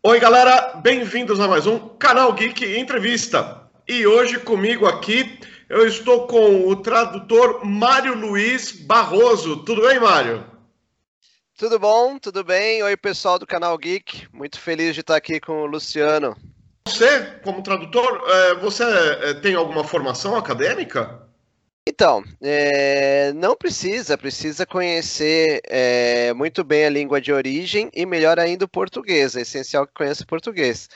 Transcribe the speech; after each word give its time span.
Oi, 0.00 0.20
galera, 0.20 0.76
bem-vindos 0.76 1.40
a 1.40 1.48
mais 1.48 1.66
um 1.66 1.88
Canal 1.96 2.32
Geek 2.32 2.78
Entrevista. 2.78 3.68
E 3.86 4.06
hoje 4.06 4.38
comigo 4.38 4.86
aqui 4.86 5.40
eu 5.68 5.88
estou 5.88 6.28
com 6.28 6.68
o 6.68 6.76
tradutor 6.76 7.64
Mário 7.64 8.14
Luiz 8.14 8.70
Barroso. 8.70 9.64
Tudo 9.64 9.82
bem, 9.82 9.98
Mário? 9.98 10.46
Tudo 11.58 11.80
bom, 11.80 12.16
tudo 12.16 12.44
bem. 12.44 12.80
Oi, 12.80 12.96
pessoal 12.96 13.40
do 13.40 13.46
Canal 13.46 13.76
Geek. 13.76 14.28
Muito 14.32 14.60
feliz 14.60 14.94
de 14.94 15.00
estar 15.00 15.16
aqui 15.16 15.40
com 15.40 15.62
o 15.62 15.66
Luciano. 15.66 16.36
Você, 16.86 17.40
como 17.42 17.60
tradutor, 17.60 18.22
é, 18.28 18.54
você 18.54 18.84
é, 18.84 19.34
tem 19.34 19.56
alguma 19.56 19.82
formação 19.82 20.36
acadêmica? 20.36 21.27
Então, 21.88 22.22
é, 22.42 23.32
não 23.32 23.56
precisa, 23.56 24.18
precisa 24.18 24.66
conhecer 24.66 25.62
é, 25.64 26.34
muito 26.34 26.62
bem 26.62 26.84
a 26.84 26.90
língua 26.90 27.18
de 27.18 27.32
origem 27.32 27.90
e 27.94 28.04
melhor 28.04 28.38
ainda 28.38 28.66
o 28.66 28.68
português, 28.68 29.34
é 29.34 29.40
essencial 29.40 29.86
que 29.86 29.94
conheça 29.94 30.26
português. 30.26 30.86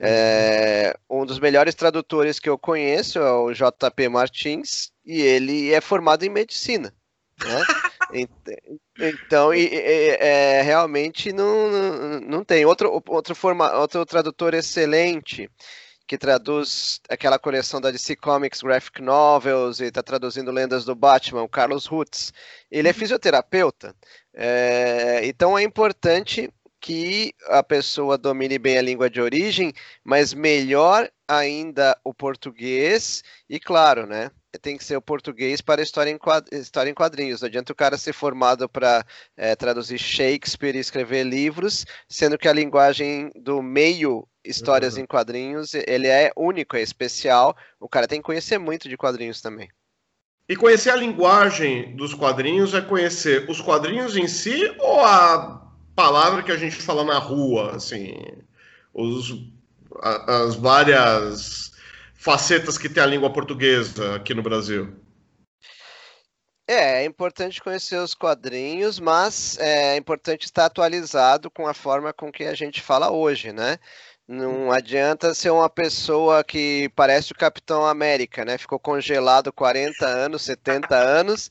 É, 0.00 0.92
um 1.08 1.24
dos 1.24 1.38
melhores 1.38 1.76
tradutores 1.76 2.40
que 2.40 2.48
eu 2.48 2.58
conheço 2.58 3.20
é 3.20 3.30
o 3.30 3.52
JP 3.52 4.08
Martins 4.08 4.90
e 5.06 5.20
ele 5.22 5.72
é 5.72 5.80
formado 5.80 6.24
em 6.24 6.28
medicina. 6.28 6.92
Né? 7.38 7.64
Então, 8.98 9.54
e, 9.54 9.68
e, 9.68 10.16
é, 10.18 10.62
realmente 10.62 11.32
não, 11.32 11.70
não, 11.70 12.20
não 12.20 12.44
tem. 12.44 12.66
Outro, 12.66 13.00
outro, 13.06 13.36
forma, 13.36 13.72
outro 13.78 14.04
tradutor 14.04 14.52
excelente 14.52 15.48
que 16.10 16.18
traduz 16.18 17.00
aquela 17.08 17.38
coleção 17.38 17.80
da 17.80 17.88
DC 17.88 18.16
Comics 18.16 18.62
Graphic 18.62 19.00
Novels 19.00 19.78
e 19.78 19.84
está 19.84 20.02
traduzindo 20.02 20.50
Lendas 20.50 20.84
do 20.84 20.92
Batman, 20.92 21.44
o 21.44 21.48
Carlos 21.48 21.86
Rutz. 21.86 22.32
Ele 22.68 22.88
é 22.88 22.90
uhum. 22.90 22.98
fisioterapeuta, 22.98 23.94
é, 24.34 25.20
então 25.22 25.56
é 25.56 25.62
importante 25.62 26.52
que 26.80 27.32
a 27.46 27.62
pessoa 27.62 28.18
domine 28.18 28.58
bem 28.58 28.76
a 28.76 28.82
língua 28.82 29.08
de 29.08 29.20
origem, 29.20 29.72
mas 30.02 30.34
melhor 30.34 31.08
ainda 31.28 31.96
o 32.02 32.12
português 32.12 33.22
e, 33.48 33.60
claro, 33.60 34.04
né? 34.04 34.32
Tem 34.62 34.76
que 34.76 34.82
ser 34.82 34.96
o 34.96 35.02
português 35.02 35.60
para 35.60 35.80
história 35.80 36.10
em, 36.10 36.18
história 36.58 36.90
em 36.90 36.94
quadrinhos. 36.94 37.40
Não 37.40 37.46
adianta 37.46 37.72
o 37.72 37.76
cara 37.76 37.96
ser 37.96 38.12
formado 38.12 38.68
para 38.68 39.06
é, 39.36 39.54
traduzir 39.54 39.98
Shakespeare 39.98 40.74
e 40.74 40.80
escrever 40.80 41.22
livros, 41.22 41.86
sendo 42.08 42.36
que 42.36 42.48
a 42.48 42.52
linguagem 42.52 43.30
do 43.36 43.62
meio 43.62 44.26
histórias 44.44 44.94
uhum. 44.94 45.02
em 45.02 45.06
quadrinhos, 45.06 45.74
ele 45.74 46.06
é 46.06 46.32
único, 46.36 46.76
é 46.76 46.82
especial. 46.82 47.56
O 47.78 47.88
cara 47.88 48.08
tem 48.08 48.20
que 48.20 48.26
conhecer 48.26 48.58
muito 48.58 48.88
de 48.88 48.96
quadrinhos 48.96 49.40
também. 49.40 49.68
E 50.48 50.56
conhecer 50.56 50.90
a 50.90 50.96
linguagem 50.96 51.94
dos 51.94 52.12
quadrinhos 52.12 52.74
é 52.74 52.80
conhecer 52.80 53.48
os 53.48 53.60
quadrinhos 53.60 54.16
em 54.16 54.26
si 54.26 54.74
ou 54.80 55.00
a 55.00 55.70
palavra 55.94 56.42
que 56.42 56.50
a 56.50 56.56
gente 56.56 56.76
fala 56.76 57.04
na 57.04 57.18
rua, 57.18 57.76
assim, 57.76 58.16
os, 58.92 59.32
as 60.02 60.56
várias 60.56 61.70
facetas 62.14 62.76
que 62.76 62.88
tem 62.88 63.02
a 63.02 63.06
língua 63.06 63.32
portuguesa 63.32 64.16
aqui 64.16 64.34
no 64.34 64.42
Brasil? 64.42 64.92
É, 66.66 67.02
é 67.02 67.04
importante 67.04 67.60
conhecer 67.60 67.96
os 67.96 68.14
quadrinhos, 68.14 69.00
mas 69.00 69.58
é 69.58 69.96
importante 69.96 70.44
estar 70.44 70.66
atualizado 70.66 71.50
com 71.50 71.66
a 71.66 71.74
forma 71.74 72.12
com 72.12 72.30
que 72.30 72.44
a 72.44 72.54
gente 72.54 72.80
fala 72.80 73.10
hoje, 73.10 73.52
né? 73.52 73.76
Não 74.32 74.70
adianta 74.70 75.34
ser 75.34 75.50
uma 75.50 75.68
pessoa 75.68 76.44
que 76.44 76.88
parece 76.94 77.32
o 77.32 77.34
Capitão 77.34 77.84
América, 77.84 78.44
né? 78.44 78.56
Ficou 78.56 78.78
congelado 78.78 79.52
40 79.52 80.06
anos, 80.06 80.42
70 80.42 80.94
anos, 80.94 81.50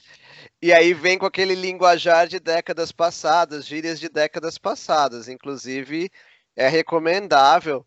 e 0.61 0.71
aí 0.71 0.93
vem 0.93 1.17
com 1.17 1.25
aquele 1.25 1.55
linguajar 1.55 2.25
de 2.25 2.39
décadas 2.39 2.93
passadas, 2.93 3.67
gírias 3.67 3.99
de 3.99 4.07
décadas 4.07 4.57
passadas. 4.57 5.27
Inclusive, 5.27 6.09
é 6.55 6.69
recomendável 6.69 7.85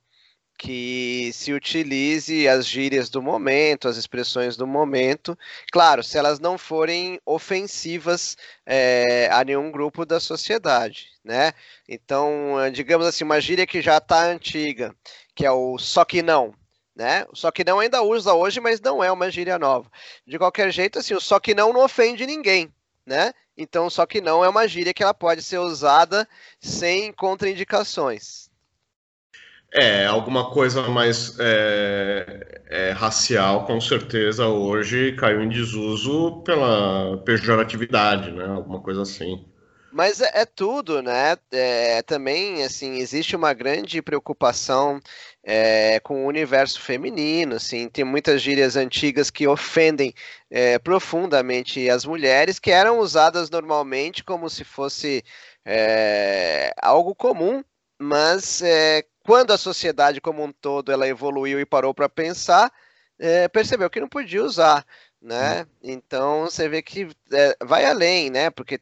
que 0.58 1.31
se 1.33 1.53
utilize 1.53 2.46
as 2.46 2.67
gírias 2.67 3.11
do 3.11 3.20
momento, 3.20 3.89
as 3.89 3.96
expressões 3.96 4.57
do 4.57 4.67
momento, 4.67 5.36
claro, 5.73 6.02
se 6.02 6.17
elas 6.17 6.39
não 6.39 6.57
forem 6.57 7.20
ofensivas 7.27 8.36
é, 8.64 9.29
a 9.33 9.42
nenhum 9.45 9.70
grupo 9.73 10.07
da 10.07 10.20
sociedade, 10.20 11.08
né? 11.24 11.52
Então, 11.89 12.55
digamos 12.73 13.07
assim, 13.07 13.24
uma 13.24 13.41
gíria 13.41 13.67
que 13.67 13.83
já 13.83 13.98
está 13.98 14.24
antiga, 14.24 14.95
que 15.35 15.45
é 15.45 15.51
o 15.51 15.79
só 15.79 16.05
que 16.05 16.23
não, 16.23 16.55
né? 16.95 17.27
Só 17.33 17.51
que 17.51 17.64
não 17.64 17.80
ainda 17.80 18.02
usa 18.02 18.35
hoje, 18.35 18.61
mas 18.61 18.80
não 18.80 19.02
é 19.02 19.11
uma 19.11 19.30
gíria 19.30 19.58
nova. 19.58 19.91
De 20.27 20.39
qualquer 20.39 20.70
jeito, 20.73 20.98
assim, 20.98 21.14
o 21.14 21.20
só 21.20 21.41
que 21.41 21.55
não 21.55 21.73
não 21.73 21.85
ofende 21.85 22.27
ninguém, 22.27 22.73
né? 23.07 23.33
Então, 23.57 23.91
só 23.91 24.07
que 24.07 24.20
não 24.20 24.45
é 24.45 24.48
uma 24.48 24.67
gíria 24.67 24.95
que 24.95 25.02
ela 25.02 25.14
pode 25.14 25.42
ser 25.42 25.58
usada 25.58 26.29
sem 26.61 27.12
contraindicações. 27.12 28.42
É, 29.75 30.05
alguma 30.05 30.51
coisa 30.51 30.83
mais 30.83 31.35
é, 31.41 32.63
é, 32.67 32.91
racial, 32.91 33.65
com 33.65 33.81
certeza, 33.81 34.47
hoje 34.47 35.17
caiu 35.17 35.41
em 35.41 35.49
desuso 35.49 36.43
pela 36.43 37.17
pejoratividade, 37.25 38.31
né? 38.33 38.45
Alguma 38.45 38.81
coisa 38.83 39.01
assim. 39.01 39.43
Mas 39.91 40.21
é, 40.21 40.31
é 40.35 40.47
tudo, 40.47 41.03
né? 41.03 41.37
É, 41.51 42.03
também, 42.03 42.63
assim, 42.65 42.97
existe 42.97 43.35
uma 43.35 43.55
grande 43.55 44.03
preocupação 44.03 45.01
é, 45.43 46.01
com 46.01 46.25
o 46.25 46.29
universo 46.29 46.81
feminino, 46.81 47.57
assim, 47.57 47.89
tem 47.89 48.05
muitas 48.05 48.41
gírias 48.43 48.77
antigas 48.77 49.31
que 49.31 49.47
ofendem 49.47 50.15
é, 50.51 50.79
profundamente 50.79 51.89
as 51.91 52.05
mulheres, 52.05 52.59
que 52.59 52.71
eram 52.71 52.99
usadas 53.01 53.51
normalmente 53.51 54.23
como 54.23 54.49
se 54.49 54.65
fosse 54.65 55.25
é, 55.65 56.73
algo 56.81 57.15
comum, 57.15 57.63
mas 57.99 58.63
é, 58.63 59.05
quando 59.25 59.53
a 59.53 59.59
sociedade 59.59 60.21
como 60.21 60.43
um 60.43 60.53
todo 60.53 60.93
ela 60.93 61.09
evoluiu 61.09 61.61
e 61.61 61.67
parou 61.67 61.95
para 61.95 62.09
pensar, 62.09 62.73
é, 63.19 63.49
percebeu 63.49 63.91
que 63.91 64.01
não 64.01 64.09
podia 64.09 64.43
usar, 64.45 64.85
né? 65.21 65.67
Então 65.83 66.43
você 66.43 66.69
vê 66.69 66.83
que 66.83 67.09
é, 67.33 67.57
vai 67.65 67.85
além, 67.85 68.31
né? 68.31 68.51
Porque 68.51 68.81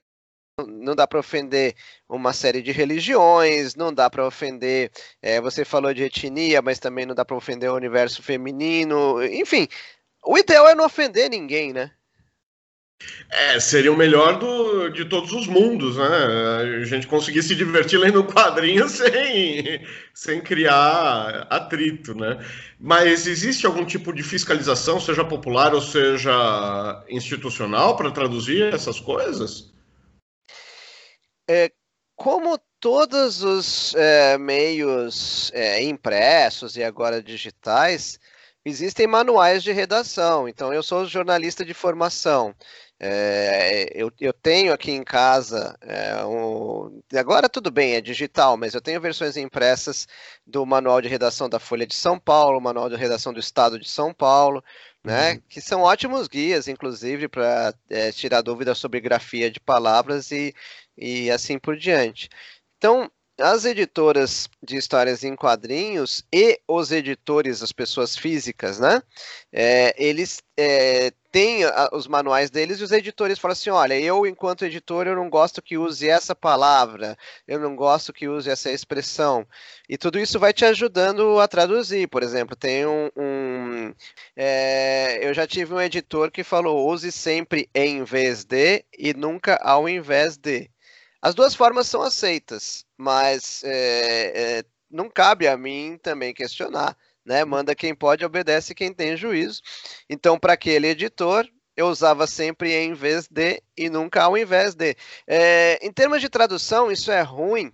não 0.69 0.95
dá 0.95 1.07
para 1.07 1.19
ofender 1.21 1.75
uma 2.09 2.33
série 2.33 2.63
de 2.63 2.73
religiões, 2.73 3.75
não 3.75 3.93
dá 3.93 4.11
para 4.11 4.27
ofender. 4.27 4.91
É, 5.23 5.41
você 5.41 5.65
falou 5.65 5.95
de 5.95 6.05
etnia, 6.05 6.63
mas 6.63 6.79
também 6.79 7.07
não 7.07 7.15
dá 7.15 7.25
para 7.25 7.37
ofender 7.37 7.71
o 7.71 7.77
universo 7.77 8.23
feminino. 8.23 9.23
Enfim, 9.25 9.69
o 10.25 10.39
ideal 10.39 10.69
é 10.69 10.75
não 10.75 10.85
ofender 10.85 11.31
ninguém, 11.31 11.73
né? 11.73 11.93
É, 13.31 13.61
seria 13.61 13.93
o 13.93 13.97
melhor 13.97 14.39
do, 14.39 14.89
de 14.91 15.05
todos 15.05 15.33
os 15.33 15.47
mundos, 15.47 15.97
né? 15.97 16.07
A 16.83 16.85
gente 16.85 17.07
conseguir 17.07 17.43
se 17.43 17.55
divertir 17.55 17.99
lendo 17.99 18.25
quadrinhos 18.31 18.93
sem, 18.93 19.87
sem 20.13 20.41
criar 20.41 21.47
atrito, 21.49 22.15
né? 22.15 22.45
Mas 22.79 23.27
existe 23.27 23.67
algum 23.67 23.85
tipo 23.85 24.13
de 24.13 24.23
fiscalização, 24.23 25.01
seja 25.01 25.25
popular 25.25 25.75
ou 25.75 25.81
seja 25.81 27.05
institucional, 27.09 27.97
para 27.97 28.11
traduzir 28.11 28.75
essas 28.75 28.99
coisas? 28.99 29.73
É, 31.49 31.71
como 32.17 32.59
todos 32.81 33.43
os 33.43 33.95
é, 33.95 34.37
meios 34.37 35.51
é, 35.55 35.83
impressos 35.83 36.77
e 36.77 36.83
agora 36.83 37.23
digitais, 37.23 38.19
existem 38.65 39.07
manuais 39.07 39.63
de 39.63 39.73
redação. 39.73 40.49
Então, 40.49 40.73
eu 40.73 40.83
sou 40.83 41.07
jornalista 41.07 41.65
de 41.65 41.75
formação. 41.75 42.55
É, 43.03 43.91
eu, 43.95 44.13
eu, 44.21 44.31
tenho 44.31 44.75
aqui 44.75 44.91
em 44.91 45.03
casa, 45.03 45.75
é, 45.81 46.23
um, 46.23 47.01
agora 47.17 47.49
tudo 47.49 47.71
bem, 47.71 47.95
é 47.95 48.01
digital, 48.01 48.59
mas 48.59 48.75
eu 48.75 48.81
tenho 48.83 49.01
versões 49.01 49.39
impressas 49.39 50.07
do 50.47 50.67
Manual 50.67 51.01
de 51.01 51.09
Redação 51.09 51.49
da 51.49 51.59
Folha 51.59 51.87
de 51.87 51.95
São 51.95 52.19
Paulo, 52.19 52.61
Manual 52.61 52.91
de 52.91 52.97
Redação 52.97 53.33
do 53.33 53.41
Estado 53.41 53.79
de 53.79 53.89
São 53.89 54.13
Paulo, 54.13 54.63
né, 55.03 55.33
uhum. 55.33 55.43
que 55.49 55.63
são 55.63 55.81
ótimos 55.81 56.29
guias, 56.29 56.69
inclusive, 56.69 57.27
para 57.27 57.73
é, 57.89 58.13
tirar 58.13 58.43
dúvidas 58.43 58.77
sobre 58.77 59.01
grafia 59.01 59.51
de 59.51 59.61
palavras 59.61 60.31
e, 60.31 60.55
e 60.95 61.31
assim 61.31 61.59
por 61.59 61.79
diante. 61.79 62.29
Então, 62.77 63.11
as 63.39 63.65
editoras 63.65 64.47
de 64.63 64.77
histórias 64.77 65.25
em 65.25 65.35
quadrinhos 65.35 66.23
e 66.31 66.61
os 66.69 66.93
editores, 66.93 67.63
as 67.63 67.73
pessoas 67.73 68.15
físicas, 68.17 68.79
né? 68.79 69.03
É, 69.51 69.95
eles 69.97 70.43
é, 70.57 71.13
têm 71.31 71.63
os 71.93 72.07
manuais 72.07 72.51
deles 72.51 72.81
e 72.81 72.85
os 72.85 72.93
editores 72.93 73.39
falam 73.39 73.53
assim: 73.53 73.71
olha, 73.71 73.99
eu, 73.99 74.27
enquanto 74.27 74.65
editor, 74.65 75.07
eu 75.07 75.17
não 75.17 75.31
gosto 75.31 75.63
que 75.63 75.79
use 75.79 76.09
essa 76.09 76.35
palavra, 76.35 77.17
eu 77.47 77.59
não 77.59 77.77
gosto 77.77 78.13
que 78.13 78.29
use 78.29 78.51
essa 78.51 78.71
expressão. 78.71 79.47
E 79.89 79.97
tudo 79.97 80.19
isso 80.19 80.39
vai 80.39 80.53
te 80.53 80.65
ajudando 80.65 81.41
a 81.41 81.49
traduzir. 81.49 82.09
Por 82.09 82.23
exemplo, 82.23 82.57
tem 82.57 82.87
um. 82.87 83.11
um 83.17 83.95
é, 84.37 85.19
eu 85.23 85.33
já 85.35 85.47
tive 85.47 85.75
um 85.75 85.81
editor 85.81 86.31
que 86.31 86.45
falou: 86.45 86.89
use 86.89 87.13
sempre 87.13 87.69
em 87.75 88.05
vez 88.05 88.45
de 88.45 88.85
e 88.99 89.15
nunca 89.15 89.57
ao 89.63 89.89
invés 89.89 90.37
de. 90.37 90.71
As 91.23 91.35
duas 91.35 91.55
formas 91.55 91.87
são 91.87 92.03
aceitas, 92.03 92.85
mas 92.97 93.63
é, 93.65 94.59
é, 94.61 94.65
não 94.91 95.09
cabe 95.09 95.47
a 95.47 95.57
mim 95.57 95.99
também 96.03 96.33
questionar. 96.35 96.97
Né? 97.25 97.45
Manda 97.45 97.75
quem 97.75 97.95
pode, 97.95 98.25
obedece 98.25 98.75
quem 98.75 98.93
tem 98.93 99.17
juízo. 99.17 99.61
Então, 100.09 100.39
para 100.39 100.55
aquele 100.55 100.89
editor, 100.89 101.47
eu 101.77 101.89
usava 101.89 102.27
sempre 102.27 102.75
em 102.75 102.93
vez 102.95 103.27
de 103.29 103.63
e 103.77 103.89
nunca 103.89 104.23
ao 104.25 104.37
invés 104.37 104.75
de. 104.75 104.97
É, 105.27 105.79
em 105.83 105.93
termos 105.93 106.21
de 106.21 106.29
tradução, 106.29 106.91
isso 106.91 107.11
é 107.11 107.23
ruim, 107.23 107.73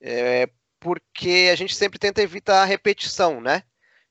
é, 0.00 0.48
porque 0.80 1.48
a 1.52 1.56
gente 1.56 1.74
sempre 1.74 1.98
tenta 1.98 2.22
evitar 2.22 2.62
a 2.62 2.64
repetição, 2.64 3.40
né? 3.40 3.62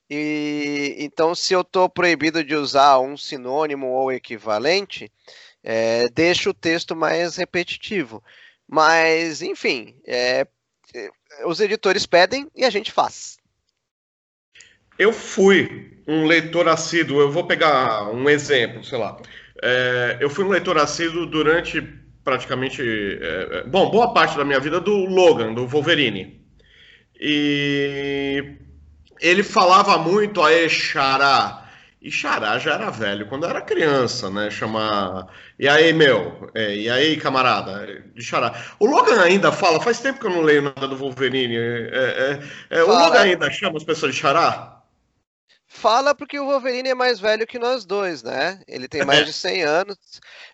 E 0.09 0.95
então, 0.99 1.35
se 1.35 1.53
eu 1.53 1.61
estou 1.61 1.89
proibido 1.89 2.43
de 2.43 2.55
usar 2.55 2.99
um 2.99 3.17
sinônimo 3.17 3.87
ou 3.87 4.11
equivalente, 4.11 5.11
é, 5.63 6.07
deixa 6.09 6.49
o 6.49 6.53
texto 6.53 6.95
mais 6.95 7.35
repetitivo. 7.35 8.23
Mas, 8.67 9.41
enfim, 9.41 9.99
é, 10.05 10.47
os 11.45 11.59
editores 11.59 12.05
pedem 12.05 12.49
e 12.55 12.65
a 12.65 12.69
gente 12.69 12.91
faz. 12.91 13.37
Eu 14.97 15.13
fui 15.13 15.97
um 16.07 16.25
leitor 16.25 16.67
assíduo, 16.67 17.19
eu 17.19 17.31
vou 17.31 17.45
pegar 17.45 18.09
um 18.11 18.29
exemplo, 18.29 18.83
sei 18.83 18.97
lá. 18.97 19.17
É, 19.61 20.17
eu 20.19 20.29
fui 20.29 20.45
um 20.45 20.49
leitor 20.49 20.77
assíduo 20.77 21.25
durante 21.25 21.81
praticamente, 22.23 22.81
é, 22.81 23.59
é 23.59 23.63
bom, 23.63 23.89
boa 23.89 24.13
parte 24.13 24.37
da 24.37 24.43
minha 24.43 24.59
vida 24.59 24.81
do 24.81 25.05
Logan, 25.05 25.53
do 25.53 25.65
Wolverine. 25.65 26.45
E 27.19 28.55
ele 29.21 29.43
falava 29.43 29.97
muito 29.97 30.41
a 30.41 30.53
Exará. 30.53 31.63
E 32.01 32.11
Xará 32.11 32.59
já 32.59 32.75
era 32.75 32.91
velho 32.91 33.25
quando 33.27 33.45
era 33.45 33.61
criança, 33.61 34.29
né? 34.29 34.51
Chamar. 34.51 35.27
E 35.57 35.67
aí, 35.67 35.91
meu? 35.93 36.49
É, 36.53 36.75
e 36.75 36.89
aí, 36.89 37.17
camarada? 37.17 38.03
De 38.13 38.21
Xará. 38.21 38.53
O 38.79 38.85
Logan 38.85 39.21
ainda 39.21 39.51
fala, 39.51 39.81
faz 39.81 39.99
tempo 39.99 40.19
que 40.19 40.27
eu 40.27 40.31
não 40.31 40.41
leio 40.41 40.61
nada 40.61 40.87
do 40.87 40.95
Wolverine. 40.95 41.55
É, 41.57 42.39
é 42.69 42.83
o 42.83 42.87
Logan 42.87 43.21
ainda 43.21 43.49
chama 43.49 43.77
as 43.77 43.83
pessoas 43.83 44.13
de 44.13 44.21
Xará? 44.21 44.76
Fala 45.77 46.15
porque 46.15 46.39
o 46.39 46.45
Wolverine 46.47 46.89
é 46.89 46.95
mais 46.95 47.19
velho 47.19 47.45
que 47.45 47.59
nós 47.59 47.85
dois, 47.85 48.23
né? 48.23 48.59
Ele 48.67 48.87
tem 48.87 49.05
mais 49.05 49.27
de 49.27 49.31
100 49.33 49.61
anos. 49.61 49.97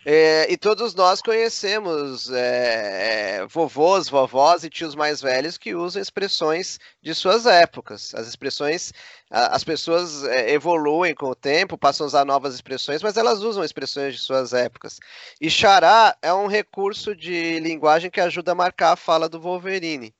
É, 0.04 0.52
e 0.52 0.56
todos 0.58 0.94
nós 0.94 1.22
conhecemos 1.22 2.30
é, 2.30 3.38
é, 3.38 3.46
vovôs, 3.46 4.06
vovós 4.10 4.64
e 4.64 4.68
tios 4.68 4.94
mais 4.94 5.22
velhos 5.22 5.56
que 5.56 5.74
usam 5.74 6.02
expressões 6.02 6.78
de 7.02 7.14
suas 7.14 7.46
épocas. 7.46 8.14
As 8.14 8.28
expressões, 8.28 8.92
as 9.30 9.64
pessoas 9.64 10.24
é, 10.24 10.52
evoluem 10.52 11.14
com 11.14 11.30
o 11.30 11.34
tempo, 11.34 11.78
passam 11.78 12.04
a 12.04 12.08
usar 12.08 12.24
novas 12.26 12.54
expressões, 12.54 13.02
mas 13.02 13.16
elas 13.16 13.40
usam 13.40 13.64
expressões 13.64 14.12
de 14.14 14.20
suas 14.20 14.52
épocas. 14.52 15.00
E 15.40 15.48
xará 15.48 16.14
é 16.20 16.34
um 16.34 16.48
recurso 16.48 17.16
de 17.16 17.58
linguagem 17.60 18.10
que 18.10 18.20
ajuda 18.20 18.52
a 18.52 18.54
marcar 18.54 18.92
a 18.92 18.96
fala 18.96 19.26
do 19.26 19.40
Wolverine. 19.40 20.14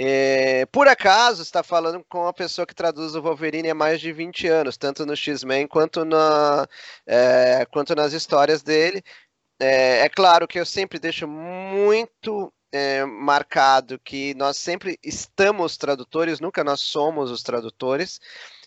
É, 0.00 0.64
por 0.66 0.86
acaso, 0.86 1.42
está 1.42 1.60
falando 1.64 2.04
com 2.08 2.20
uma 2.20 2.32
pessoa 2.32 2.64
que 2.64 2.74
traduz 2.74 3.16
o 3.16 3.20
Wolverine 3.22 3.68
há 3.70 3.74
mais 3.74 4.00
de 4.00 4.12
20 4.12 4.46
anos, 4.46 4.76
tanto 4.76 5.04
no 5.04 5.16
X-Men 5.16 5.66
quanto, 5.66 6.04
na, 6.04 6.68
é, 7.04 7.66
quanto 7.72 7.96
nas 7.96 8.12
histórias 8.12 8.62
dele. 8.62 9.02
É, 9.60 10.02
é, 10.04 10.08
claro 10.08 10.46
que 10.46 10.60
eu 10.60 10.64
sempre 10.64 11.00
deixo 11.00 11.26
muito 11.26 12.52
é, 12.70 13.04
marcado 13.04 13.98
que 13.98 14.34
nós 14.34 14.56
sempre 14.56 14.96
estamos 15.02 15.76
tradutores, 15.76 16.38
nunca 16.38 16.62
nós 16.62 16.80
somos 16.80 17.28
os 17.32 17.42
tradutores. 17.42 18.20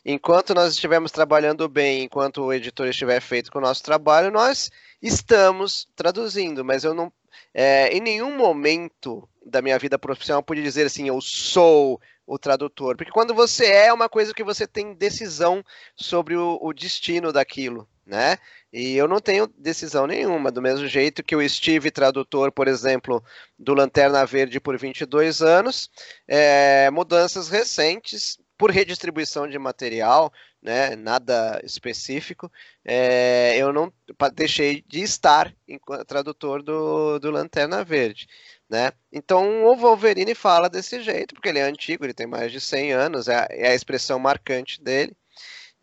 Enquanto 0.04 0.54
nós 0.54 0.74
estivermos 0.74 1.12
trabalhando 1.14 1.70
bem, 1.70 2.04
enquanto 2.04 2.44
o 2.44 2.52
editor 2.52 2.88
estiver 2.88 3.22
feito 3.22 3.50
com 3.52 3.60
o 3.60 3.62
nosso 3.62 3.82
trabalho, 3.84 4.32
nós 4.32 4.70
estamos 5.02 5.88
traduzindo, 5.96 6.66
mas 6.66 6.84
eu 6.84 6.94
não, 6.94 7.10
é, 7.54 7.90
em 7.90 8.02
nenhum 8.02 8.36
momento 8.36 9.28
da 9.46 9.62
minha 9.62 9.78
vida 9.80 9.98
profissional 9.98 10.44
pude 10.44 10.62
dizer 10.62 10.86
assim, 10.86 11.08
eu 11.08 11.20
sou 11.20 12.00
o 12.26 12.38
tradutor. 12.40 12.96
Porque 12.96 13.12
quando 13.12 13.34
você 13.34 13.66
é, 13.66 13.88
é 13.88 13.94
uma 13.94 14.08
coisa 14.08 14.34
que 14.34 14.44
você 14.44 14.66
tem 14.66 14.94
decisão 14.94 15.64
sobre 15.96 16.36
o, 16.36 16.58
o 16.62 16.74
destino 16.74 17.34
daquilo, 17.34 17.88
né? 18.06 18.38
E 18.72 18.96
eu 18.96 19.08
não 19.08 19.20
tenho 19.20 19.48
decisão 19.58 20.08
nenhuma, 20.08 20.52
do 20.52 20.62
mesmo 20.62 20.88
jeito 20.88 21.24
que 21.24 21.36
eu 21.36 21.42
estive 21.42 21.92
tradutor, 21.92 22.52
por 22.52 22.68
exemplo, 22.68 23.22
do 23.60 23.74
Lanterna 23.74 24.26
Verde 24.26 24.62
por 24.62 24.78
22 24.78 25.42
anos, 25.42 25.90
é, 26.28 26.90
mudanças 26.90 27.50
recentes 27.50 28.40
por 28.62 28.70
redistribuição 28.70 29.48
de 29.48 29.58
material, 29.58 30.32
né, 30.62 30.96
nada 30.96 31.60
específico, 31.64 32.52
é, 32.86 33.58
eu 33.58 33.74
não 33.74 33.92
deixei 34.36 34.84
de 34.88 35.02
estar 35.02 35.52
enquanto 35.68 36.06
tradutor 36.06 36.62
do, 36.62 37.18
do 37.18 37.32
Lanterna 37.32 37.84
Verde. 37.84 38.28
Né? 38.70 38.92
Então 39.12 39.66
o 39.66 39.76
Wolverine 39.76 40.36
fala 40.36 40.70
desse 40.70 41.02
jeito, 41.02 41.34
porque 41.34 41.50
ele 41.50 41.58
é 41.58 41.64
antigo, 41.64 42.06
ele 42.06 42.14
tem 42.14 42.28
mais 42.28 42.52
de 42.52 42.62
100 42.62 42.92
anos, 42.92 43.28
é 43.28 43.36
a, 43.36 43.48
é 43.50 43.70
a 43.70 43.74
expressão 43.74 44.20
marcante 44.20 44.80
dele. 44.80 45.18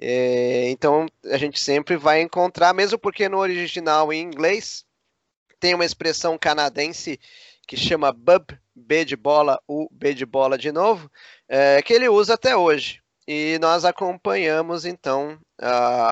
É, 0.01 0.71
então 0.71 1.07
a 1.25 1.37
gente 1.37 1.59
sempre 1.59 1.97
vai 1.97 2.21
encontrar, 2.21 2.73
mesmo 2.73 2.97
porque 2.97 3.29
no 3.29 3.39
original 3.39 4.13
em 4.13 4.23
inglês 4.23 4.87
tem 5.59 5.75
uma 5.75 5.85
expressão 5.85 6.39
canadense 6.39 7.19
que 7.69 7.77
chama 7.77 8.11
bub, 8.11 8.59
B 8.75 9.05
de 9.05 9.15
bola, 9.15 9.61
U, 9.69 9.89
B 9.93 10.15
de 10.15 10.25
bola 10.25 10.57
de 10.57 10.73
novo, 10.73 11.11
é, 11.47 11.83
que 11.83 11.93
ele 11.93 12.09
usa 12.09 12.33
até 12.33 12.57
hoje. 12.57 13.01
E 13.27 13.59
nós 13.61 13.85
acompanhamos 13.85 14.87
então 14.87 15.39
a, 15.61 16.09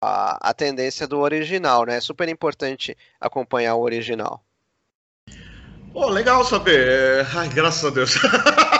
a, 0.00 0.50
a 0.50 0.54
tendência 0.54 1.04
do 1.08 1.18
original, 1.18 1.84
né? 1.84 1.96
É 1.96 2.00
super 2.00 2.28
importante 2.28 2.96
acompanhar 3.20 3.74
o 3.74 3.80
original. 3.80 4.44
Oh, 5.92 6.08
legal 6.08 6.44
saber. 6.44 6.86
É, 6.88 7.26
ai, 7.34 7.48
graças 7.48 7.84
a 7.84 7.90
Deus. 7.90 8.14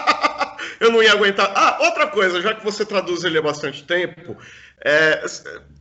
eu 0.79 0.93
não 0.93 1.03
ia 1.03 1.13
aguentar. 1.13 1.53
Ah, 1.53 1.79
outra 1.81 2.07
coisa, 2.07 2.41
já 2.41 2.55
que 2.55 2.63
você 2.63 2.87
traduz 2.87 3.25
ele 3.25 3.39
há 3.39 3.43
bastante 3.43 3.83
tempo, 3.83 4.37
é, 4.85 5.25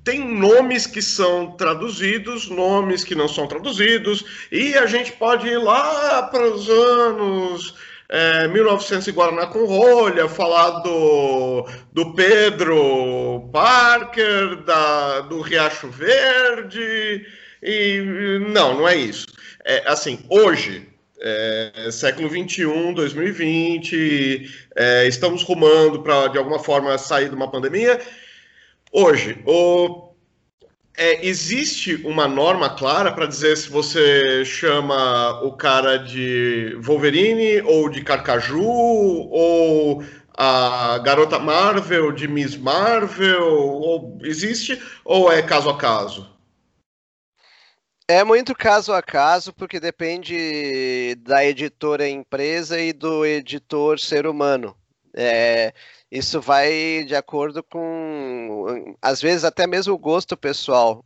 tem 0.04 0.20
nomes 0.26 0.88
que 0.88 1.02
são 1.02 1.52
traduzidos, 1.52 2.50
nomes 2.50 3.04
que 3.04 3.16
não 3.16 3.28
são 3.28 3.48
traduzidos, 3.48 4.26
e 4.52 4.74
a 4.76 4.86
gente 4.86 5.12
pode 5.12 5.48
ir 5.48 5.58
lá 5.58 6.24
para 6.24 6.46
os 6.46 6.70
anos 6.70 7.76
é, 8.10 8.48
1900 8.48 9.08
e 9.08 9.12
Guaraná 9.12 9.48
com 9.48 9.66
rolha, 9.66 10.30
falar 10.30 10.82
do, 10.82 11.68
do 11.92 12.14
Pedro 12.14 13.50
Parker, 13.52 14.64
da, 14.64 15.22
do 15.22 15.42
Riacho 15.42 15.90
Verde, 15.90 17.26
e 17.62 18.40
não, 18.52 18.78
não 18.78 18.88
é 18.88 18.96
isso. 18.96 19.28
É, 19.66 19.84
assim, 19.86 20.20
hoje, 20.30 20.88
é, 21.20 21.90
século 21.92 22.28
21, 22.30 22.94
2020, 22.94 24.50
é, 24.76 25.08
estamos 25.08 25.42
rumando 25.44 26.04
para, 26.04 26.28
de 26.28 26.38
alguma 26.38 26.60
forma, 26.60 26.98
sair 26.98 27.30
de 27.30 27.36
uma 27.36 27.50
pandemia. 27.50 28.00
Hoje, 28.96 29.42
o, 29.48 30.14
é, 30.96 31.26
existe 31.26 31.96
uma 32.06 32.28
norma 32.28 32.76
clara 32.76 33.12
para 33.12 33.26
dizer 33.26 33.58
se 33.58 33.68
você 33.68 34.46
chama 34.46 35.42
o 35.42 35.54
cara 35.54 35.98
de 35.98 36.78
Wolverine 36.80 37.60
ou 37.64 37.90
de 37.90 38.04
Carcaju 38.04 38.62
ou 38.62 40.04
a 40.38 41.00
garota 41.00 41.40
Marvel 41.40 42.12
de 42.12 42.28
Miss 42.28 42.56
Marvel? 42.56 43.44
Ou, 43.44 44.20
existe 44.22 44.80
ou 45.04 45.32
é 45.32 45.42
caso 45.42 45.72
a 45.72 45.78
caso? 45.78 46.32
É 48.08 48.24
muito 48.24 48.54
caso 48.54 48.94
a 48.94 49.02
caso, 49.02 49.52
porque 49.52 49.80
depende 49.80 51.16
da 51.16 51.44
editora 51.44 52.08
empresa 52.08 52.80
e 52.80 52.94
do 52.94 53.26
editor 53.26 54.00
ser 54.00 54.28
humano. 54.28 54.78
É, 55.16 55.74
isso 56.18 56.40
vai 56.42 57.04
de 57.06 57.16
acordo 57.16 57.64
com, 57.64 58.96
às 59.02 59.22
vezes, 59.22 59.44
até 59.44 59.66
mesmo 59.68 59.94
o 59.94 59.98
gosto 59.98 60.38
pessoal. 60.38 61.04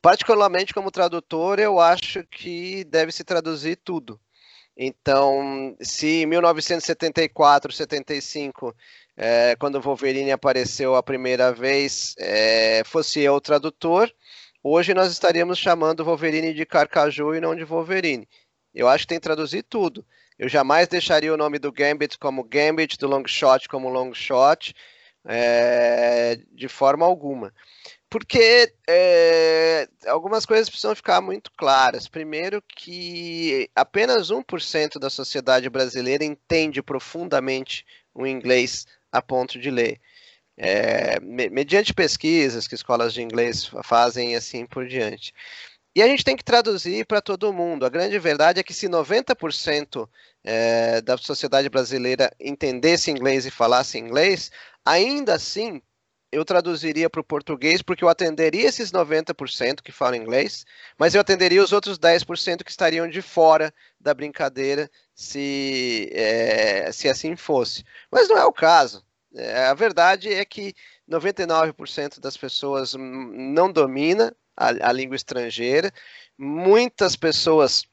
Particularmente 0.00 0.72
como 0.72 0.90
tradutor, 0.90 1.58
eu 1.58 1.78
acho 1.80 2.24
que 2.24 2.84
deve 2.84 3.12
se 3.12 3.24
traduzir 3.24 3.76
tudo. 3.76 4.20
Então, 4.76 5.76
se 5.80 6.22
em 6.22 6.26
1974, 6.26 7.72
75, 7.72 8.74
é, 9.16 9.56
quando 9.56 9.80
Wolverine 9.80 10.30
apareceu 10.30 10.94
a 10.94 11.02
primeira 11.02 11.52
vez, 11.52 12.14
é, 12.18 12.82
fosse 12.84 13.20
eu 13.20 13.34
o 13.34 13.40
tradutor, 13.40 14.12
Hoje 14.62 14.92
nós 14.92 15.12
estaríamos 15.12 15.56
chamando 15.56 16.04
Wolverine 16.04 16.52
de 16.52 16.66
Carcaju 16.66 17.34
e 17.34 17.40
não 17.40 17.54
de 17.54 17.64
Wolverine. 17.64 18.28
Eu 18.74 18.88
acho 18.88 19.04
que 19.04 19.08
tem 19.08 19.18
que 19.18 19.22
traduzir 19.22 19.62
tudo. 19.62 20.04
Eu 20.38 20.48
jamais 20.48 20.88
deixaria 20.88 21.32
o 21.32 21.36
nome 21.36 21.58
do 21.58 21.72
Gambit 21.72 22.18
como 22.18 22.44
Gambit, 22.44 22.96
do 22.98 23.08
Longshot 23.08 23.68
como 23.68 23.88
Longshot, 23.88 24.74
é, 25.24 26.38
de 26.52 26.68
forma 26.68 27.04
alguma. 27.04 27.52
Porque 28.08 28.72
é, 28.88 29.88
algumas 30.06 30.46
coisas 30.46 30.68
precisam 30.68 30.94
ficar 30.94 31.20
muito 31.20 31.50
claras. 31.56 32.08
Primeiro, 32.08 32.62
que 32.62 33.68
apenas 33.74 34.30
1% 34.30 34.98
da 34.98 35.10
sociedade 35.10 35.68
brasileira 35.68 36.24
entende 36.24 36.82
profundamente 36.82 37.84
o 38.14 38.26
inglês 38.26 38.86
a 39.12 39.20
ponto 39.20 39.58
de 39.58 39.70
ler 39.70 40.00
é, 40.58 41.20
mediante 41.20 41.94
pesquisas 41.94 42.66
que 42.66 42.74
escolas 42.74 43.14
de 43.14 43.22
inglês 43.22 43.70
fazem 43.84 44.32
e 44.32 44.34
assim 44.34 44.66
por 44.66 44.86
diante. 44.88 45.32
E 45.98 46.02
a 46.02 46.06
gente 46.06 46.22
tem 46.22 46.36
que 46.36 46.44
traduzir 46.44 47.04
para 47.06 47.20
todo 47.20 47.52
mundo. 47.52 47.84
A 47.84 47.88
grande 47.88 48.16
verdade 48.20 48.60
é 48.60 48.62
que 48.62 48.72
se 48.72 48.86
90% 48.88 50.08
é, 50.44 51.00
da 51.00 51.18
sociedade 51.18 51.68
brasileira 51.68 52.32
entendesse 52.38 53.10
inglês 53.10 53.44
e 53.44 53.50
falasse 53.50 53.98
inglês, 53.98 54.48
ainda 54.84 55.34
assim 55.34 55.82
eu 56.30 56.44
traduziria 56.44 57.10
para 57.10 57.20
o 57.20 57.24
português 57.24 57.82
porque 57.82 58.04
eu 58.04 58.08
atenderia 58.08 58.68
esses 58.68 58.92
90% 58.92 59.82
que 59.82 59.90
falam 59.90 60.14
inglês, 60.14 60.64
mas 60.96 61.16
eu 61.16 61.20
atenderia 61.20 61.64
os 61.64 61.72
outros 61.72 61.98
10% 61.98 62.62
que 62.62 62.70
estariam 62.70 63.08
de 63.08 63.20
fora 63.20 63.74
da 63.98 64.14
brincadeira 64.14 64.88
se, 65.16 66.08
é, 66.12 66.92
se 66.92 67.08
assim 67.08 67.34
fosse. 67.34 67.82
Mas 68.08 68.28
não 68.28 68.38
é 68.38 68.44
o 68.44 68.52
caso. 68.52 69.04
É, 69.34 69.64
a 69.64 69.74
verdade 69.74 70.32
é 70.32 70.44
que 70.44 70.74
99% 71.10 72.20
das 72.20 72.36
pessoas 72.36 72.94
não 72.94 73.72
domina 73.72 74.32
a, 74.58 74.88
a 74.88 74.92
língua 74.92 75.16
estrangeira. 75.16 75.92
Muitas 76.36 77.14
pessoas 77.14 77.84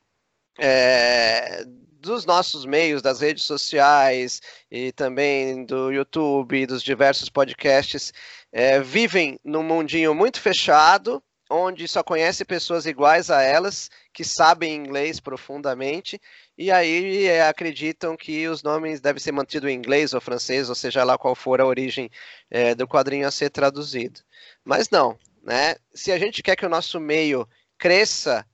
é, 0.60 1.63
dos 1.65 2.25
nossos 2.25 2.65
meios, 2.65 3.01
das 3.01 3.22
redes 3.22 3.43
sociais 3.43 4.41
e 4.69 4.91
também 4.91 5.65
do 5.65 5.91
YouTube, 5.91 6.65
dos 6.65 6.84
diversos 6.84 7.29
podcasts, 7.29 8.12
é, 8.51 8.79
vivem 8.79 9.39
num 9.43 9.63
mundinho 9.63 10.13
muito 10.15 10.39
fechado, 10.41 11.22
onde 11.50 11.88
só 11.88 12.01
conhece 12.01 12.43
pessoas 12.43 12.86
iguais 12.86 13.29
a 13.29 13.41
elas, 13.41 13.89
que 14.13 14.24
sabem 14.24 14.75
inglês 14.75 15.19
profundamente, 15.19 16.19
e 16.57 16.72
aí 16.72 17.25
é, 17.25 17.48
acreditam 17.48 18.15
que 18.15 18.48
os 18.48 18.63
nomes 18.63 19.00
devem 19.00 19.19
ser 19.19 19.31
mantidos 19.31 19.69
em 19.69 19.74
inglês 19.74 20.13
ou 20.13 20.22
francês, 20.22 20.69
ou 20.69 20.75
seja 20.75 21.03
lá 21.03 21.17
qual 21.17 21.36
for 21.36 21.62
a 21.62 21.65
origem 21.65 22.10
é, 22.50 22.74
do 22.74 22.88
quadrinho 22.88 23.27
a 23.27 23.31
ser 23.31 23.50
traduzido. 23.50 24.22
Mas 24.63 24.89
não, 24.89 25.17
né? 25.46 25.75
Se 25.94 26.12
a 26.12 26.18
gente 26.18 26.42
quer 26.42 26.56
que 26.56 26.66
o 26.66 26.70
nosso 26.70 27.00
meio 27.00 27.48
cresça, 27.78 28.46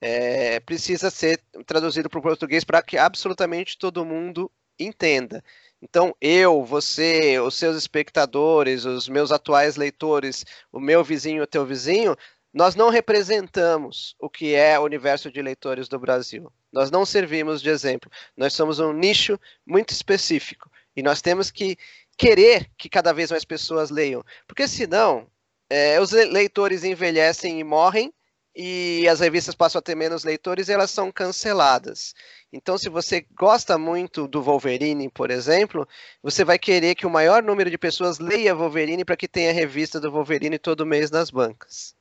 é, 0.00 0.58
precisa 0.60 1.10
ser 1.10 1.42
traduzido 1.66 2.08
para 2.08 2.18
o 2.18 2.22
português 2.22 2.64
para 2.64 2.82
que 2.82 2.96
absolutamente 2.96 3.76
todo 3.76 4.04
mundo 4.04 4.50
entenda. 4.78 5.44
Então, 5.82 6.14
eu, 6.20 6.64
você, 6.64 7.38
os 7.38 7.54
seus 7.54 7.76
espectadores, 7.76 8.84
os 8.84 9.08
meus 9.08 9.30
atuais 9.30 9.76
leitores, 9.76 10.44
o 10.72 10.80
meu 10.80 11.04
vizinho, 11.04 11.42
o 11.42 11.46
teu 11.46 11.66
vizinho, 11.66 12.16
nós 12.52 12.74
não 12.74 12.88
representamos 12.88 14.16
o 14.18 14.30
que 14.30 14.54
é 14.54 14.78
o 14.78 14.84
universo 14.84 15.30
de 15.30 15.42
leitores 15.42 15.86
do 15.86 15.98
Brasil. 15.98 16.50
Nós 16.72 16.90
não 16.90 17.04
servimos 17.04 17.60
de 17.60 17.68
exemplo. 17.68 18.10
Nós 18.36 18.54
somos 18.54 18.78
um 18.78 18.92
nicho 18.92 19.38
muito 19.66 19.90
específico 19.90 20.70
e 20.96 21.02
nós 21.02 21.20
temos 21.20 21.50
que 21.50 21.76
querer 22.16 22.68
que 22.76 22.88
cada 22.88 23.12
vez 23.12 23.30
mais 23.30 23.44
pessoas 23.44 23.90
leiam, 23.90 24.24
porque 24.46 24.66
senão 24.66 25.28
é, 25.70 26.00
os 26.00 26.12
leitores 26.12 26.84
envelhecem 26.84 27.60
e 27.60 27.64
morrem 27.64 28.12
e 28.54 29.06
as 29.08 29.20
revistas 29.20 29.54
passam 29.54 29.78
a 29.78 29.82
ter 29.82 29.94
menos 29.94 30.24
leitores 30.24 30.68
e 30.68 30.72
elas 30.72 30.90
são 30.90 31.12
canceladas. 31.12 32.14
Então, 32.52 32.78
se 32.78 32.88
você 32.88 33.24
gosta 33.36 33.78
muito 33.78 34.26
do 34.26 34.42
Wolverine, 34.42 35.08
por 35.10 35.30
exemplo, 35.30 35.86
você 36.22 36.44
vai 36.44 36.58
querer 36.58 36.94
que 36.94 37.06
o 37.06 37.10
maior 37.10 37.42
número 37.42 37.70
de 37.70 37.78
pessoas 37.78 38.18
leia 38.18 38.54
Wolverine 38.54 39.04
para 39.04 39.16
que 39.16 39.28
tenha 39.28 39.52
revista 39.52 40.00
do 40.00 40.10
Wolverine 40.10 40.58
todo 40.58 40.86
mês 40.86 41.10
nas 41.10 41.30
bancas. 41.30 41.97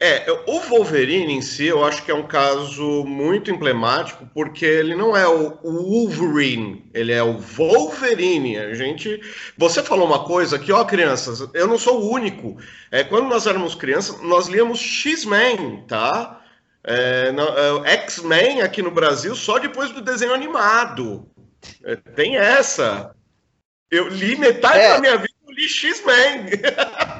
É, 0.00 0.30
o 0.46 0.60
Wolverine 0.60 1.32
em 1.32 1.40
si, 1.40 1.66
eu 1.66 1.84
acho 1.84 2.04
que 2.04 2.10
é 2.10 2.14
um 2.14 2.26
caso 2.26 3.04
muito 3.04 3.50
emblemático, 3.50 4.28
porque 4.34 4.66
ele 4.66 4.94
não 4.94 5.16
é 5.16 5.26
o 5.26 5.56
Wolverine, 5.62 6.84
ele 6.92 7.12
é 7.12 7.22
o 7.22 7.38
Wolverine. 7.38 8.58
A 8.58 8.74
gente, 8.74 9.20
você 9.56 9.82
falou 9.82 10.06
uma 10.06 10.24
coisa 10.24 10.58
que, 10.58 10.72
ó, 10.72 10.84
crianças, 10.84 11.48
eu 11.54 11.66
não 11.66 11.78
sou 11.78 12.02
o 12.02 12.10
único. 12.12 12.56
É, 12.90 13.04
quando 13.04 13.28
nós 13.28 13.46
éramos 13.46 13.74
crianças, 13.74 14.20
nós 14.20 14.48
líamos 14.48 14.80
X-Men, 14.80 15.84
tá? 15.86 16.40
É, 16.86 17.32
é, 17.84 17.90
X-Men 17.92 18.62
aqui 18.62 18.82
no 18.82 18.90
Brasil 18.90 19.34
só 19.34 19.58
depois 19.58 19.90
do 19.90 20.02
desenho 20.02 20.34
animado. 20.34 21.30
É, 21.84 21.96
tem 21.96 22.36
essa. 22.36 23.14
Eu 23.90 24.08
li 24.08 24.36
metade 24.36 24.80
é. 24.80 24.88
da 24.90 25.00
minha 25.00 25.16
vida, 25.16 25.34
eu 25.46 25.52
li 25.54 25.68
X-Men. 25.68 26.46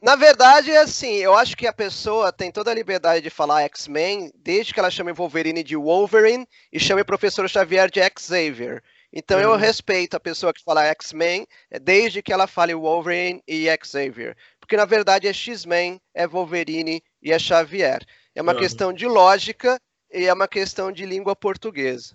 Na 0.00 0.14
verdade, 0.14 0.70
é 0.70 0.78
assim, 0.78 1.14
eu 1.14 1.34
acho 1.34 1.56
que 1.56 1.66
a 1.66 1.72
pessoa 1.72 2.30
tem 2.30 2.50
toda 2.52 2.70
a 2.70 2.74
liberdade 2.74 3.22
de 3.22 3.30
falar 3.30 3.62
X-Men, 3.62 4.30
desde 4.34 4.74
que 4.74 4.78
ela 4.78 4.90
chame 4.90 5.12
Wolverine 5.12 5.62
de 5.62 5.74
Wolverine 5.74 6.46
e 6.70 6.78
chame 6.78 7.00
o 7.00 7.04
professor 7.04 7.48
Xavier 7.48 7.90
de 7.90 8.00
Xavier. 8.18 8.82
Então 9.12 9.38
uhum. 9.38 9.44
eu 9.44 9.56
respeito 9.56 10.14
a 10.14 10.20
pessoa 10.20 10.52
que 10.52 10.62
fala 10.62 10.84
X-Men, 10.84 11.46
é, 11.70 11.78
desde 11.78 12.22
que 12.22 12.32
ela 12.32 12.46
fale 12.46 12.74
Wolverine 12.74 13.42
e 13.48 13.66
Xavier. 13.82 14.36
Porque 14.60 14.76
na 14.76 14.84
verdade 14.84 15.26
é 15.26 15.32
X-Men, 15.32 16.00
é 16.14 16.26
Wolverine 16.26 17.02
e 17.22 17.32
é 17.32 17.38
Xavier. 17.38 18.04
É 18.34 18.42
uma 18.42 18.52
uhum. 18.52 18.58
questão 18.58 18.92
de 18.92 19.06
lógica 19.06 19.80
e 20.12 20.26
é 20.26 20.32
uma 20.32 20.46
questão 20.46 20.92
de 20.92 21.06
língua 21.06 21.34
portuguesa. 21.34 22.14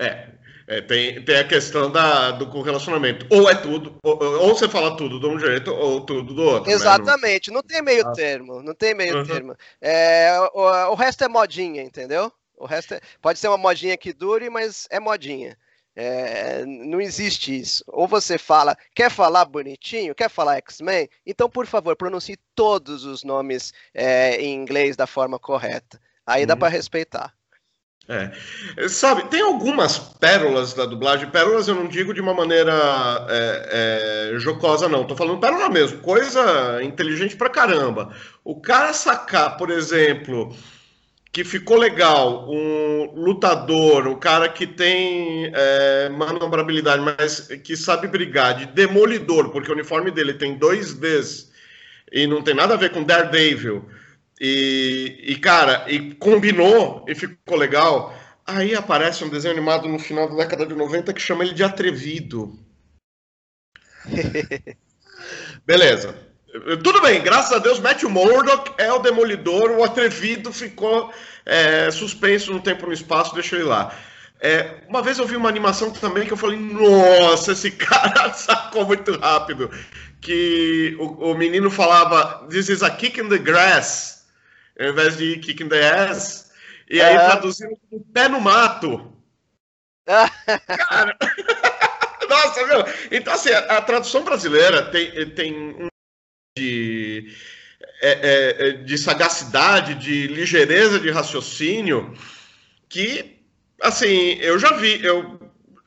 É, 0.00 0.28
é, 0.68 0.82
tem, 0.82 1.24
tem 1.24 1.38
a 1.38 1.48
questão 1.48 1.90
da, 1.90 2.30
do 2.30 2.46
correlacionamento. 2.46 3.26
Ou 3.30 3.48
é 3.48 3.54
tudo, 3.54 3.96
ou, 4.02 4.22
ou, 4.22 4.54
você 4.54 4.68
fala 4.68 4.94
tudo 4.96 5.18
de 5.18 5.26
um 5.26 5.40
jeito, 5.40 5.72
ou 5.74 6.02
tudo 6.02 6.34
do 6.34 6.42
outro. 6.42 6.68
Né? 6.68 6.74
Exatamente, 6.74 7.50
né? 7.50 7.54
não... 7.54 7.62
não 7.62 7.66
tem 7.66 7.82
meio 7.82 8.06
ah. 8.06 8.12
termo, 8.12 8.62
não 8.62 8.74
tem 8.74 8.94
meio 8.94 9.16
uhum. 9.16 9.26
termo. 9.26 9.56
É, 9.80 10.38
o, 10.52 10.92
o 10.92 10.94
resto 10.94 11.24
é 11.24 11.28
modinha, 11.28 11.82
entendeu? 11.82 12.30
O 12.54 12.66
resto 12.66 12.92
é, 12.92 13.00
pode 13.22 13.38
ser 13.38 13.48
uma 13.48 13.56
modinha 13.56 13.96
que 13.96 14.12
dure, 14.12 14.50
mas 14.50 14.86
é 14.90 15.00
modinha. 15.00 15.56
É, 15.96 16.64
não 16.66 17.00
existe 17.00 17.58
isso. 17.58 17.82
Ou 17.86 18.06
você 18.06 18.36
fala, 18.36 18.76
quer 18.94 19.10
falar 19.10 19.46
bonitinho, 19.46 20.14
quer 20.14 20.28
falar 20.28 20.58
X-Men? 20.58 21.08
Então, 21.26 21.48
por 21.48 21.66
favor, 21.66 21.96
pronuncie 21.96 22.36
todos 22.54 23.04
os 23.04 23.24
nomes 23.24 23.72
é, 23.94 24.36
em 24.36 24.54
inglês 24.54 24.96
da 24.96 25.06
forma 25.06 25.38
correta. 25.38 25.98
Aí 26.26 26.44
dá 26.44 26.52
uhum. 26.52 26.60
para 26.60 26.68
respeitar. 26.68 27.37
É. 28.08 28.88
Sabe, 28.88 29.24
tem 29.24 29.42
algumas 29.42 29.98
pérolas 29.98 30.72
da 30.72 30.86
dublagem, 30.86 31.28
pérolas 31.28 31.68
eu 31.68 31.74
não 31.74 31.86
digo 31.86 32.14
de 32.14 32.22
uma 32.22 32.32
maneira 32.32 32.72
é, 33.28 34.32
é, 34.32 34.38
jocosa, 34.38 34.88
não, 34.88 35.04
tô 35.04 35.14
falando 35.14 35.38
pérola 35.38 35.68
mesmo, 35.68 35.98
coisa 35.98 36.82
inteligente 36.82 37.36
pra 37.36 37.50
caramba. 37.50 38.10
O 38.42 38.58
cara 38.58 38.94
sacar, 38.94 39.58
por 39.58 39.68
exemplo, 39.68 40.56
que 41.30 41.44
ficou 41.44 41.76
legal, 41.76 42.48
um 42.48 43.12
lutador, 43.14 44.08
um 44.08 44.18
cara 44.18 44.48
que 44.48 44.66
tem 44.66 45.52
é, 45.54 46.08
manobrabilidade, 46.08 47.02
mas 47.02 47.40
que 47.62 47.76
sabe 47.76 48.08
brigar, 48.08 48.54
de 48.54 48.64
demolidor, 48.66 49.50
porque 49.50 49.70
o 49.70 49.74
uniforme 49.74 50.10
dele 50.10 50.32
tem 50.32 50.56
dois 50.56 50.94
Ds 50.94 51.52
e 52.10 52.26
não 52.26 52.40
tem 52.40 52.54
nada 52.54 52.72
a 52.72 52.78
ver 52.78 52.90
com 52.90 53.02
Daredevil 53.02 53.84
e, 54.40 55.20
e, 55.22 55.36
cara, 55.36 55.84
e 55.88 56.14
combinou 56.14 57.04
e 57.08 57.14
ficou 57.14 57.56
legal. 57.56 58.14
Aí 58.46 58.74
aparece 58.74 59.24
um 59.24 59.28
desenho 59.28 59.54
animado 59.54 59.88
no 59.88 59.98
final 59.98 60.28
da 60.28 60.36
década 60.36 60.64
de 60.64 60.74
90 60.74 61.12
que 61.12 61.20
chama 61.20 61.44
ele 61.44 61.54
de 61.54 61.64
Atrevido. 61.64 62.58
Beleza. 65.66 66.16
Tudo 66.82 67.02
bem, 67.02 67.22
graças 67.22 67.52
a 67.52 67.58
Deus, 67.58 67.78
Matthew 67.78 68.08
Murdock 68.08 68.72
é 68.78 68.90
o 68.90 69.00
demolidor, 69.00 69.70
o 69.72 69.84
atrevido 69.84 70.50
ficou 70.50 71.12
é, 71.44 71.90
suspenso 71.90 72.50
no 72.52 72.60
tempo 72.60 72.84
e 72.84 72.86
no 72.86 72.92
espaço, 72.94 73.34
deixa 73.34 73.56
ele 73.56 73.66
lá. 73.66 73.94
É, 74.40 74.82
uma 74.88 75.02
vez 75.02 75.18
eu 75.18 75.26
vi 75.26 75.36
uma 75.36 75.48
animação 75.48 75.90
também 75.90 76.26
que 76.26 76.32
eu 76.32 76.38
falei, 76.38 76.58
nossa, 76.58 77.52
esse 77.52 77.70
cara 77.76 78.32
sacou 78.32 78.86
muito 78.86 79.18
rápido. 79.18 79.70
Que 80.22 80.96
o, 80.98 81.32
o 81.32 81.34
menino 81.36 81.70
falava, 81.70 82.46
This 82.48 82.70
is 82.70 82.82
a 82.82 82.90
kick 82.90 83.20
in 83.20 83.28
the 83.28 83.38
grass 83.38 84.17
ao 84.78 84.88
invés 84.88 85.16
de 85.16 85.38
kicking 85.38 85.68
the 85.68 85.88
ass. 85.88 86.50
E 86.90 87.00
aí 87.00 87.16
traduziram 87.16 87.76
como 87.90 88.04
pé 88.12 88.28
no 88.28 88.40
mato. 88.40 89.12
Cara. 90.06 91.16
Nossa, 92.28 92.66
meu. 92.66 92.84
Então, 93.10 93.32
assim, 93.32 93.50
a, 93.50 93.58
a, 93.78 93.82
tradução 93.82 94.22
brasileira 94.22 94.90
tem, 94.90 95.30
tem 95.30 95.54
um 95.54 95.88
de, 96.56 97.34
é, 98.02 98.10
é, 98.10 98.68
é, 98.68 98.72
de 98.72 98.98
sagacidade, 98.98 99.94
de 99.94 100.26
ligeireza 100.26 100.98
de 101.00 101.10
raciocínio 101.10 102.14
que, 102.88 103.38
assim, 103.80 104.38
eu 104.40 104.58
já 104.58 104.72
vi, 104.72 105.04
eu, 105.04 105.38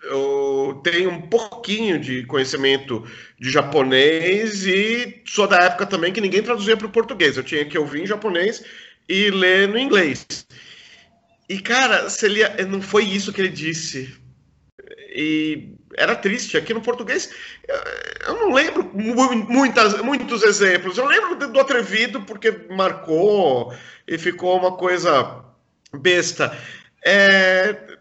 eu 0.04 0.41
tenho 0.76 1.10
um 1.10 1.22
pouquinho 1.22 2.00
de 2.00 2.26
conhecimento 2.26 3.06
de 3.40 3.50
japonês 3.50 4.66
e 4.66 5.22
sou 5.26 5.48
da 5.48 5.58
época 5.58 5.86
também 5.86 6.14
que 6.14 6.22
ninguém 6.22 6.44
traduzia 6.44 6.78
para 6.78 6.88
o 6.88 6.92
português. 6.92 7.38
Eu 7.38 7.44
tinha 7.44 7.66
que 7.66 7.78
ouvir 7.78 8.04
em 8.04 8.08
japonês 8.08 8.64
e 9.08 9.30
ler 9.30 9.68
no 9.68 9.78
inglês. 9.78 10.26
E, 11.50 11.60
cara, 11.60 12.10
se 12.10 12.26
ele, 12.26 12.46
não 12.66 12.82
foi 12.82 13.04
isso 13.04 13.34
que 13.34 13.42
ele 13.42 13.50
disse. 13.50 14.16
E 15.14 15.76
era 15.98 16.16
triste. 16.16 16.58
Aqui 16.58 16.74
no 16.74 16.82
português, 16.82 17.30
eu 18.26 18.36
não 18.36 18.54
lembro 18.54 18.90
muitas, 18.94 20.02
muitos 20.02 20.44
exemplos. 20.44 20.98
Eu 20.98 21.06
lembro 21.06 21.36
do 21.36 21.60
Atrevido, 21.60 22.22
porque 22.22 22.52
marcou 22.70 23.74
e 24.08 24.18
ficou 24.18 24.58
uma 24.58 24.78
coisa 24.78 25.44
besta. 25.94 26.58
É, 27.04 27.98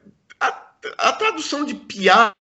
a, 0.99 1.12
tradução 1.12 1.64
de 1.64 1.75
piada 1.75 2.35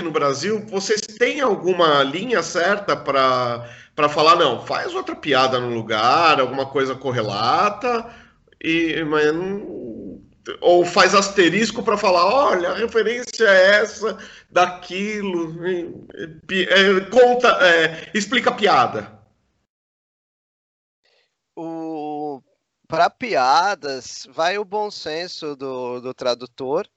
no 0.00 0.10
Brasil, 0.10 0.64
vocês 0.66 1.00
têm 1.00 1.40
alguma 1.40 2.02
linha 2.02 2.42
certa 2.42 2.96
para 2.96 4.08
falar, 4.08 4.36
não, 4.36 4.64
faz 4.64 4.94
outra 4.94 5.14
piada 5.14 5.58
no 5.58 5.74
lugar, 5.74 6.40
alguma 6.40 6.66
coisa 6.66 6.94
correlata, 6.94 8.08
e, 8.62 9.02
mas 9.04 9.34
não, 9.34 10.22
ou 10.60 10.84
faz 10.84 11.14
asterisco 11.14 11.82
para 11.82 11.96
falar, 11.96 12.26
olha, 12.26 12.70
a 12.70 12.76
referência 12.76 13.44
é 13.44 13.80
essa, 13.80 14.16
daquilo, 14.50 15.56
é, 15.64 17.00
conta, 17.10 17.48
é, 17.66 18.10
explica 18.14 18.50
a 18.50 18.54
piada. 18.54 19.16
O 21.56 22.42
para 22.88 23.10
piadas 23.10 24.28
vai 24.30 24.58
o 24.58 24.64
bom 24.64 24.90
senso 24.90 25.56
do, 25.56 26.00
do 26.00 26.14
tradutor, 26.14 26.88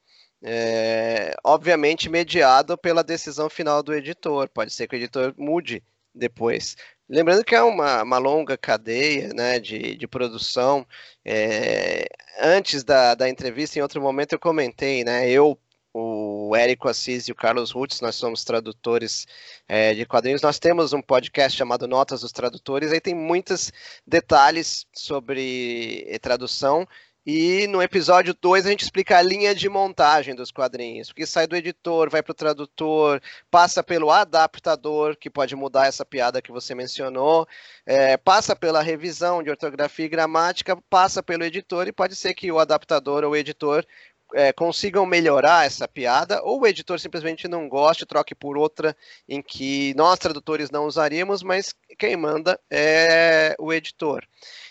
é, 0.41 1.36
obviamente 1.43 2.10
mediado 2.10 2.77
pela 2.77 3.03
decisão 3.03 3.50
final 3.50 3.84
do 3.84 3.93
editor. 3.93 4.50
Pode 4.50 4.72
ser 4.74 4.88
que 4.88 4.96
o 4.96 4.98
editor 4.98 5.34
mude 5.38 5.84
depois. 6.13 6.75
Lembrando 7.08 7.43
que 7.43 7.55
é 7.55 7.62
uma, 7.62 8.03
uma 8.03 8.17
longa 8.17 8.58
cadeia 8.58 9.34
né, 9.34 9.60
de, 9.60 9.96
de 9.96 10.08
produção. 10.08 10.86
É, 11.25 12.08
antes 12.39 12.84
da, 12.84 13.15
da 13.15 13.27
entrevista, 13.27 13.79
em 13.79 13.81
outro 13.81 14.01
momento, 14.01 14.34
eu 14.34 14.39
comentei, 14.39 15.03
né? 15.03 15.29
Eu, 15.29 15.60
o 15.91 16.55
Érico 16.55 16.88
Assis 16.88 17.27
e 17.27 17.31
o 17.31 17.36
Carlos 17.36 17.72
Rutz, 17.72 18.00
nós 18.00 18.15
somos 18.15 18.43
tradutores 18.43 19.25
é, 19.67 19.96
de 19.96 20.05
quadrinhos. 20.05 20.41
Nós 20.41 20.60
temos 20.60 20.93
um 20.93 21.01
podcast 21.01 21.58
chamado 21.58 21.88
Notas 21.88 22.22
dos 22.22 22.31
Tradutores, 22.31 22.91
aí 22.91 23.01
tem 23.01 23.15
muitos 23.15 23.72
detalhes 24.05 24.86
sobre 24.93 26.19
tradução 26.22 26.88
e 27.31 27.67
no 27.67 27.79
episódio 27.79 28.33
2 28.33 28.65
a 28.65 28.69
gente 28.71 28.81
explica 28.81 29.19
a 29.19 29.21
linha 29.21 29.53
de 29.53 29.69
montagem 29.69 30.33
dos 30.33 30.50
quadrinhos, 30.50 31.09
porque 31.09 31.27
sai 31.27 31.45
do 31.45 31.55
editor, 31.55 32.09
vai 32.09 32.24
para 32.24 32.31
o 32.31 32.36
tradutor, 32.36 33.21
passa 33.51 33.83
pelo 33.83 34.09
adaptador, 34.09 35.15
que 35.15 35.29
pode 35.29 35.55
mudar 35.55 35.86
essa 35.86 36.03
piada 36.03 36.41
que 36.41 36.51
você 36.51 36.74
mencionou, 36.74 37.48
é, 37.86 38.17
passa 38.17 38.55
pela 38.55 38.81
revisão 38.81 39.43
de 39.43 39.51
ortografia 39.51 40.05
e 40.05 40.09
gramática, 40.09 40.75
passa 40.89 41.21
pelo 41.21 41.43
editor 41.43 41.88
e 41.88 41.91
pode 41.91 42.15
ser 42.15 42.33
que 42.33 42.51
o 42.51 42.57
adaptador 42.57 43.24
ou 43.24 43.33
o 43.33 43.36
editor 43.36 43.86
é, 44.33 44.51
consigam 44.51 45.05
melhorar 45.05 45.67
essa 45.67 45.88
piada, 45.88 46.41
ou 46.41 46.62
o 46.62 46.65
editor 46.65 47.00
simplesmente 47.00 47.48
não 47.48 47.69
goste, 47.69 48.07
troque 48.07 48.33
por 48.33 48.57
outra 48.57 48.98
em 49.27 49.39
que 49.39 49.93
nós 49.95 50.17
tradutores 50.17 50.71
não 50.71 50.88
usaríamos, 50.88 51.43
mas 51.43 51.75
quem 52.00 52.17
manda 52.17 52.59
é 52.71 53.55
o 53.59 53.71
editor. 53.71 54.25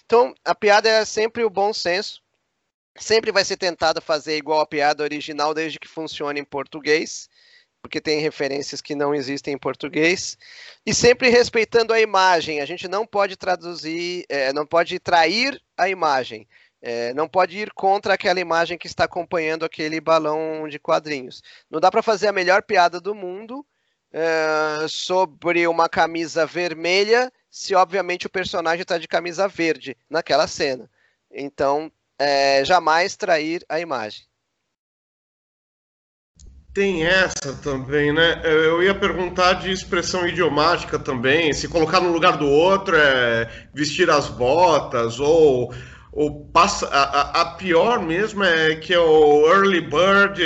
Então, 0.04 0.34
a 0.44 0.56
piada 0.56 0.88
é 0.88 1.04
sempre 1.04 1.44
o 1.44 1.50
bom 1.50 1.72
senso, 1.72 2.20
sempre 2.98 3.32
vai 3.32 3.44
ser 3.44 3.56
tentado 3.56 4.00
fazer 4.00 4.36
igual 4.36 4.60
a 4.60 4.66
piada 4.66 5.02
original 5.02 5.54
desde 5.54 5.78
que 5.78 5.88
funcione 5.88 6.40
em 6.40 6.44
português, 6.44 7.28
porque 7.80 8.00
tem 8.00 8.20
referências 8.20 8.80
que 8.80 8.94
não 8.94 9.14
existem 9.14 9.54
em 9.54 9.58
português, 9.58 10.36
e 10.84 10.94
sempre 10.94 11.28
respeitando 11.28 11.92
a 11.92 12.00
imagem. 12.00 12.60
A 12.60 12.66
gente 12.66 12.88
não 12.88 13.06
pode 13.06 13.36
traduzir, 13.36 14.24
é, 14.28 14.52
não 14.52 14.66
pode 14.66 14.98
trair 14.98 15.60
a 15.76 15.88
imagem. 15.88 16.46
É, 16.80 17.12
não 17.14 17.28
pode 17.28 17.58
ir 17.58 17.72
contra 17.72 18.14
aquela 18.14 18.38
imagem 18.38 18.78
que 18.78 18.86
está 18.86 19.04
acompanhando 19.04 19.64
aquele 19.64 20.00
balão 20.00 20.68
de 20.68 20.78
quadrinhos. 20.78 21.42
Não 21.68 21.80
dá 21.80 21.90
para 21.90 22.02
fazer 22.02 22.28
a 22.28 22.32
melhor 22.32 22.62
piada 22.62 23.00
do 23.00 23.14
mundo 23.14 23.66
é, 24.12 24.86
sobre 24.88 25.66
uma 25.66 25.88
camisa 25.88 26.46
vermelha 26.46 27.32
se, 27.50 27.74
obviamente, 27.74 28.26
o 28.26 28.30
personagem 28.30 28.82
está 28.82 28.98
de 28.98 29.08
camisa 29.08 29.48
verde 29.48 29.96
naquela 30.08 30.46
cena. 30.46 30.88
Então, 31.30 31.90
é, 32.18 32.64
jamais 32.64 33.16
trair 33.16 33.64
a 33.68 33.78
imagem. 33.78 34.28
Tem 36.74 37.04
essa 37.04 37.54
também, 37.62 38.12
né? 38.12 38.40
Eu 38.44 38.82
ia 38.82 38.94
perguntar 38.94 39.54
de 39.54 39.72
expressão 39.72 40.26
idiomática 40.26 40.98
também, 40.98 41.52
se 41.52 41.66
colocar 41.66 41.98
no 42.00 42.12
lugar 42.12 42.36
do 42.36 42.46
outro 42.46 42.94
é 42.94 43.50
vestir 43.74 44.08
as 44.08 44.28
botas, 44.28 45.18
ou, 45.18 45.74
ou 46.12 46.44
passa. 46.52 46.86
A, 46.86 47.40
a 47.40 47.44
pior 47.56 48.00
mesmo 48.00 48.44
é 48.44 48.76
que 48.76 48.94
é 48.94 48.98
o 49.00 49.48
early 49.48 49.80
bird 49.80 50.40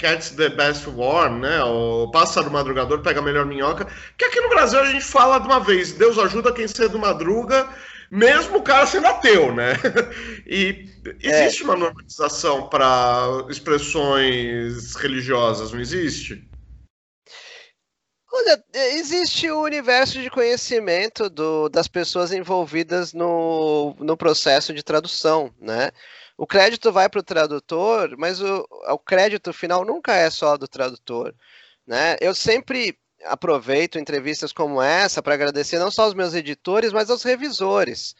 catch 0.00 0.30
the 0.30 0.48
best 0.48 0.88
worm, 0.88 1.40
né? 1.40 1.62
O 1.62 2.10
pássaro 2.10 2.50
madrugador 2.50 3.00
pega 3.00 3.20
a 3.20 3.22
melhor 3.22 3.46
minhoca. 3.46 3.86
Que 4.16 4.24
aqui 4.24 4.40
no 4.40 4.48
Brasil 4.48 4.80
a 4.80 4.86
gente 4.86 5.04
fala 5.04 5.38
de 5.38 5.46
uma 5.46 5.60
vez, 5.60 5.92
Deus 5.92 6.18
ajuda 6.18 6.52
quem 6.52 6.66
cedo 6.66 6.98
madruga 6.98 7.68
mesmo 8.10 8.58
o 8.58 8.62
cara 8.62 8.86
sendo 8.86 9.06
ateu, 9.06 9.54
né? 9.54 9.72
E 10.46 10.88
existe 11.22 11.62
é. 11.62 11.64
uma 11.64 11.76
normalização 11.76 12.68
para 12.68 13.44
expressões 13.50 14.94
religiosas, 14.94 15.72
não 15.72 15.80
existe? 15.80 16.48
Olha, 18.32 18.62
existe 18.74 19.50
o 19.50 19.62
universo 19.62 20.20
de 20.20 20.30
conhecimento 20.30 21.28
do, 21.28 21.68
das 21.68 21.88
pessoas 21.88 22.32
envolvidas 22.32 23.12
no, 23.12 23.94
no 23.98 24.16
processo 24.16 24.72
de 24.72 24.82
tradução, 24.82 25.52
né? 25.60 25.90
O 26.36 26.46
crédito 26.46 26.92
vai 26.92 27.08
para 27.08 27.20
o 27.20 27.22
tradutor, 27.22 28.16
mas 28.16 28.40
o, 28.40 28.66
o 28.70 28.98
crédito 28.98 29.52
final 29.52 29.84
nunca 29.84 30.14
é 30.14 30.30
só 30.30 30.56
do 30.56 30.68
tradutor, 30.68 31.34
né? 31.86 32.16
Eu 32.20 32.34
sempre 32.34 32.96
aproveito 33.24 33.98
entrevistas 33.98 34.52
como 34.52 34.80
essa 34.80 35.22
para 35.22 35.34
agradecer 35.34 35.78
não 35.78 35.90
só 35.90 36.02
aos 36.04 36.14
meus 36.14 36.34
editores, 36.34 36.92
mas 36.92 37.10
aos 37.10 37.22
revisores. 37.22 38.14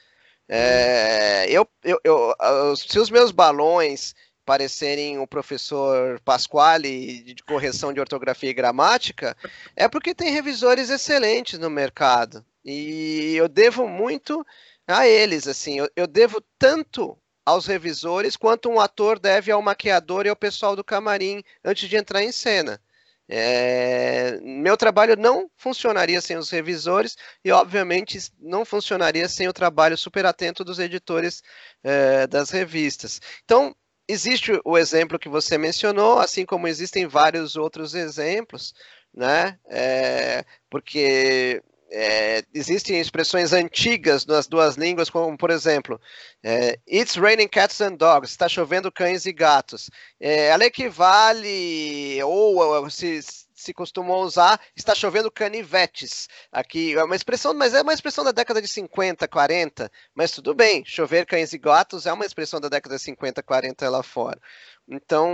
É, 0.48 1.46
eu, 1.50 1.68
eu, 1.84 2.00
eu, 2.04 2.34
se 2.76 2.98
os 2.98 3.11
meus 3.11 3.30
balões 3.30 4.14
parecerem 4.44 5.18
o 5.18 5.26
professor 5.26 6.18
Pasquale 6.20 7.22
de 7.22 7.42
correção 7.44 7.92
de 7.92 8.00
ortografia 8.00 8.48
e 8.48 8.54
gramática, 8.54 9.37
é 9.76 9.87
porque 9.87 10.14
tem 10.14 10.32
revisores 10.32 10.88
excelentes 10.88 11.58
no 11.58 11.68
mercado. 11.68 12.42
E 12.64 13.34
eu 13.37 13.46
devo 13.46 13.87
muito 13.87 14.44
a 14.87 15.06
eles, 15.06 15.46
assim, 15.46 15.78
eu, 15.78 15.90
eu 15.94 16.06
devo 16.06 16.42
tanto 16.58 17.18
aos 17.44 17.66
revisores 17.66 18.37
quanto 18.37 18.70
um 18.70 18.80
ator 18.80 19.18
deve 19.18 19.50
ao 19.50 19.61
maquiador 19.61 20.24
e 20.24 20.30
ao 20.30 20.37
pessoal 20.37 20.74
do 20.74 20.84
camarim 20.84 21.42
antes 21.62 21.88
de 21.88 21.96
entrar 21.96 22.22
em 22.22 22.32
cena. 22.32 22.80
É, 23.28 24.38
meu 24.40 24.76
trabalho 24.76 25.14
não 25.16 25.50
funcionaria 25.56 26.20
sem 26.20 26.36
os 26.36 26.48
revisores 26.48 27.16
e, 27.44 27.52
obviamente, 27.52 28.18
não 28.38 28.64
funcionaria 28.64 29.28
sem 29.28 29.46
o 29.48 29.52
trabalho 29.52 29.98
super 29.98 30.24
atento 30.24 30.64
dos 30.64 30.78
editores 30.78 31.42
é, 31.84 32.26
das 32.26 32.50
revistas. 32.50 33.20
Então, 33.44 33.74
existe 34.08 34.58
o 34.64 34.78
exemplo 34.78 35.18
que 35.18 35.28
você 35.28 35.58
mencionou, 35.58 36.18
assim 36.18 36.46
como 36.46 36.66
existem 36.66 37.06
vários 37.06 37.54
outros 37.54 37.94
exemplos, 37.94 38.72
né? 39.12 39.58
É, 39.68 40.44
porque 40.70 41.62
é, 41.90 42.42
existem 42.53 43.01
expressões 43.01 43.53
antigas 43.53 44.27
nas 44.27 44.46
duas 44.46 44.77
línguas, 44.77 45.09
como 45.09 45.37
por 45.37 45.51
exemplo, 45.51 46.01
é, 46.42 46.79
It's 46.87 47.16
raining 47.16 47.48
cats 47.48 47.81
and 47.81 47.94
dogs, 47.94 48.31
está 48.31 48.48
chovendo 48.48 48.92
cães 48.92 49.24
e 49.27 49.33
gatos. 49.33 49.90
É, 50.20 50.48
ela 50.48 50.64
equivale, 50.64 52.22
ou 52.22 52.88
se, 52.90 53.20
se 53.55 53.72
costumou 53.72 54.22
usar, 54.22 54.61
está 54.77 54.94
chovendo 54.94 55.31
canivetes. 55.31 56.29
Aqui 56.53 56.94
é 56.94 57.03
uma 57.03 57.16
expressão, 57.16 57.55
mas 57.55 57.74
é 57.74 57.83
uma 57.83 57.94
expressão 57.94 58.24
da 58.24 58.33
década 58.33 58.61
de 58.61 58.68
50, 58.68 59.27
40, 59.27 59.90
mas 60.14 60.31
tudo 60.31 60.55
bem, 60.55 60.85
chover 60.85 61.27
cães 61.27 61.53
e 61.53 61.59
gatos 61.59 62.07
é 62.07 62.12
uma 62.12 62.27
expressão 62.27 62.61
da 62.61 62.68
década 62.68 62.96
de 62.96 63.03
50, 63.03 63.42
40 63.42 63.88
lá 63.88 64.03
fora. 64.03 64.40
Então, 64.87 65.31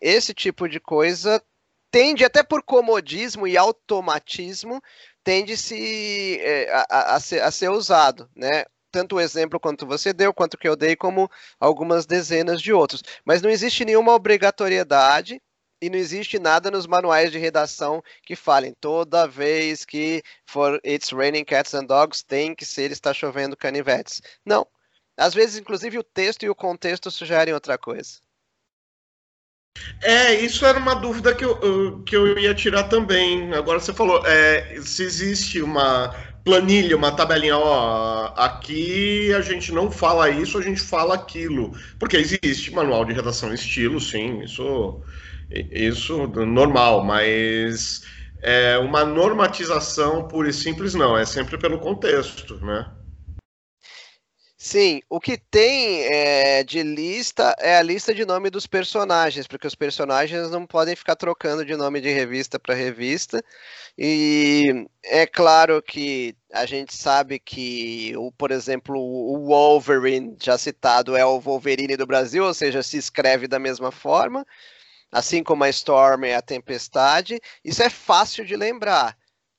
esse 0.00 0.34
tipo 0.34 0.68
de 0.68 0.80
coisa 0.80 1.42
tende 1.90 2.24
até 2.24 2.42
por 2.42 2.62
comodismo 2.62 3.46
e 3.46 3.56
automatismo 3.56 4.82
tende 5.26 5.56
-se, 5.56 6.38
é, 6.40 6.70
a, 6.88 7.16
a, 7.16 7.20
ser, 7.20 7.42
a 7.42 7.50
ser 7.50 7.68
usado, 7.68 8.30
né? 8.36 8.64
tanto 8.92 9.16
o 9.16 9.20
exemplo 9.20 9.58
quanto 9.58 9.84
você 9.84 10.12
deu, 10.12 10.32
quanto 10.32 10.56
que 10.56 10.68
eu 10.68 10.76
dei, 10.76 10.94
como 10.94 11.28
algumas 11.58 12.06
dezenas 12.06 12.62
de 12.62 12.72
outros. 12.72 13.02
Mas 13.24 13.42
não 13.42 13.50
existe 13.50 13.84
nenhuma 13.84 14.14
obrigatoriedade 14.14 15.42
e 15.82 15.90
não 15.90 15.98
existe 15.98 16.38
nada 16.38 16.70
nos 16.70 16.86
manuais 16.86 17.32
de 17.32 17.38
redação 17.38 18.00
que 18.22 18.36
falem 18.36 18.72
toda 18.80 19.26
vez 19.26 19.84
que 19.84 20.22
for 20.46 20.80
It's 20.86 21.10
Raining 21.10 21.44
Cats 21.44 21.74
and 21.74 21.86
Dogs 21.86 22.24
tem 22.24 22.54
que 22.54 22.64
ser 22.64 22.92
Está 22.92 23.12
Chovendo 23.12 23.56
Canivetes. 23.56 24.22
Não. 24.44 24.66
Às 25.16 25.34
vezes, 25.34 25.58
inclusive, 25.58 25.98
o 25.98 26.04
texto 26.04 26.44
e 26.44 26.50
o 26.50 26.54
contexto 26.54 27.10
sugerem 27.10 27.52
outra 27.52 27.76
coisa. 27.76 28.20
É, 30.02 30.34
isso 30.34 30.64
era 30.66 30.78
uma 30.78 30.94
dúvida 30.94 31.34
que 31.34 31.44
eu, 31.44 32.02
que 32.04 32.16
eu 32.16 32.38
ia 32.38 32.54
tirar 32.54 32.84
também. 32.84 33.52
Agora 33.54 33.80
você 33.80 33.92
falou, 33.92 34.22
é, 34.26 34.78
se 34.80 35.02
existe 35.02 35.62
uma 35.62 36.14
planilha, 36.44 36.96
uma 36.96 37.10
tabelinha, 37.10 37.58
ó, 37.58 38.32
aqui 38.36 39.32
a 39.34 39.40
gente 39.40 39.72
não 39.72 39.90
fala 39.90 40.30
isso, 40.30 40.58
a 40.58 40.62
gente 40.62 40.80
fala 40.80 41.14
aquilo. 41.14 41.72
Porque 41.98 42.16
existe 42.16 42.72
manual 42.72 43.04
de 43.04 43.12
redação 43.12 43.52
estilo, 43.52 44.00
sim, 44.00 44.42
isso, 44.42 45.02
isso 45.50 46.26
normal, 46.28 47.04
mas 47.04 48.02
é, 48.42 48.78
uma 48.78 49.04
normatização 49.04 50.28
pura 50.28 50.48
e 50.48 50.52
simples 50.52 50.94
não, 50.94 51.16
é 51.18 51.24
sempre 51.24 51.58
pelo 51.58 51.80
contexto, 51.80 52.64
né? 52.64 52.86
Sim, 54.68 55.00
o 55.08 55.20
que 55.20 55.38
tem 55.38 56.02
é, 56.12 56.64
de 56.64 56.82
lista 56.82 57.54
é 57.60 57.76
a 57.78 57.82
lista 57.82 58.12
de 58.12 58.24
nome 58.26 58.50
dos 58.50 58.66
personagens, 58.66 59.46
porque 59.46 59.64
os 59.66 59.76
personagens 59.76 60.50
não 60.50 60.66
podem 60.66 60.96
ficar 60.96 61.14
trocando 61.14 61.64
de 61.64 61.76
nome 61.76 62.00
de 62.00 62.08
revista 62.10 62.58
para 62.58 62.74
revista. 62.74 63.40
E 63.96 64.86
é 65.04 65.24
claro 65.24 65.80
que 65.80 66.34
a 66.52 66.66
gente 66.66 66.96
sabe 66.96 67.38
que, 67.38 68.12
o, 68.16 68.32
por 68.32 68.50
exemplo, 68.50 68.96
o 68.98 69.46
Wolverine, 69.46 70.36
já 70.42 70.58
citado, 70.58 71.14
é 71.16 71.24
o 71.24 71.38
Wolverine 71.40 71.96
do 71.96 72.06
Brasil, 72.06 72.44
ou 72.44 72.52
seja, 72.54 72.82
se 72.82 72.96
escreve 72.98 73.46
da 73.46 73.60
mesma 73.60 73.92
forma, 73.92 74.44
assim 75.12 75.42
como 75.42 75.64
a 75.64 75.70
Storm 75.70 76.24
é 76.24 76.34
a 76.36 76.42
Tempestade. 76.42 77.40
Isso 77.64 77.82
é 77.82 77.90
fácil 77.90 78.44
de 78.44 78.56
lembrar. 78.56 79.16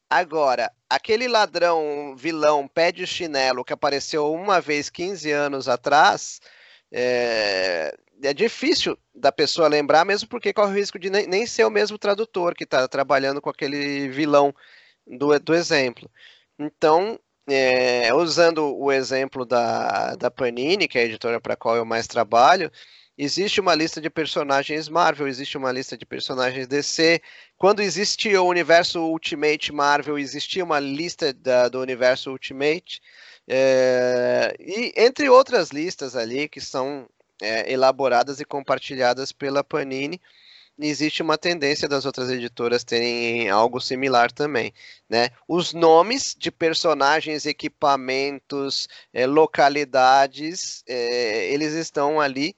Agora, 0.10 0.72
aquele 0.90 1.28
ladrão, 1.28 2.16
vilão, 2.16 2.68
pé 2.68 2.92
de 2.92 3.06
chinelo 3.06 3.64
que 3.66 3.74
apareceu 3.74 4.32
uma 4.32 4.62
vez 4.62 4.90
15 4.90 5.30
anos 5.32 5.68
atrás, 5.68 6.40
é, 6.92 7.94
é 8.24 8.34
difícil 8.34 8.98
da 9.14 9.32
pessoa 9.32 9.68
lembrar, 9.68 10.06
mesmo 10.06 10.30
porque 10.30 10.54
corre 10.54 10.72
o 10.72 10.76
risco 10.76 10.98
de 10.98 11.10
nem, 11.10 11.28
nem 11.28 11.46
ser 11.46 11.66
o 11.66 11.70
mesmo 11.70 11.98
tradutor 11.98 12.56
que 12.56 12.64
está 12.64 12.88
trabalhando 12.88 13.42
com 13.42 13.50
aquele 13.50 14.08
vilão 14.10 14.54
do, 15.06 15.38
do 15.40 15.54
exemplo. 15.54 16.10
Então, 16.58 17.20
é, 17.48 18.14
usando 18.14 18.78
o 18.78 18.92
exemplo 18.92 19.46
da, 19.46 20.16
da 20.16 20.32
Panini, 20.32 20.88
que 20.88 20.98
é 20.98 21.02
a 21.02 21.06
editora 21.06 21.40
para 21.42 21.54
a 21.54 21.58
qual 21.58 21.76
eu 21.76 21.86
mais 21.86 22.08
trabalho, 22.08 22.72
Existe 23.18 23.60
uma 23.60 23.74
lista 23.74 24.00
de 24.00 24.12
personagens 24.12 24.88
Marvel, 24.88 25.28
existe 25.28 25.58
uma 25.58 25.72
lista 25.72 25.98
de 25.98 26.06
personagens 26.06 26.68
DC. 26.68 27.20
Quando 27.58 27.82
existia 27.82 28.40
o 28.40 28.48
universo 28.48 29.02
Ultimate 29.02 29.74
Marvel, 29.74 30.20
existia 30.20 30.64
uma 30.64 30.80
lista 30.80 31.34
da, 31.34 31.68
do 31.68 31.82
universo 31.82 32.30
Ultimate. 32.30 33.02
É, 33.48 34.56
e 34.60 34.94
entre 34.96 35.30
outras 35.30 35.70
listas 35.70 36.16
ali 36.16 36.48
que 36.48 36.62
são 36.62 37.10
é, 37.42 37.72
elaboradas 37.72 38.40
e 38.40 38.46
compartilhadas 38.46 39.32
pela 39.32 39.64
Panini, 39.64 40.22
existe 40.80 41.24
uma 41.24 41.40
tendência 41.40 41.88
das 41.88 42.06
outras 42.06 42.30
editoras 42.30 42.84
terem 42.84 43.50
algo 43.50 43.80
similar 43.82 44.32
também, 44.32 44.72
né? 45.10 45.30
Os 45.48 45.74
nomes 45.74 46.36
de 46.38 46.52
personagens, 46.52 47.48
equipamentos, 47.48 48.88
é, 49.12 49.26
localidades, 49.26 50.84
é, 50.88 51.52
eles 51.52 51.74
estão 51.74 52.22
ali 52.22 52.56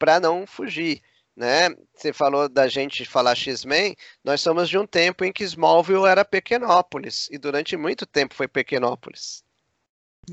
para 0.00 0.18
não 0.18 0.46
fugir. 0.46 1.02
Né? 1.36 1.68
Você 1.94 2.12
falou 2.12 2.48
da 2.48 2.66
gente 2.66 3.04
falar 3.04 3.36
X-Men, 3.36 3.94
nós 4.24 4.40
somos 4.40 4.68
de 4.68 4.76
um 4.76 4.86
tempo 4.86 5.24
em 5.24 5.32
que 5.32 5.44
Smallville 5.44 6.06
era 6.06 6.24
Pequenópolis, 6.24 7.28
e 7.30 7.38
durante 7.38 7.76
muito 7.76 8.04
tempo 8.04 8.34
foi 8.34 8.48
Pequenópolis. 8.48 9.44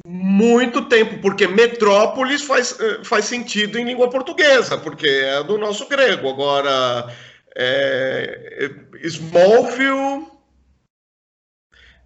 Muito 0.05 0.87
tempo, 0.89 1.21
porque 1.21 1.47
metrópolis 1.47 2.41
faz, 2.41 2.77
eh, 2.79 3.03
faz 3.03 3.25
sentido 3.25 3.79
em 3.79 3.85
língua 3.85 4.09
portuguesa, 4.09 4.77
porque 4.77 5.07
é 5.07 5.43
do 5.43 5.57
nosso 5.57 5.87
grego. 5.87 6.29
Agora, 6.29 7.13
é, 7.55 8.69
Smallville. 9.03 10.27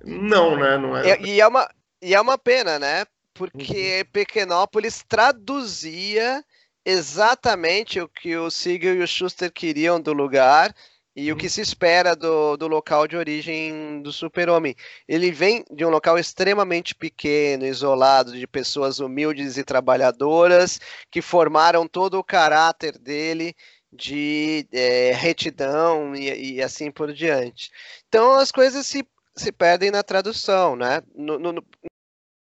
Não, 0.04 0.56
né? 0.56 0.78
Não 0.78 0.96
é... 0.96 1.20
E, 1.22 1.36
e, 1.36 1.42
é 1.42 1.48
uma, 1.48 1.70
e 2.02 2.14
é 2.14 2.22
uma 2.22 2.38
pena, 2.38 2.78
né? 2.78 3.06
Porque 3.34 4.04
uhum. 4.06 4.12
Pequenópolis 4.14 5.04
traduzia 5.08 6.44
exatamente 6.86 8.00
o 8.00 8.08
que 8.08 8.36
o 8.36 8.50
Siegel 8.50 8.96
e 8.96 9.04
o 9.04 9.08
Schuster 9.08 9.52
queriam 9.52 10.00
do 10.00 10.14
lugar 10.14 10.76
e 11.16 11.32
o 11.32 11.36
que 11.36 11.50
se 11.50 11.62
espera 11.62 12.16
do, 12.16 12.56
do 12.56 12.68
local 12.68 13.08
de 13.08 13.18
origem 13.18 14.02
do 14.02 14.14
super-homem. 14.14 14.76
Ele 15.08 15.32
vem 15.32 15.64
de 15.72 15.86
um 15.86 15.90
local 15.90 16.18
extremamente 16.18 16.96
pequeno, 16.96 17.66
isolado, 17.66 18.32
de 18.32 18.48
pessoas 18.48 19.00
humildes 19.00 19.58
e 19.58 19.64
trabalhadoras 19.64 20.80
que 21.10 21.22
formaram 21.22 21.88
todo 21.88 22.18
o 22.18 22.24
caráter 22.24 22.98
dele 22.98 23.54
de 23.92 24.66
é, 24.72 25.12
retidão 25.12 26.16
e, 26.16 26.54
e, 26.54 26.62
assim 26.62 26.90
por 26.90 27.14
diante. 27.14 27.70
Então 28.08 28.34
as 28.36 28.52
coisas 28.52 28.88
se, 28.88 29.06
se 29.36 29.52
perdem 29.52 29.92
na 29.92 30.02
tradução, 30.02 30.78
né? 30.78 31.02
No, 31.14 31.38
no, 31.38 31.62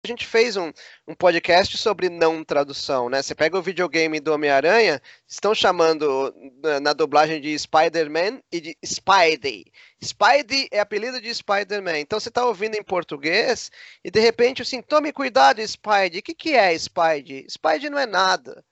a 0.06 0.08
gente 0.08 0.26
fez 0.26 0.56
um, 0.56 0.72
um 1.06 1.14
podcast 1.14 1.76
sobre 1.76 2.08
não 2.08 2.44
tradução, 2.44 3.08
né? 3.08 3.20
Você 3.20 3.34
pega 3.34 3.58
o 3.58 3.62
videogame 3.62 4.20
do 4.20 4.32
Homem-Aranha, 4.32 5.02
estão 5.26 5.52
chamando 5.54 6.32
na, 6.62 6.80
na 6.80 6.92
dublagem 6.92 7.40
de 7.40 7.58
Spider-Man 7.58 8.40
e 8.52 8.60
de 8.60 8.78
Spidey. 8.84 9.64
Spidey 10.00 10.68
é 10.70 10.78
apelido 10.78 11.20
de 11.20 11.34
Spider-Man. 11.34 11.98
Então 11.98 12.20
você 12.20 12.28
está 12.28 12.46
ouvindo 12.46 12.76
em 12.76 12.82
português 12.84 13.70
e 14.04 14.10
de 14.10 14.20
repente 14.20 14.62
assim, 14.62 14.80
tome 14.80 15.12
cuidado, 15.12 15.60
Spidey. 15.60 16.20
O 16.20 16.22
que, 16.22 16.34
que 16.34 16.54
é 16.54 16.72
Spidey? 16.78 17.46
Spidey 17.50 17.90
não 17.90 17.98
é 17.98 18.06
nada, 18.06 18.64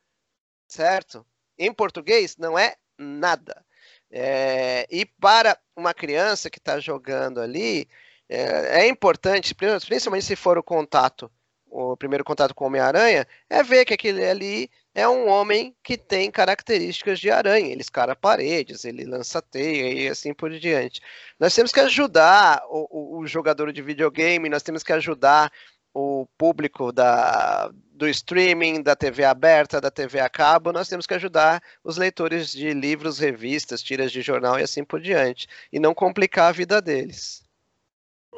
certo? 0.69 1.27
Em 1.59 1.73
português 1.73 2.37
não 2.37 2.57
é 2.57 2.77
nada. 2.97 3.65
É, 4.09 4.87
e 4.89 5.05
para 5.05 5.59
uma 5.75 5.93
criança 5.93 6.49
que 6.49 6.59
está 6.59 6.79
jogando 6.79 7.41
ali, 7.41 7.89
é, 8.29 8.83
é 8.83 8.89
importante, 8.89 9.55
principalmente 9.55 10.25
se 10.25 10.37
for 10.37 10.59
o 10.59 10.63
contato, 10.63 11.31
o 11.67 11.97
primeiro 11.97 12.25
contato 12.25 12.55
com 12.55 12.65
o 12.65 12.67
Homem-Aranha, 12.69 13.27
é 13.51 13.63
ver 13.63 13.85
que 13.85 13.95
aquele 13.95 14.25
ali 14.25 14.71
é 14.95 15.09
um 15.09 15.29
homem 15.29 15.75
que 15.83 15.99
tem 15.99 16.31
características 16.31 17.19
de 17.19 17.31
aranha. 17.31 17.73
Ele 17.73 17.81
escara 17.81 18.15
paredes, 18.15 18.85
ele 18.85 19.05
lança 19.05 19.43
teia 19.43 19.93
e 19.93 20.09
assim 20.09 20.33
por 20.33 20.51
diante. 20.53 21.01
Nós 21.39 21.53
temos 21.53 21.73
que 21.73 21.81
ajudar 21.81 22.63
o, 22.69 23.17
o, 23.17 23.19
o 23.19 23.27
jogador 23.27 23.73
de 23.73 23.83
videogame, 23.83 24.49
nós 24.49 24.63
temos 24.63 24.85
que 24.85 24.93
ajudar 24.93 25.53
o 25.93 26.27
público 26.39 26.93
da, 26.93 27.71
do 27.93 28.09
streaming, 28.09 28.83
da 28.83 28.97
TV 28.97 29.25
aberta, 29.25 29.81
da 29.81 29.91
TV 29.91 30.19
a 30.19 30.29
cabo, 30.29 30.73
nós 30.73 30.89
temos 30.89 31.07
que 31.07 31.15
ajudar 31.15 31.63
os 31.85 31.97
leitores 31.97 32.53
de 32.53 32.73
livros, 32.73 33.21
revistas, 33.21 33.83
tiras 33.83 34.11
de 34.11 34.21
jornal 34.21 34.59
e 34.59 34.63
assim 34.63 34.85
por 34.85 35.01
diante. 35.01 35.47
E 35.73 35.79
não 35.79 35.95
complicar 35.95 36.49
a 36.49 36.53
vida 36.53 36.83
deles. 36.83 37.44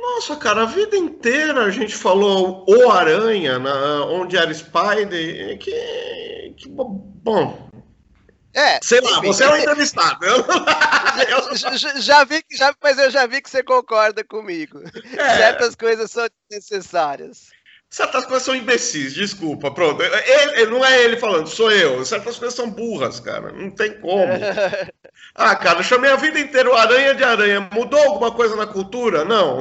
Nossa, 0.07 0.37
cara, 0.37 0.63
a 0.63 0.67
vida 0.67 0.97
inteira 0.97 1.65
a 1.65 1.71
gente 1.71 1.95
falou 1.95 2.65
o 2.69 2.91
Aranha, 2.91 3.59
na, 3.59 4.05
onde 4.07 4.37
era 4.37 4.55
Spider, 4.55 5.59
que, 5.59 6.55
que 6.57 6.69
bom. 6.69 7.69
É, 8.55 8.79
sei 8.83 9.01
lá, 9.01 9.19
enfim, 9.19 9.27
você 9.27 9.45
é 9.45 9.51
um 9.51 9.57
entrevistado. 9.59 10.25
já, 11.55 11.77
já, 11.77 12.01
já, 12.01 12.25
vi, 12.25 12.43
já, 12.53 12.75
mas 12.83 12.99
eu 12.99 13.11
já 13.11 13.27
vi 13.27 13.43
que 13.43 13.51
você 13.51 13.63
concorda 13.63 14.25
comigo. 14.25 14.81
É. 15.19 15.37
Certas 15.37 15.75
coisas 15.75 16.11
são 16.11 16.27
necessárias. 16.51 17.49
Certas 17.89 18.27
coisas 18.27 18.43
são 18.43 18.55
imbecis, 18.55 19.15
desculpa, 19.15 19.71
pronto. 19.71 20.03
Ele, 20.03 20.67
não 20.67 20.85
é 20.85 21.05
ele 21.05 21.17
falando, 21.17 21.47
sou 21.47 21.71
eu. 21.71 22.05
Certas 22.05 22.37
coisas 22.37 22.55
são 22.55 22.69
burras, 22.69 23.21
cara. 23.21 23.53
Não 23.53 23.71
tem 23.71 24.01
como. 24.01 24.33
ah, 25.35 25.55
cara, 25.55 25.79
eu 25.79 25.85
chamei 25.85 26.11
a 26.11 26.17
vida 26.17 26.39
inteira 26.39 26.69
o 26.69 26.75
Aranha 26.75 27.15
de 27.15 27.23
Aranha. 27.23 27.69
Mudou 27.73 28.01
alguma 28.01 28.33
coisa 28.33 28.57
na 28.57 28.67
cultura? 28.67 29.25
Não. 29.25 29.61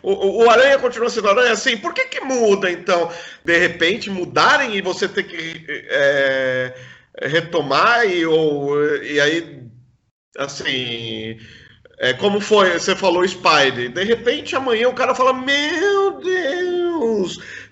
O, 0.00 0.44
o 0.44 0.50
Aranha 0.50 0.78
continua 0.78 1.10
sendo 1.10 1.28
Aranha 1.28 1.52
assim. 1.52 1.76
Por 1.76 1.92
que, 1.92 2.04
que 2.04 2.20
muda, 2.20 2.70
então? 2.70 3.10
De 3.44 3.58
repente, 3.58 4.10
mudarem 4.10 4.76
e 4.76 4.80
você 4.80 5.08
ter 5.08 5.24
que 5.24 5.66
é, 5.68 6.72
retomar 7.20 8.06
e, 8.06 8.24
ou, 8.24 8.80
e 9.02 9.20
aí, 9.20 9.68
assim 10.38 11.36
é, 11.98 12.12
como 12.12 12.40
foi, 12.40 12.78
você 12.78 12.94
falou 12.94 13.26
Spider. 13.26 13.90
De 13.90 14.04
repente, 14.04 14.54
amanhã 14.54 14.88
o 14.88 14.94
cara 14.94 15.14
fala: 15.14 15.32
Meu 15.32 16.20
Deus, 16.20 16.85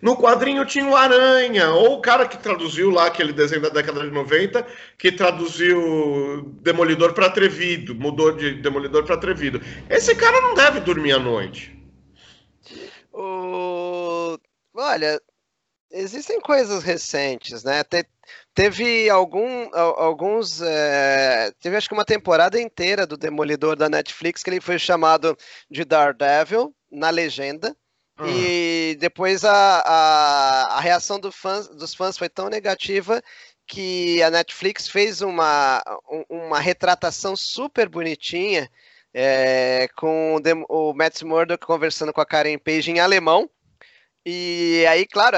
no 0.00 0.16
quadrinho 0.16 0.64
tinha 0.64 0.86
o 0.86 0.96
Aranha. 0.96 1.70
Ou 1.70 1.94
o 1.94 2.00
cara 2.00 2.26
que 2.26 2.38
traduziu 2.38 2.90
lá 2.90 3.06
aquele 3.06 3.32
desenho 3.32 3.62
da 3.62 3.68
década 3.68 4.00
de 4.00 4.10
90, 4.10 4.66
que 4.98 5.12
traduziu 5.12 6.42
Demolidor 6.62 7.12
para 7.12 7.26
Atrevido, 7.26 7.94
mudou 7.94 8.32
de 8.32 8.54
Demolidor 8.54 9.04
para 9.04 9.14
Atrevido. 9.14 9.60
Esse 9.88 10.14
cara 10.14 10.40
não 10.40 10.54
deve 10.54 10.80
dormir 10.80 11.12
à 11.12 11.18
noite. 11.18 11.74
O... 13.12 14.38
Olha, 14.74 15.20
existem 15.90 16.40
coisas 16.40 16.82
recentes, 16.82 17.62
né? 17.62 17.84
Te, 17.84 18.04
teve 18.52 19.08
algum, 19.08 19.68
alguns. 19.72 20.60
É, 20.60 21.52
teve 21.60 21.76
acho 21.76 21.88
que 21.88 21.94
uma 21.94 22.04
temporada 22.04 22.60
inteira 22.60 23.06
do 23.06 23.16
Demolidor 23.16 23.76
da 23.76 23.88
Netflix 23.88 24.42
que 24.42 24.50
ele 24.50 24.60
foi 24.60 24.78
chamado 24.78 25.36
de 25.70 25.84
Daredevil 25.84 26.74
na 26.90 27.10
legenda. 27.10 27.74
Uhum. 28.18 28.26
E 28.28 28.96
depois 29.00 29.44
a, 29.44 29.52
a, 29.52 30.76
a 30.76 30.80
reação 30.80 31.18
do 31.18 31.32
fãs, 31.32 31.68
dos 31.68 31.94
fãs 31.94 32.16
foi 32.16 32.28
tão 32.28 32.48
negativa 32.48 33.22
que 33.66 34.22
a 34.22 34.30
Netflix 34.30 34.88
fez 34.88 35.20
uma, 35.20 35.82
uma 36.28 36.60
retratação 36.60 37.34
super 37.34 37.88
bonitinha 37.88 38.70
é, 39.12 39.88
com 39.96 40.36
o, 40.68 40.90
o 40.90 40.94
Matt 40.94 41.22
Murdock 41.22 41.64
conversando 41.64 42.12
com 42.12 42.20
a 42.20 42.26
Karen 42.26 42.58
Page 42.58 42.90
em 42.90 43.00
alemão. 43.00 43.48
E 44.26 44.84
aí, 44.88 45.06
claro, 45.06 45.36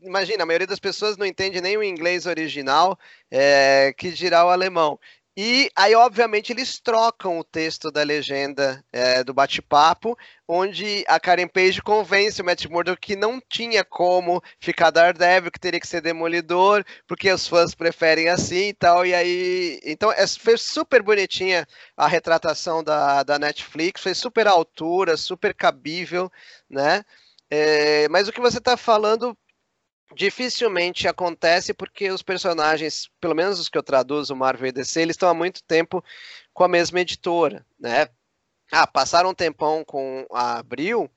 imagina, 0.00 0.42
a 0.42 0.46
maioria 0.46 0.66
das 0.66 0.78
pessoas 0.78 1.16
não 1.16 1.26
entende 1.26 1.60
nem 1.60 1.76
o 1.76 1.82
inglês 1.82 2.26
original, 2.26 2.98
é, 3.30 3.92
que 3.96 4.10
dirá 4.10 4.44
o 4.44 4.50
alemão. 4.50 4.98
E 5.40 5.70
aí, 5.76 5.94
obviamente, 5.94 6.50
eles 6.52 6.80
trocam 6.80 7.38
o 7.38 7.44
texto 7.44 7.92
da 7.92 8.02
legenda 8.02 8.84
é, 8.92 9.22
do 9.22 9.32
bate-papo, 9.32 10.18
onde 10.48 11.04
a 11.06 11.20
Karen 11.20 11.46
Page 11.46 11.80
convence 11.80 12.42
o 12.42 12.44
Matt 12.44 12.66
Murdock 12.66 13.00
que 13.00 13.14
não 13.14 13.40
tinha 13.48 13.84
como 13.84 14.42
ficar 14.58 14.90
Daredevil, 14.90 15.52
que 15.52 15.60
teria 15.60 15.78
que 15.78 15.86
ser 15.86 16.00
Demolidor, 16.00 16.84
porque 17.06 17.30
os 17.30 17.46
fãs 17.46 17.72
preferem 17.72 18.28
assim 18.28 18.70
e 18.70 18.74
tal. 18.74 19.06
E 19.06 19.14
aí. 19.14 19.78
Então, 19.84 20.10
é, 20.10 20.26
foi 20.26 20.58
super 20.58 21.04
bonitinha 21.04 21.64
a 21.96 22.08
retratação 22.08 22.82
da, 22.82 23.22
da 23.22 23.38
Netflix, 23.38 24.02
foi 24.02 24.14
super 24.14 24.48
altura, 24.48 25.16
super 25.16 25.54
cabível, 25.54 26.28
né? 26.68 27.04
É, 27.48 28.08
mas 28.08 28.26
o 28.26 28.32
que 28.32 28.40
você 28.40 28.58
está 28.58 28.76
falando 28.76 29.38
dificilmente 30.14 31.06
acontece 31.06 31.74
porque 31.74 32.10
os 32.10 32.22
personagens, 32.22 33.10
pelo 33.20 33.34
menos 33.34 33.58
os 33.60 33.68
que 33.68 33.78
eu 33.78 33.82
traduzo, 33.82 34.34
Marvel 34.34 34.68
e 34.68 34.72
DC, 34.72 35.00
eles 35.02 35.14
estão 35.14 35.28
há 35.28 35.34
muito 35.34 35.62
tempo 35.62 36.02
com 36.52 36.64
a 36.64 36.68
mesma 36.68 37.00
editora, 37.00 37.64
né? 37.78 38.08
Ah, 38.72 38.86
passaram 38.86 39.30
um 39.30 39.34
tempão 39.34 39.84
com 39.84 40.26
a 40.30 40.58
Abril, 40.58 41.10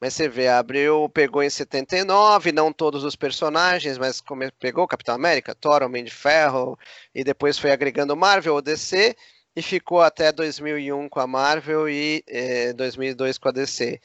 mas 0.00 0.14
você 0.14 0.28
vê, 0.28 0.48
a 0.48 0.58
Abril 0.58 1.08
pegou 1.08 1.42
em 1.42 1.50
79, 1.50 2.52
não 2.52 2.72
todos 2.72 3.04
os 3.04 3.16
personagens, 3.16 3.98
mas 3.98 4.20
como 4.20 4.42
pegou 4.58 4.86
Capitão 4.86 5.14
América, 5.14 5.54
Thor, 5.54 5.82
Homem 5.82 6.04
de 6.04 6.12
Ferro, 6.12 6.78
e 7.14 7.24
depois 7.24 7.58
foi 7.58 7.72
agregando 7.72 8.16
Marvel 8.16 8.54
ou 8.54 8.62
DC, 8.62 9.16
e 9.56 9.62
ficou 9.62 10.00
até 10.00 10.30
2001 10.32 11.08
com 11.08 11.20
a 11.20 11.26
Marvel 11.26 11.88
e 11.88 12.22
eh, 12.28 12.72
2002 12.74 13.38
com 13.38 13.48
a 13.48 13.52
DC. 13.52 14.00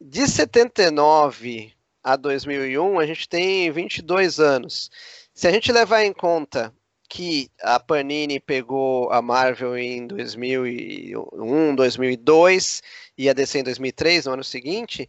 De 0.00 0.26
79 0.28 1.72
a 2.02 2.16
2001, 2.16 2.98
a 2.98 3.06
gente 3.06 3.28
tem 3.28 3.70
22 3.70 4.40
anos. 4.40 4.90
Se 5.34 5.46
a 5.46 5.52
gente 5.52 5.72
levar 5.72 6.04
em 6.04 6.12
conta 6.12 6.74
que 7.08 7.50
a 7.60 7.80
Panini 7.80 8.38
pegou 8.38 9.10
a 9.10 9.20
Marvel 9.20 9.76
em 9.76 10.06
2001, 10.06 11.74
2002 11.74 12.82
e 13.18 13.28
a 13.28 13.32
DC 13.32 13.58
em 13.58 13.64
2003, 13.64 14.26
no 14.26 14.32
ano 14.32 14.44
seguinte, 14.44 15.08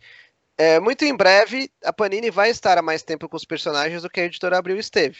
é, 0.58 0.80
muito 0.80 1.06
em 1.06 1.16
breve 1.16 1.72
a 1.84 1.94
Panini 1.94 2.32
vai 2.32 2.50
estar 2.50 2.78
há 2.78 2.82
mais 2.82 3.04
tempo 3.04 3.30
com 3.30 3.38
os 3.38 3.46
personagens 3.46 4.02
do 4.02 4.10
que 4.10 4.20
a 4.20 4.26
editora 4.26 4.58
Abril 4.58 4.78
esteve. 4.78 5.20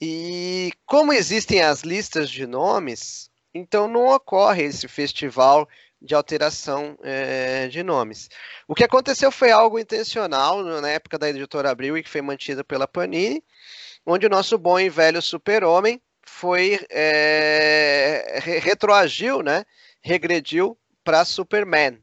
E 0.00 0.72
como 0.86 1.12
existem 1.12 1.60
as 1.60 1.82
listas 1.82 2.30
de 2.30 2.46
nomes, 2.46 3.30
então 3.54 3.88
não 3.88 4.06
ocorre 4.08 4.64
esse 4.64 4.86
festival 4.86 5.68
de 6.00 6.14
alteração 6.14 6.96
é, 7.02 7.68
de 7.68 7.82
nomes. 7.82 8.28
O 8.66 8.74
que 8.74 8.84
aconteceu 8.84 9.30
foi 9.30 9.50
algo 9.50 9.78
intencional 9.78 10.62
na 10.62 10.88
época 10.88 11.18
da 11.18 11.28
editora 11.28 11.70
Abril 11.70 11.96
e 11.98 12.02
que 12.02 12.10
foi 12.10 12.22
mantido 12.22 12.64
pela 12.64 12.86
Panini, 12.86 13.42
onde 14.06 14.26
o 14.26 14.30
nosso 14.30 14.56
bom 14.56 14.78
e 14.78 14.88
velho 14.88 15.20
super-homem 15.20 16.00
foi 16.26 16.78
é, 16.90 18.38
retroagiu, 18.62 19.42
né, 19.42 19.64
regrediu 20.02 20.78
para 21.02 21.24
Superman. 21.24 22.00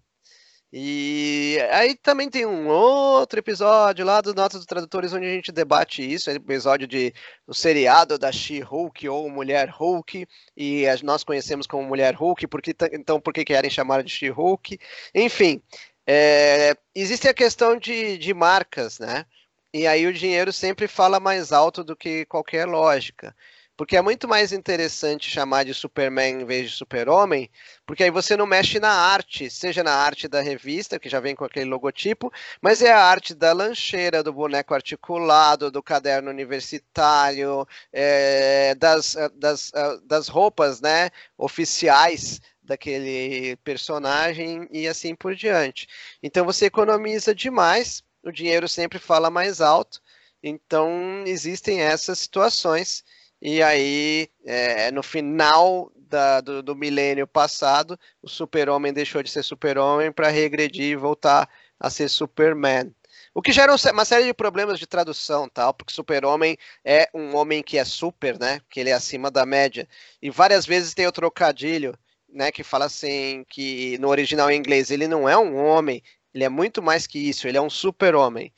E 0.73 1.57
aí 1.71 1.95
também 1.95 2.29
tem 2.29 2.45
um 2.45 2.67
outro 2.67 3.39
episódio 3.39 4.05
lá 4.05 4.19
do 4.19 4.33
Notas 4.33 4.59
dos 4.59 4.65
Tradutores 4.65 5.13
onde 5.13 5.25
a 5.25 5.29
gente 5.29 5.51
debate 5.51 6.01
isso, 6.01 6.29
é 6.29 6.33
episódio 6.33 6.87
de 6.87 7.13
o 7.47 7.53
seriado 7.53 8.17
da 8.17 8.31
She-Hulk 8.31 9.07
ou 9.07 9.29
Mulher 9.29 9.69
Hulk, 9.69 10.27
e 10.57 10.83
nós 11.03 11.23
conhecemos 11.23 11.65
como 11.65 11.87
Mulher 11.87 12.13
Hulk, 12.15 12.47
porque, 12.47 12.75
então 12.91 13.21
por 13.21 13.33
que 13.33 13.45
querem 13.45 13.69
chamar 13.69 14.03
de 14.03 14.11
She-Hulk? 14.11 14.77
Enfim, 15.13 15.61
é, 16.05 16.75
existe 16.93 17.27
a 17.27 17.33
questão 17.33 17.77
de, 17.77 18.17
de 18.17 18.33
marcas, 18.33 18.99
né? 18.99 19.25
E 19.73 19.87
aí 19.87 20.07
o 20.07 20.13
dinheiro 20.13 20.53
sempre 20.53 20.87
fala 20.87 21.19
mais 21.19 21.51
alto 21.51 21.83
do 21.83 21.95
que 21.95 22.25
qualquer 22.25 22.65
lógica. 22.65 23.35
Porque 23.77 23.97
é 23.97 24.01
muito 24.01 24.25
mais 24.27 24.53
interessante 24.53 25.29
chamar 25.29 25.65
de 25.65 25.73
Superman 25.73 26.41
em 26.41 26.45
vez 26.45 26.71
de 26.71 26.77
Super-Homem, 26.77 27.49
porque 27.85 28.03
aí 28.03 28.09
você 28.09 28.37
não 28.37 28.45
mexe 28.45 28.79
na 28.79 28.89
arte, 28.89 29.49
seja 29.49 29.83
na 29.83 29.93
arte 29.93 30.29
da 30.29 30.39
revista, 30.41 30.97
que 30.97 31.09
já 31.09 31.19
vem 31.19 31.35
com 31.35 31.43
aquele 31.43 31.65
logotipo, 31.69 32.31
mas 32.61 32.81
é 32.81 32.91
a 32.93 33.03
arte 33.03 33.33
da 33.35 33.51
lancheira, 33.51 34.23
do 34.23 34.31
boneco 34.31 34.73
articulado, 34.73 35.69
do 35.69 35.83
caderno 35.83 36.29
universitário, 36.29 37.67
é, 37.91 38.75
das, 38.75 39.17
das, 39.33 39.71
das 40.05 40.27
roupas 40.29 40.79
né, 40.79 41.09
oficiais 41.37 42.39
daquele 42.63 43.57
personagem 43.57 44.67
e 44.71 44.87
assim 44.87 45.13
por 45.13 45.35
diante. 45.35 45.87
Então 46.23 46.45
você 46.45 46.65
economiza 46.67 47.35
demais, 47.35 48.03
o 48.23 48.31
dinheiro 48.31 48.69
sempre 48.69 48.99
fala 48.99 49.29
mais 49.29 49.59
alto, 49.59 50.01
então 50.41 51.23
existem 51.25 51.81
essas 51.81 52.19
situações 52.19 53.03
e 53.47 53.61
aí, 53.61 54.27
é, 54.43 54.89
no 54.89 55.03
final 55.03 55.91
da, 55.95 56.41
do, 56.41 56.63
do, 56.63 56.75
milênio 56.75 57.27
passado, 57.27 57.95
o 58.19 58.27
super-homem 58.27 58.91
deixou 58.91 59.21
de 59.21 59.29
ser 59.29 59.43
super-homem 59.43 60.11
para 60.11 60.29
regredir 60.29 60.85
e 60.85 60.95
voltar 60.95 61.47
a 61.79 61.87
ser 61.91 62.09
Superman. 62.09 62.91
O 63.35 63.43
que 63.43 63.51
gera 63.51 63.75
uma 63.93 64.03
série 64.03 64.25
de 64.25 64.33
problemas 64.33 64.79
de 64.79 64.87
tradução, 64.87 65.47
tal, 65.47 65.75
porque 65.75 65.93
super-homem 65.93 66.57
é 66.83 67.07
um 67.13 67.35
homem 67.35 67.61
que 67.61 67.77
é 67.77 67.85
super, 67.85 68.39
né? 68.39 68.61
Que 68.67 68.79
ele 68.79 68.89
é 68.89 68.93
acima 68.93 69.29
da 69.29 69.45
média. 69.45 69.87
E 70.19 70.31
várias 70.31 70.65
vezes 70.65 70.95
tem 70.95 71.05
o 71.05 71.11
trocadilho, 71.11 71.95
né? 72.27 72.51
Que 72.51 72.63
fala 72.63 72.85
assim, 72.85 73.45
que 73.47 73.95
no 73.99 74.07
original 74.07 74.49
em 74.49 74.57
inglês 74.57 74.89
ele 74.89 75.07
não 75.07 75.29
é 75.29 75.37
um 75.37 75.55
homem, 75.55 76.01
ele 76.33 76.45
é 76.45 76.49
muito 76.49 76.81
mais 76.81 77.05
que 77.05 77.19
isso, 77.19 77.47
ele 77.47 77.59
é 77.59 77.61
um 77.61 77.69
super-homem. 77.69 78.51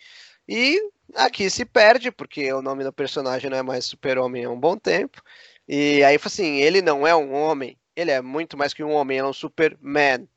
E 0.47 0.81
Aqui 1.15 1.49
se 1.49 1.65
perde, 1.65 2.11
porque 2.11 2.51
o 2.51 2.61
nome 2.61 2.83
do 2.83 2.91
personagem 2.91 3.49
não 3.49 3.57
é 3.57 3.63
mais 3.63 3.85
Super-Homem 3.85 4.45
há 4.45 4.49
um 4.49 4.59
bom 4.59 4.77
tempo. 4.77 5.21
E 5.67 6.03
aí, 6.03 6.19
assim, 6.23 6.57
ele 6.57 6.81
não 6.81 7.05
é 7.05 7.15
um 7.15 7.33
homem, 7.33 7.77
ele 7.95 8.11
é 8.11 8.21
muito 8.21 8.57
mais 8.57 8.73
que 8.73 8.83
um 8.83 8.91
homem, 8.91 9.17
ele 9.17 9.25
é 9.25 9.29
um 9.29 9.33
Superman. 9.33 10.27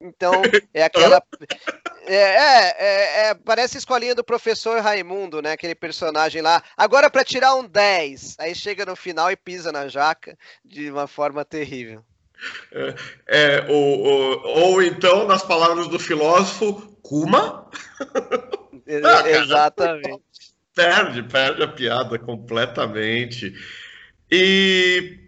Então, 0.00 0.32
é 0.72 0.82
aquela. 0.82 1.22
É, 2.06 2.14
é, 2.14 2.76
é, 2.78 3.26
é, 3.26 3.34
parece 3.34 3.76
a 3.76 3.78
escolinha 3.78 4.14
do 4.14 4.24
professor 4.24 4.80
Raimundo, 4.80 5.42
né? 5.42 5.52
Aquele 5.52 5.74
personagem 5.74 6.40
lá. 6.40 6.62
Agora 6.76 7.10
para 7.10 7.24
tirar 7.24 7.54
um 7.54 7.66
10. 7.66 8.36
Aí 8.38 8.54
chega 8.54 8.86
no 8.86 8.96
final 8.96 9.30
e 9.30 9.36
pisa 9.36 9.70
na 9.70 9.86
jaca 9.86 10.36
de 10.64 10.90
uma 10.90 11.06
forma 11.06 11.44
terrível. 11.44 12.02
É, 12.72 12.94
é 13.28 13.66
ou, 13.68 14.00
ou, 14.00 14.46
ou 14.46 14.82
então, 14.82 15.26
nas 15.26 15.42
palavras 15.42 15.88
do 15.88 15.98
filósofo, 15.98 16.96
Kuma? 17.02 17.70
Ah, 19.04 19.28
Exatamente. 19.28 20.22
Perde, 20.74 21.22
perde 21.24 21.62
a 21.62 21.68
piada 21.68 22.18
completamente. 22.18 23.52
E, 24.30 25.18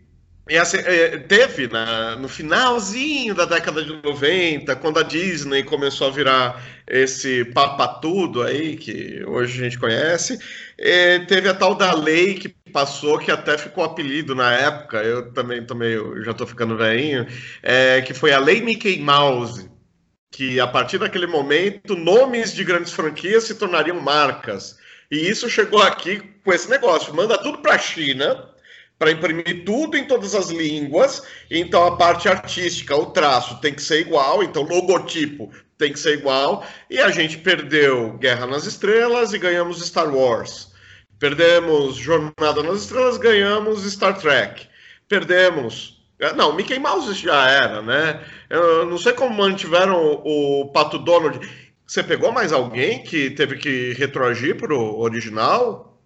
e 0.48 0.56
assim, 0.56 0.78
é, 0.78 1.18
teve 1.18 1.66
na, 1.66 2.16
no 2.16 2.28
finalzinho 2.28 3.34
da 3.34 3.44
década 3.44 3.82
de 3.82 4.00
90, 4.02 4.74
quando 4.76 5.00
a 5.00 5.02
Disney 5.02 5.64
começou 5.64 6.06
a 6.06 6.10
virar 6.10 6.62
esse 6.86 7.44
papatudo 7.46 8.42
aí, 8.42 8.76
que 8.76 9.24
hoje 9.26 9.60
a 9.60 9.64
gente 9.64 9.78
conhece, 9.78 10.38
é, 10.78 11.18
teve 11.20 11.48
a 11.48 11.54
tal 11.54 11.74
da 11.74 11.92
lei 11.92 12.34
que 12.34 12.48
passou, 12.72 13.18
que 13.18 13.30
até 13.30 13.58
ficou 13.58 13.82
apelido 13.82 14.34
na 14.34 14.52
época, 14.52 15.02
eu 15.02 15.32
também 15.32 15.64
tô 15.64 15.74
meio, 15.74 16.22
já 16.24 16.32
tô 16.32 16.46
ficando 16.46 16.76
velhinho, 16.76 17.26
é, 17.62 18.00
que 18.00 18.14
foi 18.14 18.32
a 18.32 18.38
Lei 18.38 18.60
Mickey 18.60 19.00
Mouse 19.00 19.71
que 20.32 20.58
a 20.58 20.66
partir 20.66 20.98
daquele 20.98 21.26
momento 21.26 21.94
nomes 21.94 22.52
de 22.52 22.64
grandes 22.64 22.92
franquias 22.92 23.44
se 23.44 23.54
tornariam 23.54 24.00
marcas. 24.00 24.78
E 25.10 25.28
isso 25.28 25.48
chegou 25.48 25.82
aqui 25.82 26.20
com 26.42 26.52
esse 26.52 26.68
negócio, 26.68 27.14
manda 27.14 27.38
tudo 27.38 27.58
para 27.58 27.74
a 27.74 27.78
China 27.78 28.50
para 28.98 29.10
imprimir 29.10 29.64
tudo 29.64 29.96
em 29.96 30.04
todas 30.04 30.32
as 30.32 30.48
línguas, 30.48 31.24
então 31.50 31.84
a 31.84 31.96
parte 31.96 32.28
artística, 32.28 32.94
o 32.94 33.06
traço 33.06 33.60
tem 33.60 33.74
que 33.74 33.82
ser 33.82 33.98
igual, 33.98 34.44
então 34.44 34.62
logotipo 34.62 35.50
tem 35.76 35.92
que 35.92 35.98
ser 35.98 36.18
igual, 36.18 36.64
e 36.88 37.00
a 37.00 37.10
gente 37.10 37.38
perdeu 37.38 38.16
Guerra 38.18 38.46
nas 38.46 38.64
Estrelas 38.64 39.32
e 39.32 39.38
ganhamos 39.38 39.84
Star 39.84 40.08
Wars. 40.14 40.70
Perdemos 41.18 41.96
Jornada 41.96 42.62
nas 42.62 42.82
Estrelas, 42.82 43.18
ganhamos 43.18 43.84
Star 43.92 44.16
Trek. 44.16 44.68
Perdemos 45.08 46.00
não, 46.36 46.54
Mickey 46.54 46.78
Mouse 46.78 47.12
já 47.14 47.50
era, 47.50 47.82
né? 47.82 48.24
Eu 48.48 48.86
não 48.86 48.96
sei 48.96 49.12
como 49.12 49.34
mantiveram 49.34 50.20
o, 50.24 50.70
Pato 50.72 50.98
Donald. 50.98 51.40
Você 51.86 52.02
pegou 52.02 52.30
mais 52.30 52.52
alguém 52.52 53.02
que 53.02 53.30
teve 53.30 53.56
que 53.58 53.92
retroagir 53.94 54.56
pro 54.56 54.98
original? 54.98 56.00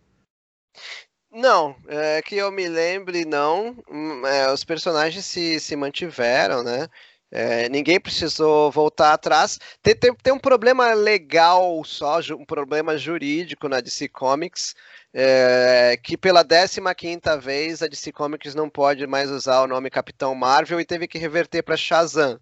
Não, 1.30 1.76
é 1.86 2.22
que 2.22 2.36
eu 2.36 2.50
me 2.50 2.66
lembre, 2.66 3.26
não. 3.26 3.76
Hum, 3.90 4.26
é, 4.26 4.50
os 4.50 4.64
personagens 4.64 5.26
se, 5.26 5.60
se 5.60 5.76
mantiveram, 5.76 6.62
né? 6.62 6.88
É, 7.30 7.68
ninguém 7.68 8.00
precisou 8.00 8.70
voltar 8.70 9.12
atrás. 9.12 9.58
Tem, 9.82 9.94
tem, 9.94 10.14
tem, 10.14 10.32
um 10.32 10.38
problema 10.38 10.94
legal 10.94 11.84
só, 11.84 12.20
um 12.32 12.44
problema 12.44 12.96
jurídico 12.96 13.68
na 13.68 13.80
DC 13.80 14.08
Comics, 14.08 14.74
é, 15.18 15.98
que 16.02 16.14
pela 16.14 16.44
15ª 16.44 17.40
vez 17.40 17.82
a 17.82 17.86
DC 17.86 18.12
Comics 18.12 18.54
não 18.54 18.68
pode 18.68 19.06
mais 19.06 19.30
usar 19.30 19.62
o 19.62 19.66
nome 19.66 19.88
Capitão 19.88 20.34
Marvel 20.34 20.78
e 20.78 20.84
teve 20.84 21.08
que 21.08 21.16
reverter 21.16 21.62
para 21.62 21.74
Shazam. 21.74 22.38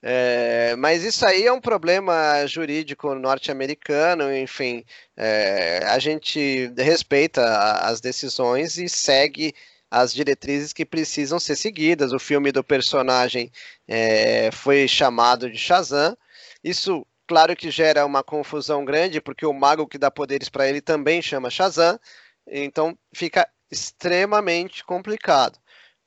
É, 0.00 0.74
mas 0.76 1.04
isso 1.04 1.26
aí 1.26 1.46
é 1.46 1.52
um 1.52 1.60
problema 1.60 2.46
jurídico 2.46 3.14
norte-americano, 3.14 4.34
enfim, 4.34 4.82
é, 5.14 5.80
a 5.84 5.98
gente 5.98 6.72
respeita 6.78 7.42
as 7.80 8.00
decisões 8.00 8.78
e 8.78 8.88
segue 8.88 9.54
as 9.90 10.14
diretrizes 10.14 10.72
que 10.72 10.86
precisam 10.86 11.38
ser 11.38 11.56
seguidas. 11.56 12.14
O 12.14 12.18
filme 12.18 12.50
do 12.50 12.64
personagem 12.64 13.50
é, 13.86 14.50
foi 14.52 14.88
chamado 14.88 15.50
de 15.50 15.58
Shazam. 15.58 16.16
Isso, 16.64 17.06
claro 17.26 17.56
que 17.56 17.70
gera 17.70 18.06
uma 18.06 18.22
confusão 18.22 18.84
grande, 18.84 19.20
porque 19.20 19.46
o 19.46 19.52
mago 19.52 19.86
que 19.86 19.98
dá 19.98 20.10
poderes 20.10 20.48
para 20.48 20.68
ele 20.68 20.80
também 20.80 21.20
chama 21.22 21.50
Shazam. 21.50 21.98
Então 22.46 22.96
fica 23.12 23.48
extremamente 23.70 24.84
complicado. 24.84 25.58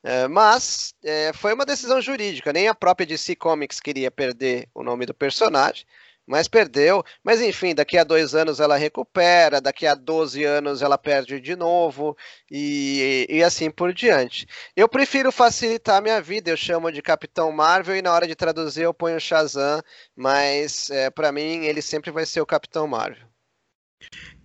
É, 0.04 0.28
mas 0.30 0.94
é, 1.04 1.34
foi 1.34 1.54
uma 1.54 1.66
decisão 1.66 2.02
jurídica, 2.02 2.54
nem 2.54 2.70
a 2.70 2.76
própria 2.76 3.06
DC 3.06 3.36
Comics 3.36 3.82
queria 3.82 4.10
perder 4.10 4.70
o 4.74 4.82
nome 4.82 5.06
do 5.06 5.14
personagem, 5.14 5.86
mas 6.30 6.48
perdeu. 6.48 7.04
Mas 7.24 7.42
enfim, 7.42 7.74
daqui 7.74 7.98
a 7.98 8.04
dois 8.04 8.36
anos 8.36 8.60
ela 8.60 8.78
recupera, 8.78 9.60
daqui 9.60 9.88
a 9.88 9.96
12 9.96 10.44
anos 10.44 10.84
ela 10.84 10.96
perde 10.96 11.42
de 11.42 11.56
novo, 11.56 12.16
e, 12.52 13.26
e 13.28 13.44
assim 13.44 13.72
por 13.72 13.92
diante. 13.92 14.48
Eu 14.76 14.88
prefiro 14.88 15.32
facilitar 15.32 15.98
a 15.98 16.02
minha 16.02 16.22
vida, 16.22 16.52
eu 16.52 16.58
chamo 16.58 16.92
de 16.92 17.02
Capitão 17.02 17.52
Marvel, 17.52 17.96
e 17.96 18.02
na 18.04 18.14
hora 18.14 18.28
de 18.28 18.36
traduzir 18.36 18.84
eu 18.84 18.94
ponho 18.94 19.20
Shazam, 19.20 19.82
mas 20.16 20.92
é, 20.92 21.10
para 21.10 21.32
mim 21.32 21.66
ele 21.66 21.82
sempre 21.82 22.12
vai 22.12 22.28
ser 22.28 22.42
o 22.42 22.46
Capitão 22.46 22.86
Marvel. 22.86 23.28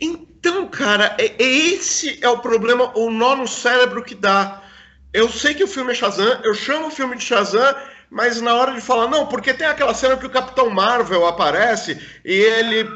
Então, 0.00 0.66
cara, 0.68 1.16
esse 1.38 2.18
é 2.24 2.28
o 2.28 2.40
problema, 2.40 2.96
o 2.96 3.10
nó 3.10 3.36
no 3.36 3.46
cérebro 3.46 4.02
que 4.02 4.14
dá 4.14 4.62
eu 5.14 5.28
sei 5.28 5.54
que 5.54 5.62
o 5.62 5.68
filme 5.68 5.92
é 5.92 5.94
Shazam, 5.94 6.40
eu 6.42 6.52
chamo 6.54 6.88
o 6.88 6.90
filme 6.90 7.16
de 7.16 7.22
Shazam, 7.22 7.72
mas 8.14 8.40
na 8.40 8.54
hora 8.54 8.72
de 8.72 8.80
falar, 8.80 9.08
não, 9.08 9.26
porque 9.26 9.52
tem 9.52 9.66
aquela 9.66 9.92
cena 9.92 10.16
que 10.16 10.24
o 10.24 10.30
Capitão 10.30 10.70
Marvel 10.70 11.26
aparece 11.26 12.00
e 12.24 12.32
ele. 12.32 12.88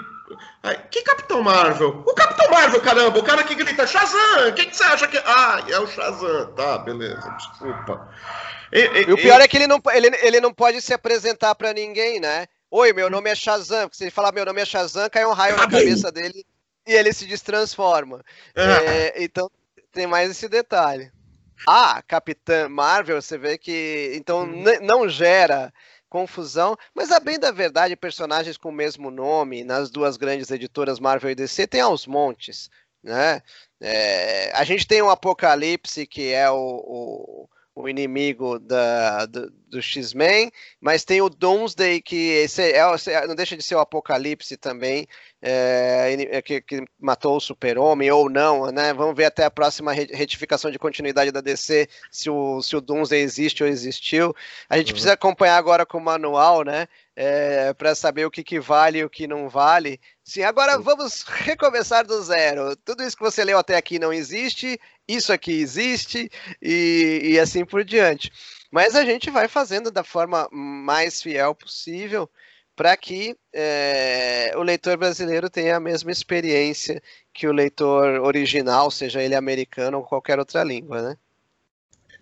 Que 0.93 1.03
Capitão 1.03 1.43
Marvel? 1.43 2.05
O 2.07 2.15
Capitão 2.15 2.49
Marvel, 2.49 2.81
caramba, 2.81 3.19
o 3.19 3.25
cara 3.25 3.43
que 3.43 3.57
grita 3.57 3.85
Shazam! 3.85 4.49
O 4.49 4.53
que, 4.55 4.73
você 4.73 4.85
acha 4.85 5.09
que. 5.09 5.19
Ah, 5.19 5.65
é 5.69 5.77
o 5.81 5.89
Shazam. 5.89 6.53
Tá, 6.55 6.79
beleza, 6.79 7.29
desculpa. 7.37 8.09
E, 8.73 8.79
e, 8.79 9.09
e 9.09 9.13
o 9.13 9.17
pior 9.17 9.41
e... 9.41 9.43
é 9.43 9.49
que 9.49 9.57
ele 9.57 9.67
não, 9.67 9.83
ele, 9.93 10.17
ele 10.23 10.41
não 10.41 10.55
pode 10.55 10.81
se 10.81 10.95
apresentar 10.95 11.53
para 11.57 11.73
ninguém, 11.73 12.21
né? 12.21 12.47
Oi, 12.71 12.93
meu 12.93 13.11
nome 13.11 13.29
é 13.29 13.35
Shazam. 13.35 13.89
Porque 13.89 13.97
se 13.97 14.05
ele 14.05 14.13
falar 14.13 14.31
meu 14.31 14.45
nome 14.45 14.61
é 14.61 14.65
Shazam, 14.65 15.11
cai 15.11 15.27
um 15.27 15.33
raio 15.33 15.57
na 15.57 15.67
cabeça 15.67 16.13
dele 16.13 16.47
e 16.87 16.93
ele 16.93 17.13
se 17.13 17.27
destransforma. 17.27 18.25
Ah. 18.55 18.85
É, 18.85 19.25
então 19.25 19.51
tem 19.91 20.07
mais 20.07 20.31
esse 20.31 20.49
detalhe 20.49 21.11
a 21.67 22.03
Capitã 22.03 22.69
Marvel, 22.69 23.21
você 23.21 23.37
vê 23.37 23.59
que 23.59 24.13
então 24.15 24.43
hum. 24.43 24.65
não 24.83 25.09
gera 25.09 25.73
confusão, 26.09 26.77
mas 26.95 27.13
a 27.13 27.21
bem 27.21 27.39
da 27.39 27.51
verdade, 27.51 27.95
personagens 27.95 28.57
com 28.57 28.71
o 28.71 28.73
mesmo 28.73 29.11
nome 29.11 29.63
nas 29.65 29.91
duas 29.91 30.17
grandes 30.17 30.51
editoras 30.51 30.99
Marvel 30.99 31.31
e 31.31 31.35
DC 31.35 31.67
tem 31.67 31.81
aos 31.81 32.07
montes, 32.07 32.71
né? 33.03 33.43
É, 33.81 34.51
a 34.55 34.65
gente 34.65 34.87
tem 34.87 35.03
o 35.03 35.11
Apocalipse, 35.11 36.07
que 36.07 36.33
é 36.33 36.51
o, 36.51 36.57
o, 36.57 37.49
o 37.75 37.89
inimigo 37.89 38.59
da, 38.59 39.27
do, 39.27 39.53
do 39.69 39.81
X-Men, 39.83 40.51
mas 40.81 41.05
tem 41.05 41.21
o 41.21 41.29
Doomsday, 41.29 42.01
que 42.01 42.17
esse 42.17 42.63
é, 42.63 42.79
é 42.79 43.27
não 43.27 43.35
deixa 43.35 43.57
de 43.57 43.63
ser 43.63 43.75
o 43.75 43.81
Apocalipse 43.81 44.57
também, 44.57 45.07
é, 45.41 46.17
é, 46.31 46.43
que, 46.43 46.61
que, 46.61 46.85
matou 46.99 47.37
o 47.37 47.41
super-homem 47.41 48.11
ou 48.11 48.29
não, 48.29 48.73
né? 48.73 48.93
Vamos 48.93 49.17
ver 49.17 49.27
até 49.27 49.45
a 49.45 49.51
próxima 49.51 49.93
retificação 49.93 50.71
de 50.71 50.79
continuidade 50.79 51.31
da 51.31 51.41
DC 51.41 51.89
se 52.11 52.29
o, 52.29 52.61
se 52.61 52.75
o 52.75 52.81
Doomsday 52.81 53.21
existe 53.21 53.63
ou 53.63 53.69
existiu. 53.69 54.35
A 54.69 54.77
gente 54.77 54.89
uhum. 54.89 54.95
precisa 54.95 55.13
acompanhar 55.13 55.57
agora 55.57 55.87
com 55.87 55.99
o 55.99 56.05
manual, 56.05 56.65
né? 56.65 56.89
É, 57.15 57.73
para 57.75 57.95
saber 57.95 58.27
o 58.27 58.31
que, 58.31 58.45
que 58.45 58.61
vale 58.61 58.99
e 58.99 59.05
o 59.05 59.11
que 59.11 59.27
não 59.27 59.49
vale. 59.49 60.01
Sim, 60.25 60.43
agora 60.43 60.79
vamos 60.79 61.23
recomeçar 61.23 62.07
do 62.07 62.21
zero. 62.23 62.77
Tudo 62.77 63.03
isso 63.03 63.17
que 63.17 63.23
você 63.23 63.45
leu 63.45 63.59
até 63.59 63.77
aqui 63.77 63.99
não 63.99 64.13
existe, 64.13 64.79
isso 65.07 65.33
aqui 65.33 65.53
existe 65.53 66.31
e, 66.61 67.21
e 67.25 67.41
assim 67.41 67.65
por 67.65 67.85
diante. 67.85 68.31
Mas 68.71 68.95
a 68.95 69.05
gente 69.05 69.31
vai 69.31 69.49
fazendo 69.49 69.91
da 69.91 70.05
forma 70.05 70.49
mais 70.53 71.23
fiel 71.23 71.55
possível 71.55 72.29
para 72.77 72.97
que 72.97 73.37
é, 73.53 74.53
o 74.57 74.63
leitor 74.63 74.97
brasileiro 74.97 75.51
tenha 75.51 75.77
a 75.77 75.81
mesma 75.81 76.13
experiência 76.13 77.03
que 77.35 77.49
o 77.49 77.53
leitor 77.53 78.21
original, 78.21 78.91
seja 78.91 79.23
ele 79.23 79.35
americano 79.35 79.99
ou 79.99 80.05
qualquer 80.05 80.39
outra 80.39 80.63
língua, 80.63 81.03
né? 81.03 81.17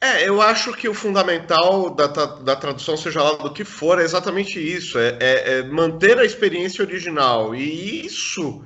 É, 0.01 0.29
eu 0.29 0.41
acho 0.43 0.73
que 0.73 0.89
o 0.89 0.95
fundamental 0.95 1.91
da, 1.91 2.07
da 2.07 2.55
tradução, 2.55 2.97
seja 2.97 3.23
lá 3.23 3.33
do 3.33 3.53
que 3.53 3.65
for, 3.65 3.99
é 3.99 4.03
exatamente 4.03 4.59
isso: 4.59 4.99
é, 4.99 5.17
é, 5.21 5.59
é 5.59 5.63
manter 5.63 6.19
a 6.19 6.25
experiência 6.25 6.85
original. 6.85 7.55
E 7.55 8.07
isso 8.07 8.63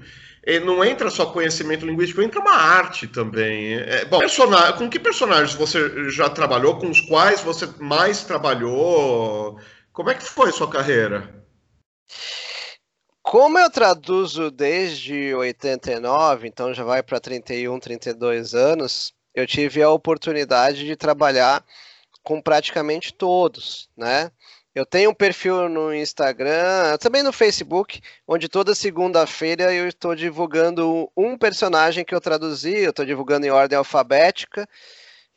não 0.60 0.84
entra 0.84 1.10
só 1.10 1.26
conhecimento 1.26 1.84
linguístico, 1.84 2.22
entra 2.22 2.40
uma 2.40 2.54
arte 2.54 3.06
também. 3.06 3.74
É, 3.74 4.04
bom, 4.06 4.20
com 4.78 4.88
que 4.88 4.98
personagens 4.98 5.54
você 5.54 6.10
já 6.10 6.30
trabalhou? 6.30 6.78
Com 6.78 6.88
os 6.88 7.00
quais 7.00 7.40
você 7.42 7.68
mais 7.78 8.24
trabalhou? 8.24 9.58
Como 9.92 10.10
é 10.10 10.14
que 10.14 10.24
foi 10.24 10.50
sua 10.50 10.70
carreira? 10.70 11.44
Como 13.22 13.58
eu 13.58 13.70
traduzo 13.70 14.50
desde 14.50 15.34
89, 15.34 16.48
então 16.48 16.72
já 16.72 16.82
vai 16.82 17.02
para 17.02 17.20
31, 17.20 17.78
32 17.78 18.54
anos, 18.54 19.12
eu 19.34 19.46
tive 19.46 19.82
a 19.82 19.90
oportunidade 19.90 20.84
de 20.84 20.96
trabalhar 20.96 21.64
com 22.22 22.40
praticamente 22.40 23.12
todos, 23.12 23.88
né? 23.96 24.32
Eu 24.74 24.86
tenho 24.86 25.10
um 25.10 25.14
perfil 25.14 25.68
no 25.68 25.92
Instagram, 25.92 26.96
também 26.98 27.22
no 27.22 27.32
Facebook, 27.32 28.00
onde 28.26 28.48
toda 28.48 28.74
segunda-feira 28.74 29.74
eu 29.74 29.88
estou 29.88 30.14
divulgando 30.14 31.10
um 31.16 31.36
personagem 31.36 32.04
que 32.04 32.14
eu 32.14 32.20
traduzi, 32.20 32.76
eu 32.78 32.90
estou 32.90 33.04
divulgando 33.04 33.46
em 33.46 33.50
ordem 33.50 33.76
alfabética. 33.76 34.68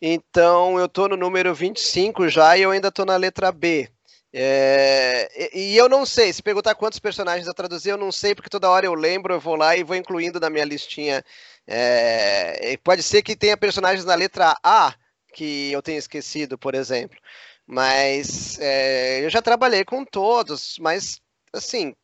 Então 0.01 0.77
eu 0.77 0.85
estou 0.85 1.09
no 1.09 1.17
número 1.17 1.53
25 1.53 2.29
já 2.29 2.57
e 2.57 2.61
eu 2.63 2.71
ainda 2.71 2.89
estou 2.89 3.05
na 3.05 3.15
letra 3.15 3.51
B. 3.51 3.89
É, 4.35 5.29
e, 5.53 5.73
e, 5.73 5.77
eu 5.77 5.87
não 5.87 6.05
sei, 6.05 6.33
se 6.33 6.41
perguntar 6.41 6.73
quantos 6.75 6.99
personagens 6.99 7.47
eu 7.47 7.53
traduzi, 7.53 7.89
eu 7.89 7.97
não 7.97 8.11
sei, 8.11 8.33
porque 8.33 8.49
toda 8.49 8.69
hora 8.69 8.85
eu 8.85 8.95
lembro, 8.95 9.33
eu 9.33 9.39
vou 9.39 9.55
lá 9.55 9.77
e 9.77 9.83
vou 9.83 9.95
incluindo 9.95 10.39
na 10.39 10.49
minha 10.49 10.65
listinha. 10.65 11.23
É, 11.67 12.77
pode 12.83 13.03
ser 13.03 13.21
que 13.21 13.35
tenha 13.35 13.55
personagens 13.55 14.05
na 14.05 14.15
letra 14.15 14.55
A 14.63 14.93
que 15.33 15.71
eu 15.71 15.81
tenha 15.81 15.97
esquecido, 15.97 16.57
por 16.57 16.75
exemplo. 16.75 17.17
Mas 17.65 18.59
é, 18.59 19.23
eu 19.25 19.29
já 19.29 19.41
trabalhei 19.41 19.85
com 19.85 20.03
todos, 20.03 20.77
mas 20.79 21.19
assim, 21.53 21.95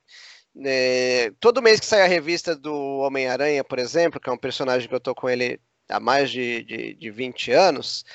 é, 0.66 1.32
todo 1.40 1.62
mês 1.62 1.80
que 1.80 1.86
sai 1.86 2.02
a 2.02 2.08
revista 2.08 2.56
do 2.56 2.74
Homem-Aranha, 3.00 3.64
por 3.64 3.80
exemplo, 3.80 4.20
que 4.20 4.30
é 4.30 4.34
um 4.34 4.38
personagem 4.38 4.88
que 4.88 4.96
eu 4.96 5.00
tô 5.00 5.14
com 5.14 5.30
ele 5.30 5.60
há 5.90 6.00
mais 6.00 6.30
de, 6.32 6.64
de, 6.64 6.94
de 6.96 7.12
20 7.12 7.52
anos, 7.52 8.06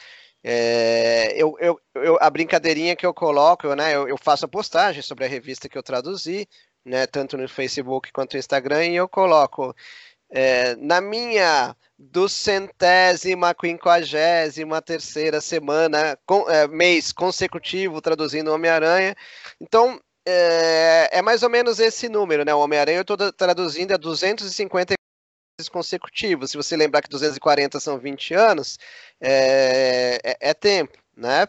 é, 0.42 1.32
eu, 1.36 1.56
eu, 1.58 1.80
eu, 1.94 2.18
a 2.20 2.28
brincadeirinha 2.28 2.94
que 2.94 3.06
eu 3.06 3.14
coloco, 3.14 3.74
né, 3.74 3.94
eu, 3.94 4.06
eu, 4.08 4.18
faço 4.18 4.44
a 4.44 4.48
postagem 4.48 5.02
sobre 5.02 5.24
a 5.24 5.28
revista 5.28 5.68
que 5.68 5.78
eu 5.78 5.82
traduzi, 5.82 6.46
né, 6.84 7.06
tanto 7.06 7.36
no 7.38 7.48
Facebook 7.48 8.12
quanto 8.12 8.34
no 8.34 8.38
Instagram, 8.38 8.84
e 8.84 8.96
eu 8.96 9.08
coloco 9.08 9.74
é, 10.34 10.74
na 10.76 11.00
minha 11.00 11.76
duzentésima, 11.96 13.54
quinquagésima 13.54 14.82
terceira 14.82 15.40
semana, 15.40 16.18
com, 16.26 16.50
é, 16.50 16.66
mês 16.66 17.12
consecutivo 17.12 18.00
traduzindo 18.00 18.52
Homem-Aranha. 18.52 19.14
Então, 19.60 20.00
é, 20.26 21.08
é, 21.12 21.22
mais 21.22 21.44
ou 21.44 21.48
menos 21.50 21.78
esse 21.78 22.08
número, 22.08 22.44
né? 22.44 22.52
O 22.52 22.58
Homem-Aranha 22.58 22.98
eu 22.98 23.02
estou 23.02 23.32
traduzindo 23.32 23.92
a 23.92 23.96
250 23.96 24.94
consecutivos. 25.70 26.50
Se 26.50 26.56
você 26.56 26.76
lembrar 26.76 27.00
que 27.00 27.08
240 27.08 27.78
são 27.78 27.96
20 27.96 28.34
anos, 28.34 28.76
é, 29.20 30.18
é, 30.24 30.50
é 30.50 30.54
tempo, 30.54 30.98
né? 31.16 31.46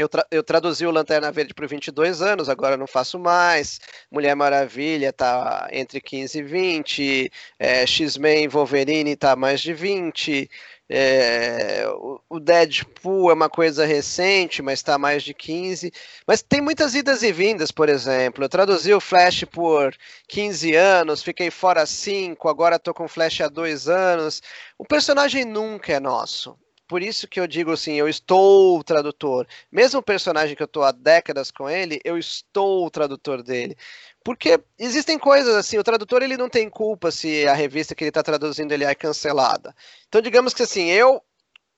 Eu, 0.00 0.08
tra 0.08 0.26
eu, 0.30 0.42
traduzi 0.42 0.86
o 0.86 0.90
Lanterna 0.90 1.30
Verde 1.30 1.52
por 1.52 1.66
22 1.68 2.22
anos, 2.22 2.48
agora 2.48 2.74
não 2.74 2.86
faço 2.86 3.18
mais. 3.18 3.78
Mulher 4.10 4.34
Maravilha 4.34 5.12
tá 5.12 5.68
entre 5.70 6.00
15 6.00 6.38
e 6.38 6.42
20. 6.42 7.32
É, 7.58 7.86
X-Men 7.86 8.48
Wolverine 8.48 9.14
tá 9.14 9.36
mais 9.36 9.60
de 9.60 9.74
20. 9.74 10.48
É, 10.88 11.84
o 12.30 12.40
Deadpool 12.40 13.30
é 13.30 13.34
uma 13.34 13.50
coisa 13.50 13.84
recente, 13.84 14.62
mas 14.62 14.78
está 14.78 14.96
mais 14.96 15.22
de 15.22 15.34
15. 15.34 15.92
Mas 16.26 16.40
tem 16.40 16.62
muitas 16.62 16.94
idas 16.94 17.22
e 17.22 17.30
vindas, 17.30 17.70
por 17.70 17.90
exemplo. 17.90 18.42
Eu 18.42 18.48
traduzi 18.48 18.94
o 18.94 19.00
Flash 19.00 19.44
por 19.44 19.94
15 20.28 20.74
anos, 20.74 21.22
fiquei 21.22 21.50
fora 21.50 21.84
5, 21.84 22.48
agora 22.48 22.76
estou 22.76 22.94
com 22.94 23.06
Flash 23.06 23.42
há 23.42 23.48
2 23.48 23.86
anos. 23.86 24.42
O 24.78 24.84
personagem 24.86 25.44
nunca 25.44 25.92
é 25.92 26.00
nosso. 26.00 26.56
Por 26.90 27.04
isso 27.04 27.28
que 27.28 27.38
eu 27.38 27.46
digo 27.46 27.70
assim, 27.70 27.92
eu 27.94 28.08
estou 28.08 28.76
o 28.76 28.82
tradutor. 28.82 29.46
Mesmo 29.70 30.00
o 30.00 30.02
personagem 30.02 30.56
que 30.56 30.62
eu 30.62 30.66
estou 30.66 30.82
há 30.82 30.90
décadas 30.90 31.48
com 31.48 31.70
ele, 31.70 32.00
eu 32.02 32.18
estou 32.18 32.84
o 32.84 32.90
tradutor 32.90 33.44
dele. 33.44 33.76
Porque 34.24 34.60
existem 34.76 35.16
coisas 35.16 35.54
assim, 35.54 35.78
o 35.78 35.84
tradutor 35.84 36.20
ele 36.20 36.36
não 36.36 36.48
tem 36.48 36.68
culpa 36.68 37.12
se 37.12 37.46
a 37.46 37.54
revista 37.54 37.94
que 37.94 38.02
ele 38.02 38.08
está 38.10 38.24
traduzindo 38.24 38.72
ele 38.72 38.82
é 38.82 38.92
cancelada. 38.92 39.72
Então, 40.08 40.20
digamos 40.20 40.52
que 40.52 40.64
assim, 40.64 40.90
eu 40.90 41.22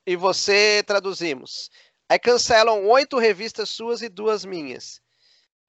e 0.03 0.15
você 0.15 0.81
traduzimos. 0.83 1.69
Aí 2.09 2.17
cancelam 2.17 2.87
oito 2.87 3.19
revistas 3.19 3.69
suas 3.69 4.01
e 4.01 4.09
duas 4.09 4.43
minhas. 4.43 4.99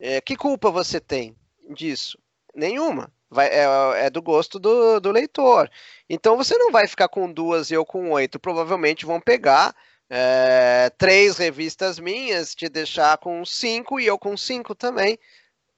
É, 0.00 0.22
que 0.22 0.36
culpa 0.36 0.70
você 0.70 0.98
tem 0.98 1.36
disso? 1.68 2.18
Nenhuma. 2.54 3.12
Vai, 3.34 3.48
é, 3.48 4.06
é, 4.06 4.10
do 4.10 4.22
gosto 4.22 4.58
do, 4.60 5.00
do 5.00 5.10
leitor. 5.10 5.68
Então 6.08 6.36
você 6.36 6.56
não 6.56 6.70
vai 6.70 6.86
ficar 6.86 7.08
com 7.08 7.30
duas 7.32 7.70
e 7.70 7.74
eu 7.74 7.84
com 7.84 8.10
oito. 8.12 8.38
Provavelmente 8.38 9.04
vão 9.04 9.20
pegar 9.20 9.74
é, 10.08 10.90
três 10.96 11.36
revistas 11.36 11.98
minhas, 11.98 12.54
te 12.54 12.68
deixar 12.68 13.18
com 13.18 13.44
cinco 13.44 13.98
e 13.98 14.06
eu 14.06 14.16
com 14.18 14.36
cinco 14.36 14.74
também, 14.74 15.18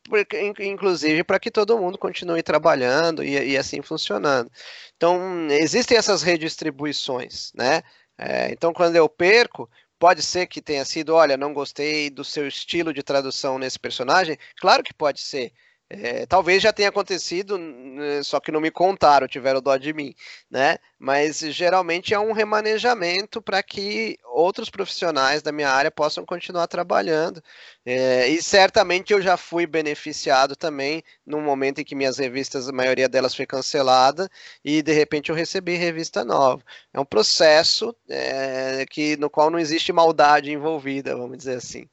porque, 0.04 0.52
inclusive 0.60 1.24
para 1.24 1.40
que 1.40 1.50
todo 1.50 1.78
mundo 1.78 1.98
continue 1.98 2.42
trabalhando 2.42 3.24
e, 3.24 3.52
e, 3.52 3.56
assim 3.56 3.82
funcionando. 3.82 4.50
Então, 4.96 5.48
existem 5.50 5.96
essas 5.96 6.22
redistribuições, 6.22 7.52
né? 7.54 7.82
É, 8.18 8.50
então, 8.52 8.72
quando 8.72 8.96
eu 8.96 9.08
perco, 9.08 9.68
pode 9.98 10.22
ser 10.22 10.46
que 10.46 10.62
tenha 10.62 10.84
sido, 10.84 11.14
olha, 11.14 11.36
não 11.36 11.52
gostei 11.54 12.10
do 12.10 12.24
seu 12.24 12.46
estilo 12.48 12.92
de 12.92 13.02
tradução 13.02 13.58
nesse 13.58 13.78
personagem. 13.78 14.38
Claro 14.60 14.82
que 14.82 14.94
pode 14.94 15.20
ser. 15.20 15.52
É, 15.88 16.26
talvez 16.26 16.60
já 16.60 16.72
tenha 16.72 16.88
acontecido, 16.88 17.56
né, 17.56 18.20
só 18.24 18.40
que 18.40 18.50
não 18.50 18.60
me 18.60 18.72
contaram, 18.72 19.28
tiveram 19.28 19.60
dó 19.60 19.76
de 19.76 19.92
mim, 19.92 20.12
né? 20.50 20.78
Mas 20.98 21.38
geralmente 21.38 22.12
é 22.12 22.18
um 22.18 22.32
remanejamento 22.32 23.40
para 23.40 23.62
que 23.62 24.18
outros 24.24 24.68
profissionais 24.68 25.42
da 25.42 25.52
minha 25.52 25.70
área 25.70 25.90
possam 25.90 26.26
continuar 26.26 26.66
trabalhando. 26.66 27.40
É, 27.84 28.26
e 28.26 28.42
certamente 28.42 29.12
eu 29.12 29.22
já 29.22 29.36
fui 29.36 29.64
beneficiado 29.64 30.56
também 30.56 31.04
no 31.24 31.40
momento 31.40 31.80
em 31.80 31.84
que 31.84 31.94
minhas 31.94 32.18
revistas, 32.18 32.68
a 32.68 32.72
maioria 32.72 33.08
delas 33.08 33.34
foi 33.34 33.46
cancelada 33.46 34.28
e 34.64 34.82
de 34.82 34.92
repente 34.92 35.30
eu 35.30 35.36
recebi 35.36 35.76
revista 35.76 36.24
nova. 36.24 36.64
É 36.92 36.98
um 36.98 37.04
processo 37.04 37.94
é, 38.08 38.84
que 38.90 39.16
no 39.18 39.30
qual 39.30 39.50
não 39.50 39.58
existe 39.58 39.92
maldade 39.92 40.50
envolvida, 40.50 41.14
vamos 41.16 41.38
dizer 41.38 41.58
assim. 41.58 41.88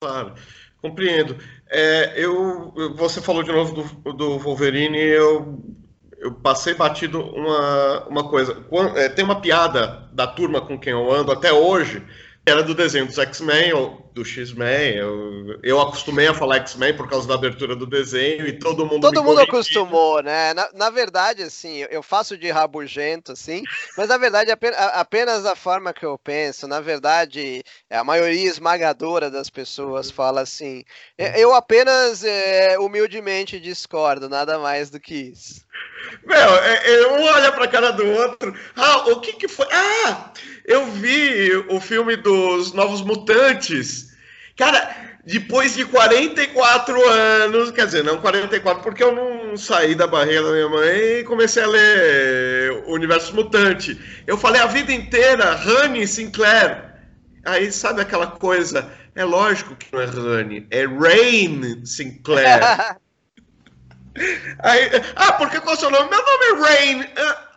Claro. 0.00 0.34
Compreendo. 0.84 1.38
É, 1.70 2.12
eu, 2.14 2.70
você 2.94 3.18
falou 3.18 3.42
de 3.42 3.50
novo 3.50 3.72
do, 3.72 4.12
do 4.12 4.38
Wolverine, 4.38 4.98
eu, 4.98 5.58
eu 6.18 6.30
passei 6.30 6.74
batido 6.74 7.22
uma, 7.22 8.06
uma 8.06 8.28
coisa. 8.28 8.54
Quando, 8.68 8.98
é, 8.98 9.08
tem 9.08 9.24
uma 9.24 9.40
piada 9.40 10.06
da 10.12 10.26
turma 10.26 10.60
com 10.60 10.78
quem 10.78 10.92
eu 10.92 11.10
ando 11.10 11.32
até 11.32 11.50
hoje, 11.50 12.02
era 12.46 12.62
do 12.62 12.74
desenho 12.74 13.06
dos 13.06 13.18
X-Men, 13.18 13.72
ou 13.72 14.10
do 14.12 14.22
X-Men. 14.22 14.96
Eu, 14.96 15.58
eu 15.62 15.80
acostumei 15.80 16.26
a 16.26 16.34
falar 16.34 16.56
X-Men 16.56 16.94
por 16.94 17.08
causa 17.08 17.26
da 17.26 17.34
abertura 17.34 17.74
do 17.74 17.86
desenho 17.86 18.46
e 18.46 18.58
todo 18.58 18.84
mundo. 18.84 19.00
Todo 19.00 19.24
mundo 19.24 19.40
acostumou, 19.40 20.22
né? 20.22 20.52
Na, 20.52 20.68
na, 20.74 20.90
verdade, 20.90 21.42
assim, 21.42 21.86
eu 21.90 22.02
faço 22.02 22.36
de 22.36 22.50
rabugento, 22.50 23.32
assim, 23.32 23.62
mas 23.96 24.08
na 24.08 24.18
verdade, 24.18 24.50
apenas 24.92 25.46
a 25.46 25.56
forma 25.56 25.94
que 25.94 26.04
eu 26.04 26.18
penso, 26.18 26.68
na 26.68 26.80
verdade, 26.80 27.62
a 27.90 28.04
maioria 28.04 28.48
esmagadora 28.48 29.30
das 29.30 29.48
pessoas 29.48 30.10
fala 30.10 30.42
assim. 30.42 30.84
Eu 31.16 31.54
apenas 31.54 32.24
é, 32.24 32.78
humildemente 32.78 33.58
discordo, 33.58 34.28
nada 34.28 34.58
mais 34.58 34.90
do 34.90 35.00
que 35.00 35.14
isso. 35.14 35.64
Meu, 36.24 36.36
é, 36.36 36.94
é, 36.94 37.06
um 37.08 37.22
olha 37.22 37.52
pra 37.52 37.68
cara 37.68 37.90
do 37.90 38.06
outro. 38.06 38.54
Ah, 38.76 39.08
o 39.08 39.20
que 39.20 39.32
que 39.32 39.48
foi? 39.48 39.66
Ah, 39.72 40.32
eu 40.64 40.86
vi 40.86 41.54
o 41.68 41.80
filme 41.80 42.16
dos 42.16 42.72
Novos 42.72 43.02
Mutantes. 43.02 44.14
Cara, 44.56 45.18
depois 45.26 45.74
de 45.74 45.84
44 45.84 47.08
anos, 47.08 47.70
quer 47.70 47.86
dizer, 47.86 48.04
não 48.04 48.20
44, 48.20 48.82
porque 48.82 49.02
eu 49.02 49.14
não 49.14 49.56
saí 49.56 49.94
da 49.94 50.06
barreira 50.06 50.42
da 50.42 50.52
minha 50.52 50.68
mãe 50.68 50.98
e 51.20 51.24
comecei 51.24 51.62
a 51.62 51.66
ler 51.66 52.84
o 52.86 52.92
Universo 52.92 53.34
Mutante. 53.34 53.98
Eu 54.26 54.36
falei 54.36 54.60
a 54.60 54.66
vida 54.66 54.92
inteira, 54.92 55.58
Honey 55.66 56.06
Sinclair. 56.06 56.92
Aí, 57.44 57.70
sabe 57.72 58.00
aquela 58.00 58.26
coisa? 58.26 58.90
É 59.14 59.24
lógico 59.24 59.76
que 59.76 59.86
não 59.92 60.00
é 60.00 60.06
Honey, 60.06 60.66
é 60.70 60.86
Rain 60.86 61.84
Sinclair. 61.84 62.60
Aí, 64.60 64.90
ah, 65.16 65.32
porque 65.32 65.60
qual 65.60 65.74
é 65.74 65.76
o 65.76 65.80
seu 65.80 65.90
nome? 65.90 66.08
Meu 66.08 66.22
nome 66.22 66.44
é 66.44 66.68
Rain. 66.68 67.00
Uh, 67.00 67.53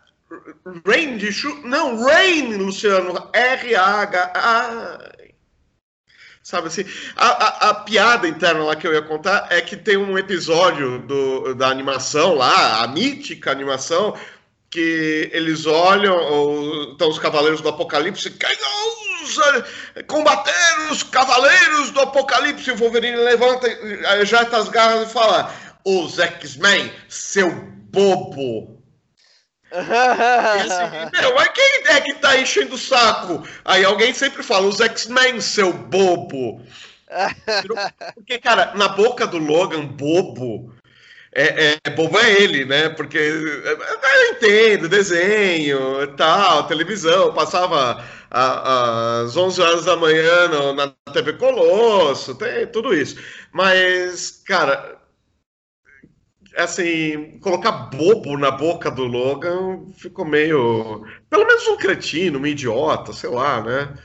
Rain 0.85 1.17
de 1.17 1.31
chu... 1.31 1.61
Não, 1.63 2.03
Rain, 2.03 2.57
Luciano. 2.57 3.29
R-A-H-A. 3.33 5.11
Sabe 6.47 6.67
assim? 6.67 6.85
A, 7.17 7.27
a, 7.27 7.69
a, 7.69 7.73
piada 7.73 8.25
interna 8.25 8.63
lá 8.63 8.75
que 8.75 8.87
eu 8.87 8.93
ia 8.93 9.01
contar 9.01 9.47
é 9.49 9.59
que 9.59 9.75
tem 9.75 9.97
um 9.97 10.17
episódio 10.17 10.99
do, 10.99 11.53
da 11.53 11.67
animação 11.67 12.35
lá, 12.35 12.83
a 12.83 12.87
mítica 12.87 13.51
animação, 13.51 14.17
que 14.69 15.29
eles 15.33 15.65
olham, 15.65 16.91
estão 16.91 17.09
os 17.09 17.19
cavaleiros 17.19 17.59
do 17.59 17.67
Apocalipse, 17.67 18.33
combater 20.07 20.53
os 20.89 21.03
cavaleiros 21.03 21.91
do 21.91 21.99
Apocalipse. 21.99 22.71
O 22.71 22.77
Wolverine 22.77 23.17
levanta, 23.17 23.67
já 24.25 24.43
está 24.43 24.57
as 24.57 24.69
garras 24.69 25.09
e 25.09 25.13
fala 25.13 25.53
os 25.83 26.17
X-Men, 26.17 26.93
seu 27.09 27.51
bobo. 27.51 28.76
Assim, 29.71 31.21
meu, 31.21 31.35
mas 31.35 31.49
quem 31.49 31.81
é 31.87 32.01
que 32.01 32.13
tá 32.15 32.39
enchendo 32.39 32.75
o 32.75 32.77
saco? 32.77 33.47
Aí 33.65 33.83
alguém 33.83 34.13
sempre 34.13 34.43
fala, 34.43 34.67
os 34.67 34.79
X-Men, 34.79 35.41
seu 35.41 35.73
bobo. 35.73 36.61
Porque, 38.15 38.37
cara, 38.39 38.73
na 38.75 38.89
boca 38.89 39.25
do 39.25 39.37
Logan, 39.37 39.85
bobo, 39.85 40.73
é, 41.33 41.65
é, 41.65 41.77
é 41.83 41.89
bobo 41.89 42.17
é 42.19 42.41
ele, 42.41 42.65
né? 42.65 42.89
Porque 42.89 43.17
eu 43.17 44.31
entendo, 44.31 44.89
desenho 44.89 46.07
tal, 46.15 46.67
televisão, 46.67 47.33
passava 47.33 48.03
às 48.29 49.35
11 49.35 49.61
horas 49.61 49.85
da 49.85 49.95
manhã 49.95 50.73
na 50.73 50.87
TV 51.13 51.33
Colosso, 51.33 52.35
tem 52.35 52.67
tudo 52.67 52.93
isso. 52.93 53.17
Mas, 53.51 54.41
cara, 54.45 54.96
assim, 56.57 57.39
colocar 57.39 57.71
bobo 57.71 58.37
na 58.37 58.51
boca 58.51 58.89
do 58.89 59.03
Logan 59.03 59.85
ficou 59.95 60.25
meio. 60.25 61.05
Pelo 61.29 61.45
menos 61.45 61.67
um 61.67 61.77
cretino, 61.77 62.39
um 62.39 62.45
idiota, 62.45 63.13
sei 63.13 63.29
lá, 63.29 63.61
né? 63.61 63.97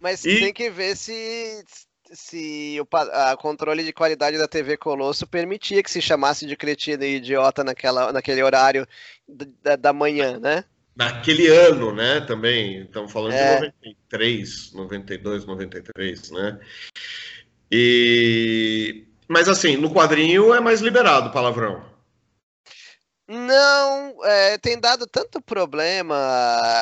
Mas 0.00 0.24
e... 0.24 0.38
tem 0.38 0.52
que 0.52 0.70
ver 0.70 0.96
se, 0.96 1.64
se 2.12 2.78
o 2.80 2.96
a 3.12 3.36
controle 3.36 3.82
de 3.82 3.92
qualidade 3.92 4.38
da 4.38 4.46
TV 4.46 4.76
Colosso 4.76 5.26
permitia 5.26 5.82
que 5.82 5.90
se 5.90 6.00
chamasse 6.00 6.46
de 6.46 6.56
cretino 6.56 7.02
e 7.02 7.16
idiota 7.16 7.64
naquela, 7.64 8.12
naquele 8.12 8.42
horário 8.42 8.86
da, 9.62 9.76
da 9.76 9.92
manhã, 9.92 10.38
né? 10.38 10.64
Naquele 10.94 11.48
ano, 11.48 11.92
né? 11.92 12.20
Também. 12.20 12.82
Estamos 12.82 13.12
falando 13.12 13.32
é. 13.32 13.56
de 13.56 13.66
93, 13.66 14.72
92, 14.72 15.44
93, 15.44 16.30
né? 16.30 16.60
E 17.70 19.04
mas 19.28 19.48
assim, 19.48 19.76
no 19.76 19.92
quadrinho 19.92 20.54
é 20.54 20.60
mais 20.60 20.80
liberado 20.80 21.30
palavrão. 21.30 21.84
Não, 23.28 24.24
é, 24.24 24.56
tem 24.58 24.78
dado 24.78 25.04
tanto 25.06 25.42
problema, 25.42 26.14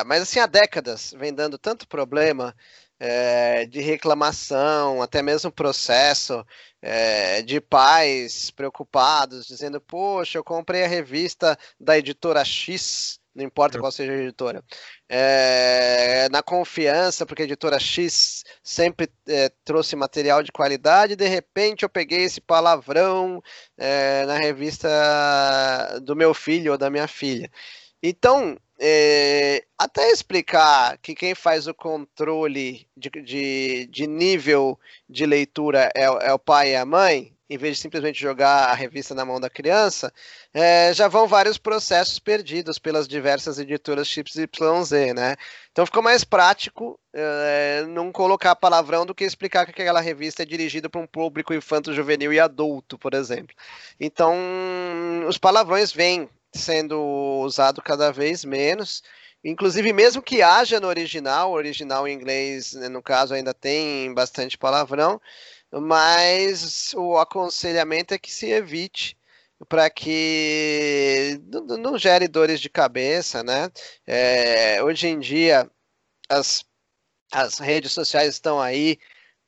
mas 0.05 0.21
assim, 0.21 0.39
há 0.39 0.45
décadas 0.45 1.11
vem 1.17 1.33
dando 1.33 1.57
tanto 1.57 1.87
problema 1.87 2.55
é, 2.99 3.65
de 3.65 3.81
reclamação, 3.81 5.01
até 5.01 5.21
mesmo 5.21 5.51
processo 5.51 6.45
é, 6.81 7.41
de 7.41 7.59
pais 7.59 8.51
preocupados, 8.51 9.47
dizendo: 9.47 9.81
Poxa, 9.81 10.37
eu 10.37 10.43
comprei 10.43 10.83
a 10.83 10.87
revista 10.87 11.57
da 11.79 11.97
editora 11.97 12.45
X 12.45 13.19
não 13.35 13.43
importa 13.43 13.77
qual 13.77 13.91
seja 13.91 14.13
a 14.13 14.15
editora. 14.15 14.63
É, 15.09 16.29
na 16.31 16.41
confiança, 16.41 17.25
porque 17.25 17.41
a 17.41 17.45
editora 17.45 17.77
X 17.77 18.43
sempre 18.63 19.09
é, 19.27 19.51
trouxe 19.65 19.95
material 19.95 20.41
de 20.41 20.51
qualidade, 20.51 21.15
de 21.15 21.27
repente 21.27 21.83
eu 21.83 21.89
peguei 21.89 22.23
esse 22.23 22.39
palavrão 22.39 23.43
é, 23.77 24.25
na 24.25 24.37
revista 24.37 24.87
do 26.01 26.15
meu 26.15 26.33
filho 26.33 26.71
ou 26.71 26.77
da 26.77 26.89
minha 26.89 27.07
filha. 27.07 27.51
Então, 28.01 28.57
é, 28.79 29.63
até 29.77 30.11
explicar 30.11 30.97
que 30.99 31.15
quem 31.15 31.35
faz 31.35 31.67
o 31.67 31.73
controle 31.73 32.87
de, 32.95 33.09
de, 33.09 33.87
de 33.87 34.07
nível 34.07 34.79
de 35.09 35.25
leitura 35.25 35.91
é, 35.95 36.03
é 36.03 36.33
o 36.33 36.39
pai 36.39 36.71
e 36.71 36.75
a 36.75 36.85
mãe, 36.85 37.34
em 37.49 37.57
vez 37.57 37.75
de 37.75 37.81
simplesmente 37.81 38.19
jogar 38.19 38.69
a 38.69 38.73
revista 38.73 39.13
na 39.13 39.23
mão 39.23 39.39
da 39.39 39.49
criança, 39.49 40.11
é, 40.53 40.91
já 40.93 41.07
vão 41.07 41.27
vários 41.27 41.57
processos 41.57 42.17
perdidos 42.17 42.79
pelas 42.79 43.07
diversas 43.07 43.59
editoras 43.59 44.07
chips 44.07 44.35
YZ, 44.35 45.13
né? 45.15 45.35
Então 45.71 45.85
ficou 45.85 46.01
mais 46.01 46.23
prático 46.23 46.99
é, 47.13 47.85
não 47.87 48.11
colocar 48.11 48.55
palavrão 48.55 49.05
do 49.05 49.13
que 49.13 49.23
explicar 49.23 49.65
que 49.65 49.71
aquela 49.71 50.01
revista 50.01 50.41
é 50.41 50.45
dirigida 50.45 50.89
para 50.89 51.01
um 51.01 51.07
público 51.07 51.53
infanto-juvenil 51.53 52.33
e 52.33 52.39
adulto, 52.39 52.97
por 52.97 53.13
exemplo. 53.13 53.55
Então, 53.99 54.35
os 55.27 55.37
palavrões 55.37 55.91
vêm 55.91 56.29
sendo 56.53 56.99
usados 57.43 57.83
cada 57.83 58.11
vez 58.11 58.43
menos. 58.43 59.03
Inclusive, 59.43 59.93
mesmo 59.93 60.23
que 60.23 60.41
haja 60.41 60.79
no 60.79 60.87
original, 60.87 61.51
o 61.51 61.53
original 61.53 62.07
em 62.07 62.13
inglês, 62.13 62.73
né, 62.73 62.89
no 62.89 63.03
caso, 63.03 63.35
ainda 63.35 63.53
tem 63.53 64.11
bastante 64.11 64.57
palavrão, 64.57 65.21
mas 65.81 66.93
o 66.95 67.17
aconselhamento 67.17 68.13
é 68.13 68.17
que 68.17 68.31
se 68.31 68.49
evite 68.49 69.17
para 69.69 69.89
que 69.89 71.39
não, 71.79 71.97
gere 71.97 72.27
dores 72.27 72.59
de 72.59 72.69
cabeça, 72.69 73.43
né? 73.43 73.69
É, 74.05 74.83
hoje 74.83 75.07
em 75.07 75.19
dia 75.19 75.69
as, 76.29 76.65
as 77.31 77.59
redes 77.59 77.91
sociais 77.93 78.35
estão 78.35 78.59
aí 78.61 78.99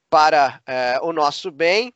para 0.09 0.61
é, 0.65 0.99
o 1.01 1.13
nosso 1.13 1.51
bem 1.51 1.93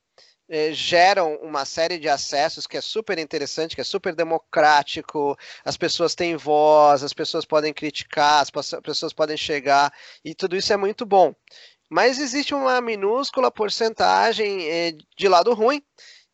eh, 0.54 0.74
geram 0.74 1.36
uma 1.38 1.64
série 1.64 1.98
de 1.98 2.10
acessos 2.10 2.68
que 2.68 2.76
é 2.76 2.82
super 2.82 3.18
interessante, 3.18 3.74
que 3.74 3.80
é 3.80 3.86
super 3.86 4.14
democrático, 4.14 5.38
as 5.64 5.78
pessoas 5.78 6.14
têm 6.14 6.36
voz, 6.36 7.04
as 7.04 7.14
pessoas 7.14 7.46
podem 7.46 7.74
criticar, 7.74 8.42
as 8.42 8.52
pessoas 8.82 9.14
podem 9.14 9.38
chegar, 9.38 9.94
e 10.26 10.36
tudo 10.36 10.58
isso 10.58 10.74
é 10.74 10.78
muito 10.78 11.06
bom. 11.06 11.34
Mas 11.92 12.20
existe 12.20 12.56
uma 12.56 12.80
minúscula 12.80 13.52
porcentagem 13.52 14.66
eh, 14.66 14.94
de 15.18 15.28
lado 15.28 15.54
ruim, 15.54 15.84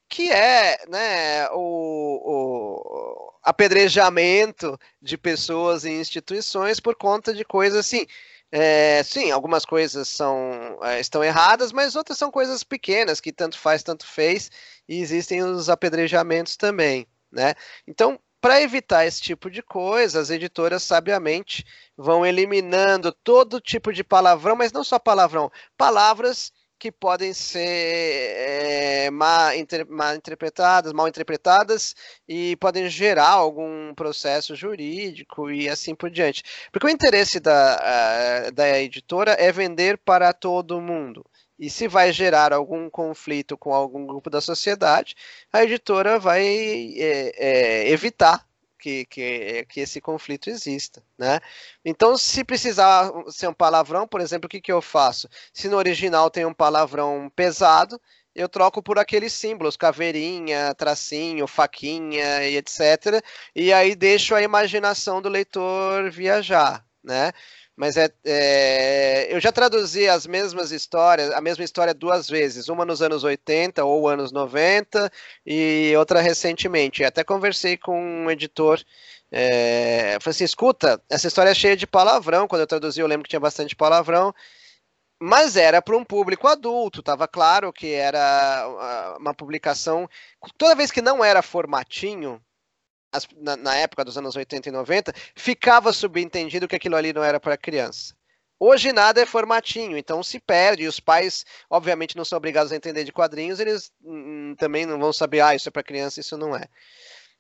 que 0.08 0.30
é 0.32 0.86
né, 0.88 1.50
o, 1.50 2.22
o, 2.24 3.34
apedrejamento 3.42 4.78
de 5.02 5.18
pessoas 5.18 5.84
e 5.84 5.90
instituições 5.90 6.80
por 6.80 6.96
conta 6.96 7.34
de 7.34 7.44
coisas 7.44 7.80
assim. 7.80 8.06
É, 8.52 9.02
sim, 9.04 9.32
algumas 9.32 9.66
coisas 9.66 10.08
são, 10.08 10.78
é, 10.84 11.00
estão 11.00 11.24
erradas, 11.24 11.72
mas 11.72 11.96
outras 11.96 12.20
são 12.20 12.30
coisas 12.30 12.64
pequenas 12.64 13.20
que 13.20 13.34
tanto 13.34 13.58
faz, 13.58 13.82
tanto 13.82 14.06
fez, 14.06 14.52
e 14.88 15.02
existem 15.02 15.42
os 15.42 15.70
apedrejamentos 15.72 16.56
também. 16.56 17.08
Né? 17.32 17.56
Então, 17.88 18.20
para 18.42 18.62
evitar 18.62 19.06
esse 19.06 19.22
tipo 19.22 19.50
de 19.50 19.62
coisa, 19.62 20.20
as 20.20 20.30
editoras 20.30 20.84
sabiamente 20.84 21.66
vão 21.98 22.26
eliminando 22.26 23.12
todo 23.12 23.62
tipo 23.62 23.92
de 23.92 24.04
palavrão, 24.04 24.56
mas 24.56 24.72
não 24.72 24.84
só 24.84 25.00
palavrão, 25.00 25.52
palavras 25.78 26.52
que 26.80 26.92
podem 26.92 27.34
ser 27.34 27.66
é, 27.68 29.10
mal, 29.12 29.54
inter, 29.56 29.86
mal 29.90 30.16
interpretadas, 30.16 30.94
mal 30.94 31.08
interpretadas 31.08 31.96
e 32.28 32.56
podem 32.58 32.88
gerar 32.90 33.30
algum 33.30 33.94
processo 33.96 34.56
jurídico 34.56 35.50
e 35.50 35.68
assim 35.68 35.96
por 35.96 36.10
diante. 36.10 36.44
Porque 36.72 36.88
o 36.88 36.90
interesse 36.90 37.40
da, 37.40 38.50
da 38.52 38.80
editora 38.80 39.32
é 39.40 39.52
vender 39.52 39.98
para 39.98 40.32
todo 40.34 40.82
mundo. 40.82 41.26
E 41.60 41.70
se 41.70 41.88
vai 41.88 42.12
gerar 42.12 42.54
algum 42.54 42.90
conflito 42.90 43.58
com 43.58 43.74
algum 43.74 44.06
grupo 44.06 44.30
da 44.30 44.42
sociedade, 44.42 45.16
a 45.52 45.64
editora 45.64 46.20
vai 46.20 46.46
é, 46.46 47.34
é, 47.38 47.90
evitar 47.90 48.48
que, 48.78 49.06
que, 49.06 49.66
que 49.68 49.80
esse 49.82 50.00
conflito 50.00 50.50
exista, 50.50 51.04
né? 51.18 51.40
Então, 51.84 52.18
se 52.18 52.44
precisar 52.44 53.12
ser 53.30 53.48
um 53.48 53.54
palavrão, 53.54 54.08
por 54.08 54.22
exemplo, 54.22 54.48
o 54.48 54.50
que, 54.50 54.62
que 54.62 54.72
eu 54.72 54.82
faço? 54.82 55.28
Se 55.52 55.68
no 55.68 55.78
original 55.78 56.30
tem 56.30 56.46
um 56.46 56.54
palavrão 56.54 57.32
pesado, 57.36 58.00
eu 58.36 58.48
troco 58.48 58.84
por 58.84 59.00
aqueles 59.00 59.34
símbolos, 59.34 59.76
caveirinha, 59.76 60.74
tracinho, 60.76 61.48
faquinha 61.48 62.48
e 62.48 62.58
etc. 62.58 63.22
E 63.56 63.74
aí 63.74 63.96
deixo 63.96 64.36
a 64.36 64.42
imaginação 64.44 65.22
do 65.22 65.28
leitor 65.28 66.12
viajar, 66.12 66.86
né? 67.04 67.32
Mas 67.78 67.96
é, 67.96 68.10
é, 68.26 69.28
eu 69.30 69.40
já 69.40 69.52
traduzi 69.52 70.10
as 70.10 70.26
mesmas 70.26 70.72
histórias, 70.72 71.30
a 71.32 71.40
mesma 71.40 71.64
história 71.64 71.94
duas 71.94 72.28
vezes, 72.28 72.70
uma 72.70 72.84
nos 72.84 73.04
anos 73.04 73.24
80 73.24 73.86
ou 73.86 74.10
anos 74.10 74.32
90 74.32 75.12
e 75.46 75.94
outra 75.96 76.20
recentemente. 76.20 77.04
Até 77.04 77.24
conversei 77.24 77.78
com 77.78 78.02
um 78.26 78.32
editor, 78.32 78.84
é, 79.32 80.18
falei 80.20 80.32
assim, 80.32 80.44
escuta, 80.44 81.00
essa 81.08 81.28
história 81.28 81.52
é 81.52 81.54
cheia 81.54 81.78
de 81.78 81.86
palavrão, 81.86 82.48
quando 82.48 82.62
eu 82.62 82.68
traduzi 82.68 83.00
eu 83.00 83.08
lembro 83.08 83.24
que 83.26 83.30
tinha 83.30 83.40
bastante 83.40 83.76
palavrão, 83.76 84.34
mas 85.20 85.56
era 85.56 85.80
para 85.80 85.98
um 85.98 86.04
público 86.04 86.48
adulto, 86.48 87.02
estava 87.02 87.28
claro 87.28 87.72
que 87.72 87.94
era 87.94 89.16
uma 89.20 89.34
publicação, 89.36 90.10
toda 90.58 90.76
vez 90.76 90.92
que 90.92 91.02
não 91.02 91.24
era 91.24 91.44
formatinho, 91.44 92.42
na, 93.38 93.56
na, 93.56 93.76
época 93.76 94.04
dos 94.04 94.18
anos 94.18 94.36
80 94.36 94.70
e 94.70 94.72
90, 94.72 95.14
ficava 95.36 95.94
subentendido 95.94 96.68
que 96.68 96.76
aquilo 96.76 96.96
ali 96.96 97.14
não 97.14 97.24
era 97.24 97.40
para 97.40 97.58
criança. 97.58 98.14
Hoje 98.60 98.92
nada 98.92 99.22
é 99.22 99.26
formatinho, 99.26 99.98
então 99.98 100.24
se 100.24 100.40
perde. 100.40 100.84
E 100.84 100.88
os 100.88 101.00
pais, 101.00 101.46
obviamente, 101.70 102.18
não 102.18 102.26
são 102.26 102.38
obrigados 102.38 102.72
a 102.72 102.76
entender 102.76 103.04
de 103.04 103.12
quadrinhos, 103.12 103.60
eles 103.60 103.92
hum, 104.04 104.56
também 104.58 104.86
não 104.86 105.00
vão 105.00 105.14
saber, 105.14 105.42
ah, 105.42 105.56
isso 105.56 105.70
é 105.70 105.72
para 105.72 105.84
criança, 105.84 106.20
isso 106.20 106.38
não 106.38 106.56
é. 106.56 106.66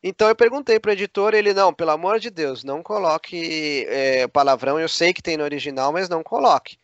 Então 0.03 0.27
eu 0.29 0.35
perguntei 0.35 0.79
para 0.79 0.89
o 0.89 0.93
editor, 0.93 1.33
ele 1.33 1.53
não, 1.53 1.73
pelo 1.73 1.91
amor 1.91 2.19
de 2.19 2.29
Deus, 2.29 2.63
não 2.63 2.83
coloque 2.83 3.85
é, 3.89 4.27
palavrão. 4.27 4.79
Eu 4.79 4.87
sei 4.87 5.13
que 5.13 5.21
tem 5.23 5.37
no 5.37 5.43
original, 5.43 5.91
mas 5.91 6.07
não 6.07 6.23
coloque. 6.23 6.77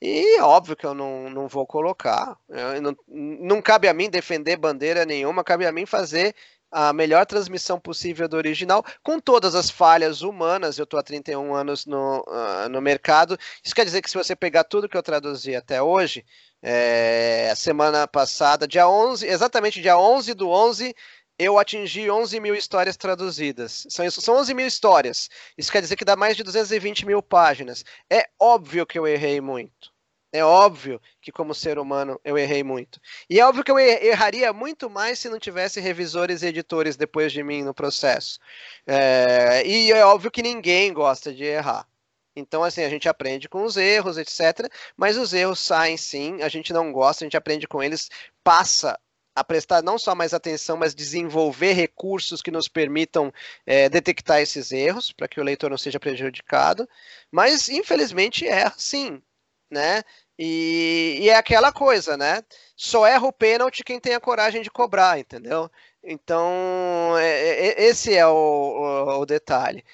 E 0.00 0.40
óbvio 0.40 0.76
que 0.76 0.84
eu 0.84 0.94
não, 0.94 1.30
não 1.30 1.48
vou 1.48 1.66
colocar. 1.66 2.36
não, 2.82 2.96
não 3.08 3.62
cabe 3.62 3.88
a 3.88 3.94
mim 3.94 4.10
defender 4.10 4.56
bandeira 4.56 5.04
nenhuma, 5.04 5.44
cabe 5.44 5.66
a 5.66 5.72
mim 5.72 5.86
fazer 5.86 6.34
a 6.72 6.92
melhor 6.92 7.26
transmissão 7.26 7.78
possível 7.78 8.26
do 8.26 8.36
original, 8.36 8.82
com 9.02 9.20
todas 9.20 9.54
as 9.54 9.70
falhas 9.70 10.22
humanas. 10.22 10.78
Eu 10.78 10.84
estou 10.84 10.98
há 10.98 11.02
31 11.02 11.54
anos 11.54 11.84
no, 11.84 12.20
uh, 12.20 12.68
no 12.70 12.80
mercado. 12.80 13.38
Isso 13.62 13.74
quer 13.74 13.84
dizer 13.84 14.00
que 14.00 14.10
se 14.10 14.16
você 14.16 14.34
pegar 14.34 14.64
tudo 14.64 14.88
que 14.88 14.96
eu 14.96 15.02
traduzi 15.02 15.54
até 15.54 15.82
hoje, 15.82 16.24
é, 16.62 17.50
a 17.52 17.56
semana 17.56 18.08
passada, 18.08 18.66
dia 18.66 18.88
11, 18.88 19.26
exatamente 19.26 19.82
dia 19.82 19.98
11 19.98 20.32
do 20.32 20.48
11, 20.48 20.94
eu 21.38 21.58
atingi 21.58 22.10
11 22.10 22.40
mil 22.40 22.54
histórias 22.54 22.96
traduzidas. 22.96 23.86
São, 23.90 24.08
são 24.10 24.36
11 24.36 24.54
mil 24.54 24.66
histórias. 24.66 25.28
Isso 25.58 25.72
quer 25.72 25.82
dizer 25.82 25.96
que 25.96 26.04
dá 26.04 26.16
mais 26.16 26.36
de 26.36 26.42
220 26.42 27.04
mil 27.04 27.22
páginas. 27.22 27.84
É 28.10 28.28
óbvio 28.40 28.86
que 28.86 28.98
eu 28.98 29.06
errei 29.06 29.40
muito. 29.40 29.91
É 30.32 30.42
óbvio 30.44 31.00
que, 31.20 31.30
como 31.30 31.54
ser 31.54 31.78
humano, 31.78 32.18
eu 32.24 32.38
errei 32.38 32.62
muito. 32.64 32.98
E 33.28 33.38
é 33.38 33.46
óbvio 33.46 33.62
que 33.62 33.70
eu 33.70 33.78
erraria 33.78 34.52
muito 34.52 34.88
mais 34.88 35.18
se 35.18 35.28
não 35.28 35.38
tivesse 35.38 35.80
revisores 35.80 36.42
e 36.42 36.46
editores 36.46 36.96
depois 36.96 37.32
de 37.32 37.42
mim 37.42 37.62
no 37.62 37.74
processo. 37.74 38.38
É, 38.86 39.62
e 39.66 39.92
é 39.92 40.04
óbvio 40.06 40.30
que 40.30 40.42
ninguém 40.42 40.92
gosta 40.92 41.32
de 41.34 41.44
errar. 41.44 41.86
Então, 42.34 42.64
assim, 42.64 42.82
a 42.82 42.88
gente 42.88 43.08
aprende 43.08 43.48
com 43.48 43.64
os 43.64 43.76
erros, 43.76 44.16
etc. 44.16 44.70
Mas 44.96 45.16
os 45.16 45.32
erros 45.34 45.60
saem 45.60 45.96
sim, 45.96 46.42
a 46.42 46.48
gente 46.48 46.72
não 46.72 46.90
gosta, 46.92 47.24
a 47.24 47.26
gente 47.26 47.36
aprende 47.36 47.68
com 47.68 47.82
eles, 47.82 48.08
passa 48.42 48.98
a 49.34 49.42
prestar 49.42 49.82
não 49.82 49.98
só 49.98 50.14
mais 50.14 50.34
atenção, 50.34 50.76
mas 50.76 50.94
desenvolver 50.94 51.72
recursos 51.72 52.42
que 52.42 52.50
nos 52.50 52.68
permitam 52.68 53.32
é, 53.66 53.88
detectar 53.88 54.40
esses 54.40 54.72
erros, 54.72 55.10
para 55.12 55.28
que 55.28 55.40
o 55.40 55.44
leitor 55.44 55.70
não 55.70 55.78
seja 55.78 56.00
prejudicado. 56.00 56.88
Mas, 57.30 57.68
infelizmente, 57.68 58.46
erra 58.46 58.74
sim. 58.76 59.22
Né? 59.70 60.02
E, 60.38 61.18
e, 61.20 61.28
é 61.28 61.36
aquela 61.36 61.72
coisa, 61.72 62.16
né? 62.16 62.42
Só 62.76 63.06
erra 63.06 63.26
o 63.26 63.32
pênalti 63.32 63.84
quem 63.84 64.00
tem 64.00 64.14
a 64.14 64.20
coragem 64.20 64.62
de 64.62 64.70
cobrar, 64.70 65.18
entendeu? 65.18 65.70
Então, 66.02 67.16
é, 67.18 67.24
é, 67.24 67.66
é, 67.68 67.84
esse 67.84 68.14
é 68.14 68.26
o, 68.26 68.32
o, 68.32 69.20
o, 69.20 69.26
detalhe. 69.26 69.84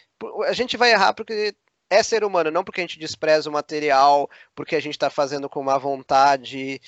A 0.47 0.53
gente 0.53 0.76
vai 0.76 0.93
errar 0.93 1.12
porque 1.12 1.55
é 1.91 2.03
ser 2.03 2.24
humano, 2.24 2.51
não 2.51 2.64
porque 2.64 2.80
a 2.80 2.84
gente 2.84 2.99
despreza 2.99 3.49
o 3.51 3.53
material, 3.53 4.30
porque 4.55 4.76
a 4.76 4.80
gente 4.80 4.95
está 4.95 5.11
fazendo 5.11 5.49
com 5.49 5.62
má 5.62 5.76
vontade 5.78 6.80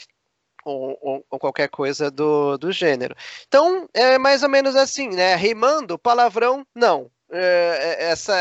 ou, 0.64 0.98
ou, 1.00 1.26
ou, 1.30 1.38
qualquer 1.38 1.68
coisa 1.68 2.10
do, 2.10 2.56
do 2.58 2.72
gênero. 2.72 3.14
Então, 3.46 3.88
é 3.94 4.18
mais 4.18 4.42
ou 4.42 4.48
menos 4.48 4.76
assim, 4.76 5.08
né? 5.08 5.34
Rimando, 5.36 5.98
palavrão, 5.98 6.66
não. 6.74 7.10
É, 7.32 8.10
essa 8.10 8.34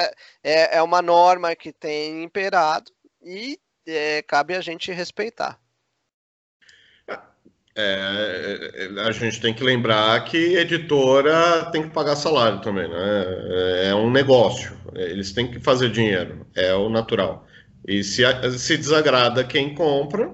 é, 0.43 0.77
é 0.77 0.81
uma 0.81 1.01
norma 1.01 1.55
que 1.55 1.71
tem 1.71 2.23
imperado 2.23 2.91
e 3.21 3.59
é, 3.89 4.21
cabe 4.21 4.55
a 4.55 4.61
gente 4.61 4.91
respeitar. 4.91 5.59
É, 7.75 8.89
é, 8.95 9.01
a 9.01 9.11
gente 9.11 9.39
tem 9.39 9.53
que 9.53 9.63
lembrar 9.63 10.23
que 10.25 10.57
editora 10.57 11.69
tem 11.71 11.83
que 11.83 11.89
pagar 11.93 12.15
salário 12.15 12.59
também, 12.61 12.89
né? 12.89 12.95
É, 12.95 13.87
é 13.89 13.95
um 13.95 14.11
negócio, 14.11 14.77
eles 14.95 15.31
têm 15.31 15.49
que 15.49 15.59
fazer 15.59 15.89
dinheiro, 15.89 16.45
é 16.55 16.73
o 16.73 16.89
natural. 16.89 17.47
E 17.87 18.03
se, 18.03 18.23
se 18.57 18.77
desagrada 18.77 19.45
quem 19.45 19.73
compra, 19.73 20.29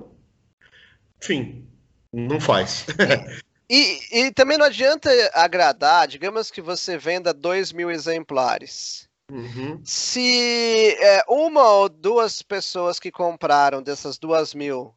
enfim, 1.21 1.67
não 2.11 2.39
faz. 2.39 2.85
E, 3.67 3.99
e, 4.11 4.31
também 4.31 4.59
não 4.59 4.67
adianta 4.67 5.09
agradar, 5.33 6.07
digamos 6.07 6.51
que 6.51 6.61
você 6.61 6.99
venda 6.99 7.33
2 7.33 7.71
mil 7.71 7.89
exemplares. 7.89 9.04
Uhum. 9.31 9.81
Se 9.83 10.95
é, 10.99 11.23
uma 11.27 11.67
ou 11.71 11.89
duas 11.89 12.41
pessoas 12.41 12.99
que 12.99 13.11
compraram 13.11 13.81
dessas 13.81 14.17
duas 14.17 14.53
mil, 14.53 14.95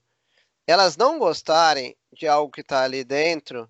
elas 0.67 0.97
não 0.97 1.19
gostarem 1.19 1.97
de 2.13 2.27
algo 2.29 2.53
que 2.53 2.61
está 2.61 2.83
ali 2.83 3.05
dentro 3.05 3.69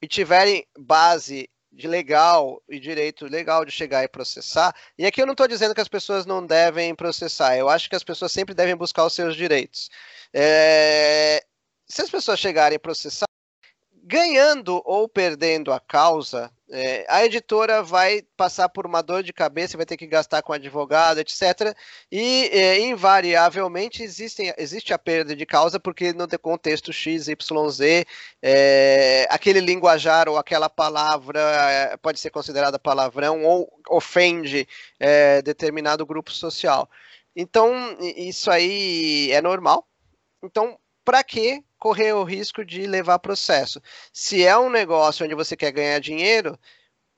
e 0.00 0.08
tiverem 0.08 0.66
base 0.78 1.48
de 1.70 1.86
legal 1.86 2.62
e 2.68 2.80
direito 2.80 3.26
legal 3.26 3.64
de 3.64 3.70
chegar 3.70 4.02
e 4.02 4.08
processar, 4.08 4.74
e 4.96 5.06
aqui 5.06 5.20
eu 5.20 5.26
não 5.26 5.32
estou 5.32 5.46
dizendo 5.46 5.74
que 5.74 5.80
as 5.80 5.88
pessoas 5.88 6.24
não 6.24 6.44
devem 6.44 6.94
processar, 6.94 7.56
eu 7.56 7.68
acho 7.68 7.88
que 7.88 7.96
as 7.96 8.02
pessoas 8.02 8.32
sempre 8.32 8.54
devem 8.54 8.74
buscar 8.74 9.04
os 9.04 9.12
seus 9.12 9.36
direitos. 9.36 9.90
É, 10.32 11.44
se 11.86 12.02
as 12.02 12.10
pessoas 12.10 12.40
chegarem 12.40 12.76
a 12.76 12.80
processar, 12.80 13.27
ganhando 14.08 14.80
ou 14.86 15.06
perdendo 15.06 15.70
a 15.70 15.78
causa, 15.78 16.50
é, 16.70 17.04
a 17.10 17.26
editora 17.26 17.82
vai 17.82 18.22
passar 18.38 18.66
por 18.70 18.86
uma 18.86 19.02
dor 19.02 19.22
de 19.22 19.34
cabeça, 19.34 19.76
vai 19.76 19.84
ter 19.84 19.98
que 19.98 20.06
gastar 20.06 20.40
com 20.40 20.50
advogado, 20.50 21.18
etc. 21.18 21.76
E 22.10 22.48
é, 22.50 22.80
invariavelmente 22.80 24.02
existem, 24.02 24.52
existe 24.56 24.94
a 24.94 24.98
perda 24.98 25.36
de 25.36 25.44
causa, 25.44 25.78
porque 25.78 26.14
no 26.14 26.26
contexto 26.38 26.90
XYZ, 26.90 27.28
é, 28.40 29.26
aquele 29.28 29.60
linguajar 29.60 30.26
ou 30.26 30.38
aquela 30.38 30.70
palavra 30.70 31.40
é, 31.40 31.96
pode 31.98 32.18
ser 32.18 32.30
considerada 32.30 32.78
palavrão 32.78 33.44
ou 33.44 33.70
ofende 33.90 34.66
é, 34.98 35.42
determinado 35.42 36.06
grupo 36.06 36.32
social. 36.32 36.88
Então, 37.36 37.74
isso 38.00 38.50
aí 38.50 39.30
é 39.32 39.42
normal. 39.42 39.86
Então, 40.42 40.78
para 41.08 41.24
que 41.24 41.64
correr 41.78 42.12
o 42.12 42.22
risco 42.22 42.62
de 42.62 42.86
levar 42.86 43.18
processo? 43.18 43.80
Se 44.12 44.44
é 44.44 44.58
um 44.58 44.68
negócio 44.68 45.24
onde 45.24 45.34
você 45.34 45.56
quer 45.56 45.72
ganhar 45.72 45.98
dinheiro 46.00 46.58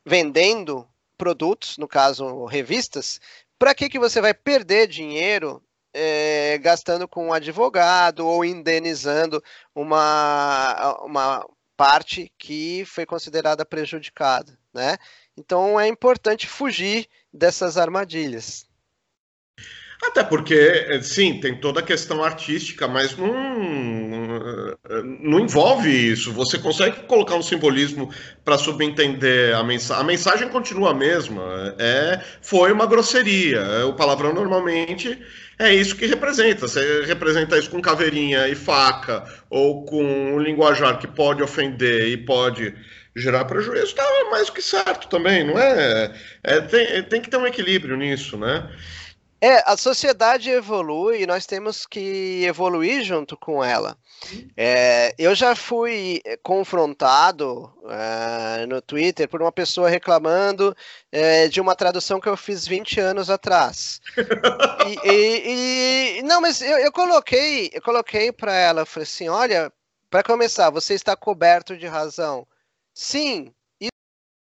vendendo 0.07 0.88
produtos, 1.18 1.76
no 1.76 1.88
caso 1.88 2.45
revistas, 2.45 3.20
para 3.59 3.74
que, 3.74 3.88
que 3.88 3.99
você 3.99 4.20
vai 4.20 4.32
perder 4.32 4.86
dinheiro 4.86 5.61
é, 5.93 6.57
gastando 6.59 7.09
com 7.09 7.26
um 7.26 7.32
advogado 7.32 8.24
ou 8.24 8.45
indenizando 8.45 9.43
uma, 9.74 11.01
uma 11.03 11.49
parte 11.76 12.32
que 12.38 12.84
foi 12.84 13.05
considerada 13.05 13.66
prejudicada, 13.66 14.57
né? 14.72 14.99
Então 15.36 15.80
é 15.80 15.88
importante 15.88 16.47
fugir 16.47 17.09
dessas 17.32 17.76
armadilhas. 17.76 18.70
Até 20.03 20.25
porque, 20.25 21.01
sim, 21.03 21.41
tem 21.41 21.55
toda 21.61 21.81
a 21.81 21.83
questão 21.83 22.25
artística, 22.25 22.89
mas 22.89 23.15
não, 23.17 24.75
não 25.21 25.41
envolve 25.41 25.91
isso. 25.91 26.33
Você 26.33 26.59
consegue 26.59 27.03
colocar 27.03 27.35
um 27.35 27.43
simbolismo 27.43 28.11
para 28.43 28.57
subentender 28.57 29.55
a 29.55 29.63
mensagem. 29.63 30.03
A 30.03 30.07
mensagem 30.07 30.49
continua 30.49 30.93
a 30.93 30.95
mesma. 30.95 31.75
É, 31.79 32.21
foi 32.41 32.73
uma 32.73 32.87
grosseria. 32.87 33.87
O 33.87 33.93
palavrão 33.93 34.33
normalmente 34.33 35.19
é 35.59 35.75
isso 35.75 35.95
que 35.95 36.07
representa. 36.07 36.67
Você 36.67 37.05
representa 37.05 37.59
isso 37.59 37.71
com 37.71 37.83
caveirinha 37.83 38.49
e 38.49 38.55
faca, 38.55 39.25
ou 39.51 39.85
com 39.85 40.03
um 40.03 40.39
linguajar 40.39 40.99
que 40.99 41.07
pode 41.07 41.43
ofender 41.43 42.09
e 42.09 42.17
pode 42.17 42.75
gerar 43.15 43.45
prejuízo, 43.45 43.85
está 43.85 44.05
mais 44.31 44.47
do 44.47 44.53
que 44.53 44.63
certo 44.63 45.09
também, 45.09 45.45
não 45.45 45.59
é? 45.59 46.13
é 46.45 46.61
tem, 46.61 47.03
tem 47.03 47.21
que 47.21 47.29
ter 47.29 47.37
um 47.37 47.47
equilíbrio 47.47 47.97
nisso, 47.97 48.37
né? 48.37 48.71
É, 49.41 49.62
a 49.64 49.76
sociedade 49.76 50.51
evolui 50.51 51.22
e 51.22 51.26
nós 51.26 51.47
temos 51.47 51.86
que 51.86 52.45
evoluir 52.45 53.03
junto 53.03 53.36
com 53.36 53.64
ela. 53.64 53.97
É, 54.55 55.14
eu 55.18 55.34
já 55.34 55.57
fui 55.57 56.20
confrontado 56.43 57.72
é, 57.88 58.66
no 58.66 58.82
Twitter 58.82 59.26
por 59.28 59.41
uma 59.41 59.51
pessoa 59.51 59.88
reclamando 59.88 60.76
é, 61.11 61.49
de 61.49 61.59
uma 61.61 61.74
tradução 61.74 62.20
que 62.20 62.28
eu 62.28 62.36
fiz 62.36 62.66
20 62.66 63.01
anos 63.01 63.30
atrás. 63.30 64.01
E, 65.05 65.11
e, 65.11 66.18
e 66.18 66.22
não, 66.22 66.41
mas 66.41 66.61
eu, 66.62 66.78
eu 66.78 66.91
coloquei, 66.91 67.70
eu 67.72 67.82
coloquei 67.82 68.32
para 68.32 68.55
ela, 68.55 68.86
falei 68.86 69.05
assim, 69.05 69.28
olha, 69.28 69.70
para 70.09 70.22
começar, 70.22 70.70
você 70.70 70.95
está 70.95 71.14
coberto 71.14 71.76
de 71.76 71.86
razão. 71.86 72.47
Sim, 72.93 73.53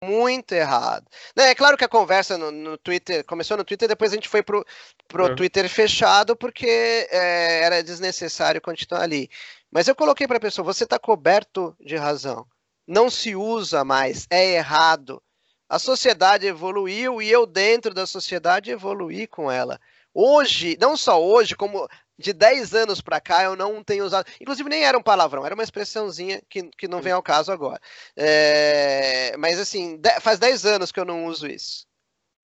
muito 0.08 0.54
errado. 0.54 1.06
Né, 1.36 1.50
é 1.50 1.56
claro 1.56 1.78
que 1.78 1.84
a 1.84 1.90
conversa 1.90 2.38
no, 2.38 2.52
no, 2.52 2.78
Twitter 2.78 3.24
começou 3.26 3.58
no 3.58 3.64
Twitter, 3.64 3.88
depois 3.88 4.12
a 4.12 4.16
gente 4.16 4.30
foi 4.30 4.42
pro, 4.42 4.66
pro 5.08 5.28
é. 5.28 5.36
Twitter 5.36 5.70
fechado 5.70 6.36
porque 6.36 6.68
é, 6.68 7.64
era 7.64 7.84
desnecessário 7.84 8.62
continuar 8.62 9.02
ali. 9.02 9.30
Mas 9.72 9.88
eu 9.88 9.96
coloquei 9.96 10.28
para 10.28 10.38
a 10.38 10.42
pessoa: 10.42 10.66
você 10.66 10.84
está 10.84 10.98
coberto 10.98 11.76
de 11.80 11.96
razão. 11.96 12.46
Não 12.88 13.10
se 13.10 13.36
usa 13.36 13.84
mais, 13.84 14.26
é 14.30 14.54
errado. 14.54 15.22
A 15.70 15.78
sociedade 15.78 16.48
evoluiu 16.48 17.22
e 17.22 17.30
eu, 17.30 17.46
dentro 17.46 17.94
da 17.94 18.08
sociedade, 18.08 18.72
evoluí 18.72 19.28
com 19.28 19.52
ela. 19.52 19.78
Hoje, 20.14 20.78
não 20.80 20.96
só 20.96 21.22
hoje, 21.22 21.56
como 21.56 21.88
de 22.18 22.34
10 22.34 22.74
anos 22.74 23.02
para 23.02 23.22
cá 23.22 23.44
eu 23.44 23.56
não 23.56 23.84
tenho 23.84 24.06
usado. 24.06 24.28
Inclusive, 24.42 24.70
nem 24.70 24.84
era 24.84 24.98
um 24.98 25.04
palavrão, 25.04 25.46
era 25.46 25.54
uma 25.54 25.64
expressãozinha 25.64 26.42
que, 26.50 26.64
que 26.78 26.88
não 26.88 27.02
vem 27.02 27.14
ao 27.14 27.24
caso 27.24 27.52
agora. 27.52 27.80
É, 28.16 29.36
mas 29.38 29.60
assim, 29.60 30.00
faz 30.22 30.40
10 30.40 30.66
anos 30.66 30.92
que 30.92 31.00
eu 31.00 31.06
não 31.06 31.26
uso 31.26 31.48
isso. 31.48 31.86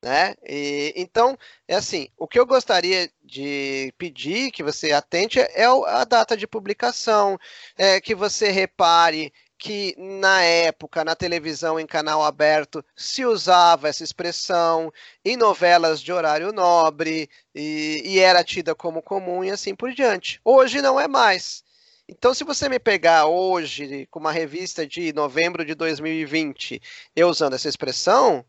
Né? 0.03 0.35
E, 0.45 0.93
então, 0.97 1.37
é 1.65 1.75
assim, 1.75 2.09
o 2.17 2.27
que 2.27 2.37
eu 2.37 2.45
gostaria 2.45 3.09
de 3.23 3.93
pedir 3.97 4.51
que 4.51 4.61
você 4.61 4.91
atente 4.91 5.39
é 5.39 5.65
a 5.65 6.03
data 6.03 6.35
de 6.35 6.45
publicação, 6.45 7.39
é, 7.77 8.01
que 8.01 8.13
você 8.13 8.51
repare 8.51 9.31
que 9.63 9.95
na 9.97 10.41
época, 10.41 11.05
na 11.05 11.15
televisão 11.15 11.79
em 11.79 11.87
canal 11.87 12.21
aberto, 12.21 12.83
se 12.97 13.23
usava 13.23 13.87
essa 13.87 14.03
expressão 14.03 14.91
em 15.23 15.37
novelas 15.37 16.01
de 16.01 16.11
horário 16.11 16.51
nobre 16.51 17.29
e, 17.55 18.01
e, 18.03 18.19
era 18.19 18.43
tida 18.43 18.75
como 18.75 19.01
comum 19.01 19.41
e 19.41 19.49
assim 19.49 19.73
por 19.73 19.93
diante. 19.93 20.41
Hoje 20.43 20.81
não 20.81 20.99
é 20.99 21.07
mais. 21.07 21.63
Então, 22.09 22.33
se 22.33 22.43
você 22.43 22.67
me 22.67 22.77
pegar 22.77 23.27
hoje 23.27 24.05
com 24.11 24.19
uma 24.19 24.33
revista 24.33 24.85
de 24.85 25.13
novembro 25.13 25.63
de 25.63 25.75
2020, 25.75 26.81
eu 27.15 27.29
usando 27.29 27.53
essa 27.53 27.69
expressão, 27.69 28.45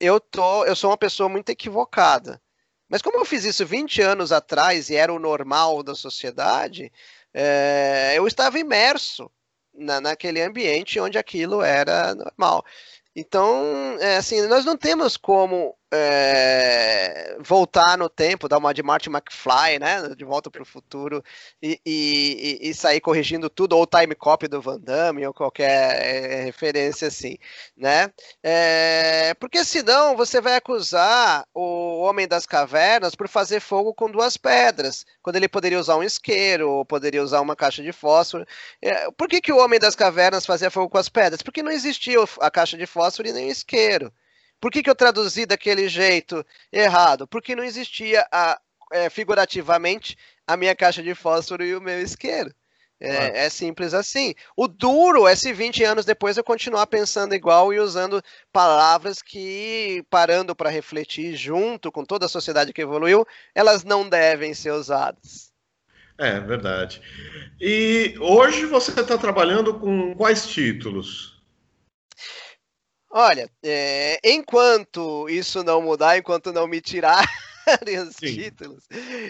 eu 0.00 0.18
tô, 0.18 0.64
eu 0.64 0.74
sou 0.74 0.90
uma 0.90 0.98
pessoa 0.98 1.28
muito 1.28 1.50
equivocada. 1.50 2.42
Mas 2.88 3.00
como 3.00 3.16
eu 3.16 3.24
fiz 3.24 3.44
isso 3.44 3.64
20 3.64 4.02
anos 4.02 4.32
atrás 4.32 4.90
e 4.90 4.96
era 4.96 5.12
o 5.12 5.20
normal 5.20 5.84
da 5.84 5.94
sociedade, 5.94 6.92
é, 7.32 8.14
eu 8.16 8.26
estava 8.26 8.58
imerso 8.58 9.30
na, 9.74 10.00
naquele 10.00 10.42
ambiente 10.42 11.00
onde 11.00 11.18
aquilo 11.18 11.62
era 11.62 12.14
normal. 12.14 12.64
Então, 13.14 13.96
é, 14.00 14.16
assim, 14.16 14.46
nós 14.46 14.64
não 14.64 14.76
temos 14.76 15.16
como 15.16 15.76
é, 15.94 17.36
voltar 17.40 17.98
no 17.98 18.08
tempo, 18.08 18.48
dar 18.48 18.56
uma 18.56 18.72
de 18.72 18.82
Martin 18.82 19.10
McFly, 19.10 19.78
né? 19.78 20.08
De 20.16 20.24
volta 20.24 20.50
para 20.50 20.62
o 20.62 20.66
futuro 20.66 21.22
e, 21.62 21.78
e, 21.84 22.58
e, 22.62 22.74
sair 22.74 23.00
corrigindo 23.00 23.50
tudo, 23.50 23.76
ou 23.76 23.86
time 23.86 24.14
copy 24.14 24.48
do 24.48 24.60
Van 24.60 24.80
Damme, 24.80 25.26
ou 25.26 25.34
qualquer 25.34 26.02
é, 26.02 26.44
referência 26.44 27.08
assim, 27.08 27.36
né? 27.76 28.10
É, 28.42 29.34
porque 29.34 29.64
senão 29.64 30.16
você 30.16 30.40
vai 30.40 30.56
acusar 30.56 31.46
o 31.54 32.00
Homem 32.00 32.26
das 32.26 32.46
Cavernas 32.46 33.14
por 33.14 33.28
fazer 33.28 33.60
fogo 33.60 33.92
com 33.92 34.10
duas 34.10 34.36
pedras, 34.38 35.04
quando 35.22 35.36
ele 35.36 35.48
poderia 35.48 35.78
usar 35.78 35.96
um 35.96 36.02
isqueiro, 36.02 36.70
ou 36.70 36.84
poderia 36.86 37.22
usar 37.22 37.40
uma 37.42 37.54
caixa 37.54 37.82
de 37.82 37.92
fósforo. 37.92 38.46
É, 38.80 39.10
por 39.10 39.28
que, 39.28 39.42
que 39.42 39.52
o 39.52 39.58
Homem 39.58 39.78
das 39.78 39.94
Cavernas 39.94 40.46
fazia 40.46 40.70
fogo 40.70 40.88
com 40.88 40.98
as 40.98 41.08
pedras? 41.10 41.42
Porque 41.42 41.62
não 41.62 41.70
existia 41.70 42.18
a 42.40 42.50
caixa 42.50 42.78
de 42.78 42.86
fósforo 42.86 43.28
e 43.28 43.32
nem 43.32 43.48
o 43.48 43.50
isqueiro. 43.52 44.12
Por 44.62 44.70
que, 44.70 44.80
que 44.80 44.88
eu 44.88 44.94
traduzi 44.94 45.44
daquele 45.44 45.88
jeito 45.88 46.46
errado? 46.72 47.26
Porque 47.26 47.56
não 47.56 47.64
existia 47.64 48.24
a, 48.30 48.60
é, 48.92 49.10
figurativamente 49.10 50.16
a 50.46 50.56
minha 50.56 50.72
caixa 50.76 51.02
de 51.02 51.16
fósforo 51.16 51.64
e 51.64 51.74
o 51.74 51.80
meu 51.80 52.00
isqueiro. 52.00 52.54
É, 53.00 53.46
é, 53.46 53.50
simples 53.50 53.92
assim. 53.92 54.36
O 54.56 54.68
duro 54.68 55.26
é 55.26 55.34
se 55.34 55.52
20 55.52 55.82
anos 55.82 56.04
depois 56.04 56.36
eu 56.36 56.44
continuar 56.44 56.86
pensando 56.86 57.34
igual 57.34 57.74
e 57.74 57.80
usando 57.80 58.22
palavras 58.52 59.20
que, 59.20 60.04
parando 60.08 60.54
para 60.54 60.70
refletir 60.70 61.34
junto 61.34 61.90
com 61.90 62.04
toda 62.04 62.26
a 62.26 62.28
sociedade 62.28 62.72
que 62.72 62.82
evoluiu, 62.82 63.26
elas 63.56 63.82
não 63.82 64.08
devem 64.08 64.54
ser 64.54 64.70
usadas. 64.70 65.50
É 66.16 66.38
verdade. 66.38 67.02
E 67.60 68.14
hoje 68.20 68.66
você 68.66 68.92
está 68.92 69.18
trabalhando 69.18 69.74
com 69.80 70.14
quais 70.14 70.46
títulos? 70.46 71.31
Olha, 73.14 73.50
é, 73.62 74.18
enquanto 74.24 75.28
isso 75.28 75.62
não 75.62 75.82
mudar, 75.82 76.16
enquanto 76.16 76.50
não 76.50 76.66
me 76.66 76.80
tirar 76.80 77.22
os 78.08 78.16
Sim. 78.16 78.34
títulos, 78.34 78.84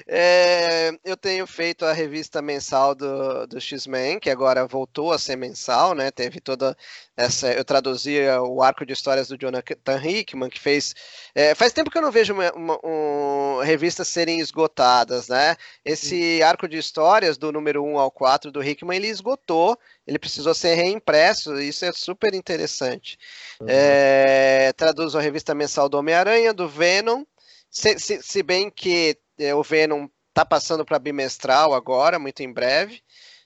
é, 0.06 0.92
eu 1.04 1.16
tenho 1.16 1.46
feito 1.46 1.84
a 1.84 1.92
revista 1.92 2.40
mensal 2.40 2.94
do, 2.94 3.46
do 3.46 3.60
X-Men, 3.60 4.18
que 4.18 4.30
agora 4.30 4.66
voltou 4.66 5.12
a 5.12 5.18
ser 5.18 5.36
mensal, 5.36 5.94
né? 5.94 6.10
Teve 6.10 6.40
toda 6.40 6.76
essa. 7.16 7.52
Eu 7.52 7.64
traduzia 7.64 8.42
o 8.42 8.62
arco 8.62 8.86
de 8.86 8.92
histórias 8.92 9.28
do 9.28 9.36
Jonathan 9.38 10.00
Hickman, 10.02 10.48
que 10.48 10.60
fez. 10.60 10.94
É, 11.34 11.54
faz 11.54 11.72
tempo 11.72 11.90
que 11.90 11.98
eu 11.98 12.02
não 12.02 12.10
vejo 12.10 12.32
uma, 12.32 12.52
uma, 12.52 12.78
uma, 12.82 13.64
revistas 13.64 14.08
serem 14.08 14.40
esgotadas, 14.40 15.28
né? 15.28 15.56
Esse 15.84 16.38
Sim. 16.38 16.42
arco 16.42 16.68
de 16.68 16.78
histórias, 16.78 17.36
do 17.36 17.52
número 17.52 17.84
1 17.84 17.98
ao 17.98 18.10
4 18.10 18.50
do 18.50 18.62
Hickman, 18.62 18.96
ele 18.96 19.08
esgotou, 19.08 19.78
ele 20.06 20.18
precisou 20.18 20.54
ser 20.54 20.74
reimpresso, 20.74 21.60
isso 21.60 21.84
é 21.84 21.92
super 21.92 22.34
interessante. 22.34 23.18
Uhum. 23.60 23.66
É, 23.68 24.72
traduzo 24.76 25.18
a 25.18 25.20
revista 25.20 25.54
mensal 25.54 25.88
do 25.88 25.98
Homem-Aranha, 25.98 26.52
do 26.52 26.68
Venom, 26.68 27.24
se, 27.72 27.98
se, 27.98 28.22
se 28.22 28.42
bem 28.42 28.70
que 28.70 29.18
é, 29.38 29.54
o 29.54 29.62
Venom 29.62 30.06
está 30.28 30.44
passando 30.44 30.84
para 30.84 30.98
bimestral 30.98 31.72
agora, 31.74 32.18
muito 32.18 32.40
em 32.40 32.52
breve. 32.52 33.02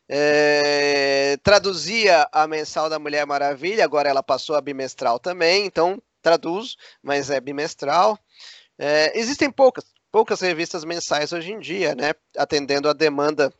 É, 0.09 1.37
traduzia 1.43 2.29
a 2.33 2.47
mensal 2.47 2.91
da 2.91 2.99
Mulher 2.99 3.25
Maravilha, 3.27 3.85
agora 3.85 4.09
ela 4.09 4.23
passou 4.23 4.57
a 4.57 4.61
bimestral 4.61 5.19
também, 5.19 5.65
então 5.65 6.01
traduzo, 6.21 6.77
mas 7.03 7.31
é 7.31 7.41
bimestral. 7.41 8.19
É, 8.79 9.19
existem 9.19 9.51
poucas, 9.51 9.85
poucas 10.11 10.41
revistas 10.41 10.85
mensais 10.85 11.33
hoje 11.33 11.53
em 11.53 11.61
dia, 11.61 11.95
né? 11.95 12.13
Atendendo 12.37 12.89
a 12.89 12.93
demanda 12.93 13.53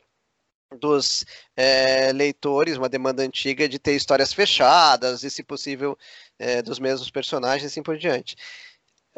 dos 0.79 1.25
é, 1.55 2.11
leitores, 2.11 2.77
uma 2.77 2.89
demanda 2.89 3.23
antiga 3.23 3.69
de 3.69 3.79
ter 3.79 3.95
histórias 3.95 4.33
fechadas 4.33 5.23
e, 5.23 5.29
se 5.29 5.43
possível, 5.43 5.97
é, 6.37 6.61
dos 6.61 6.77
mesmos 6.77 7.09
personagens 7.09 7.63
e 7.63 7.67
assim 7.67 7.83
por 7.83 7.97
diante. 7.97 8.35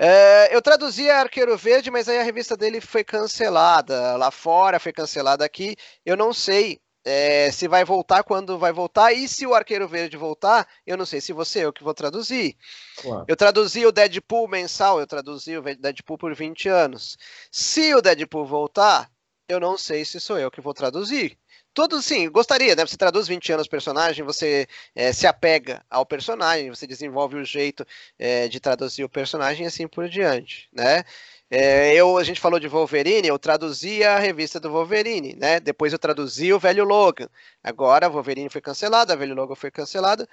É, 0.02 0.56
eu 0.56 0.62
traduzi 0.62 1.10
Arqueiro 1.10 1.58
Verde, 1.58 1.92
mas 1.92 2.08
aí 2.08 2.18
a 2.20 2.24
revista 2.24 2.56
dele 2.56 2.80
foi 2.80 3.04
cancelada. 3.04 4.16
Lá 4.16 4.32
fora 4.32 4.80
foi 4.80 4.94
cancelada 4.94 5.44
aqui. 5.44 5.76
Eu 6.06 6.16
não 6.16 6.32
sei 6.32 6.80
é, 7.04 7.52
se 7.52 7.68
vai 7.68 7.84
voltar, 7.84 8.24
quando 8.24 8.58
vai 8.58 8.72
voltar. 8.72 9.12
E 9.12 9.28
se 9.28 9.46
o 9.46 9.54
Arqueiro 9.54 9.90
Verde 9.90 10.16
voltar, 10.16 10.66
eu 10.88 10.96
não 10.96 11.06
sei 11.06 11.20
se 11.20 11.34
você 11.34 11.66
eu 11.66 11.74
que 11.74 11.84
vou 11.84 11.94
traduzir. 11.94 12.56
Claro. 12.96 13.26
Eu 13.28 13.36
traduzi 13.36 13.86
o 13.86 13.92
Deadpool 13.92 14.48
mensal, 14.48 15.02
eu 15.02 15.08
traduzi 15.08 15.58
o 15.58 15.62
Deadpool 15.62 16.18
por 16.18 16.34
20 16.34 16.70
anos. 16.70 17.18
Se 17.52 17.94
o 17.94 18.02
Deadpool 18.02 18.46
voltar, 18.46 19.12
eu 19.50 19.60
não 19.60 19.78
sei 19.78 20.06
se 20.06 20.18
sou 20.22 20.40
eu 20.40 20.50
que 20.50 20.62
vou 20.62 20.74
traduzir. 20.74 21.38
Todos, 21.74 22.06
sim, 22.06 22.30
gostaria, 22.30 22.76
né? 22.76 22.86
Você 22.86 22.98
traduz 22.98 23.28
20 23.28 23.54
anos 23.54 23.68
personagem, 23.68 24.26
você 24.26 24.68
é, 24.96 25.14
se 25.14 25.28
apega 25.28 25.86
ao 25.90 26.06
personagem, 26.06 26.70
você 26.70 26.88
desenvolve 26.88 27.38
o 27.38 27.46
jeito 27.46 27.86
é, 28.18 28.48
de 28.48 28.60
traduzir 28.60 29.04
o 29.04 29.10
personagem 29.10 29.64
e 29.66 29.68
assim 29.68 29.88
por 29.88 30.10
diante, 30.10 30.68
né? 30.74 31.04
É, 31.52 31.96
eu, 31.96 32.18
a 32.18 32.24
gente 32.24 32.40
falou 32.40 32.60
de 32.60 32.68
Wolverine, 32.68 33.28
eu 33.28 33.40
traduzi 33.40 34.04
a 34.04 34.20
revista 34.20 34.60
do 34.60 34.70
Wolverine, 34.70 35.36
né? 35.36 35.60
Depois 35.60 35.92
eu 35.94 36.00
traduzi 36.00 36.54
o 36.54 36.60
Velho 36.60 36.84
Logan. 36.84 37.28
Agora 37.64 38.10
Wolverine 38.10 38.50
foi 38.50 38.62
cancelado, 38.62 39.12
a 39.12 39.16
Velho 39.16 39.36
Logan 39.36 39.56
foi 39.56 39.72
cancelado. 39.72 40.28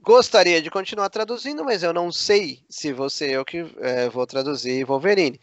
Gostaria 0.00 0.60
de 0.60 0.70
continuar 0.70 1.08
traduzindo, 1.10 1.64
mas 1.64 1.82
eu 1.82 1.92
não 1.92 2.12
sei 2.12 2.64
se 2.68 2.92
você 2.92 3.36
eu 3.36 3.44
que 3.44 3.58
é, 3.80 4.08
vou 4.10 4.26
traduzir 4.26 4.84
Wolverine. 4.84 5.40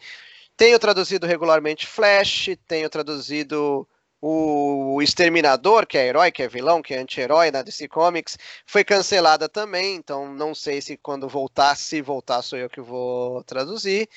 Tenho 0.56 0.78
traduzido 0.78 1.26
regularmente 1.26 1.86
Flash, 1.86 2.50
tenho 2.68 2.88
traduzido 2.90 3.88
o 4.20 5.00
Exterminador, 5.00 5.86
que 5.86 5.96
é 5.96 6.06
herói, 6.06 6.30
que 6.30 6.42
é 6.42 6.48
vilão, 6.48 6.82
que 6.82 6.94
é 6.94 6.98
anti-herói 6.98 7.50
na 7.50 7.62
DC 7.62 7.88
Comics, 7.88 8.36
foi 8.66 8.84
cancelada 8.84 9.48
também, 9.48 9.96
então 9.96 10.32
não 10.34 10.54
sei 10.54 10.80
se 10.82 10.96
quando 10.96 11.28
voltar, 11.28 11.74
se 11.76 12.02
voltar, 12.02 12.42
sou 12.42 12.58
eu 12.58 12.68
que 12.68 12.80
vou 12.80 13.42
traduzir. 13.44 14.08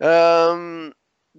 Um, 0.00 0.90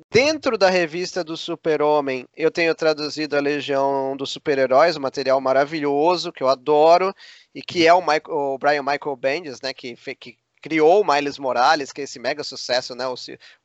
dentro 0.10 0.58
da 0.58 0.70
revista 0.70 1.24
do 1.24 1.36
Super-Homem, 1.36 2.28
eu 2.36 2.50
tenho 2.50 2.74
traduzido 2.74 3.36
a 3.36 3.42
Legião 3.42 4.16
dos 4.16 4.32
Super-Heróis, 4.32 4.96
um 4.96 5.02
material 5.02 5.42
maravilhoso 5.42 6.32
que 6.32 6.44
eu 6.44 6.48
adoro 6.48 7.14
e 7.54 7.62
que 7.62 7.86
é 7.86 7.94
o, 7.94 8.02
Michael, 8.02 8.24
o 8.30 8.58
Brian 8.58 8.84
Michael 8.84 9.16
Bendis, 9.18 9.62
né, 9.62 9.74
que, 9.74 9.96
que 10.16 10.38
criou 10.62 11.02
o 11.02 11.06
Miles 11.06 11.38
Morales, 11.38 11.92
que 11.92 12.02
é 12.02 12.04
esse 12.06 12.20
mega 12.20 12.44
sucesso, 12.44 12.96
né, 12.96 13.06
o, 13.08 13.16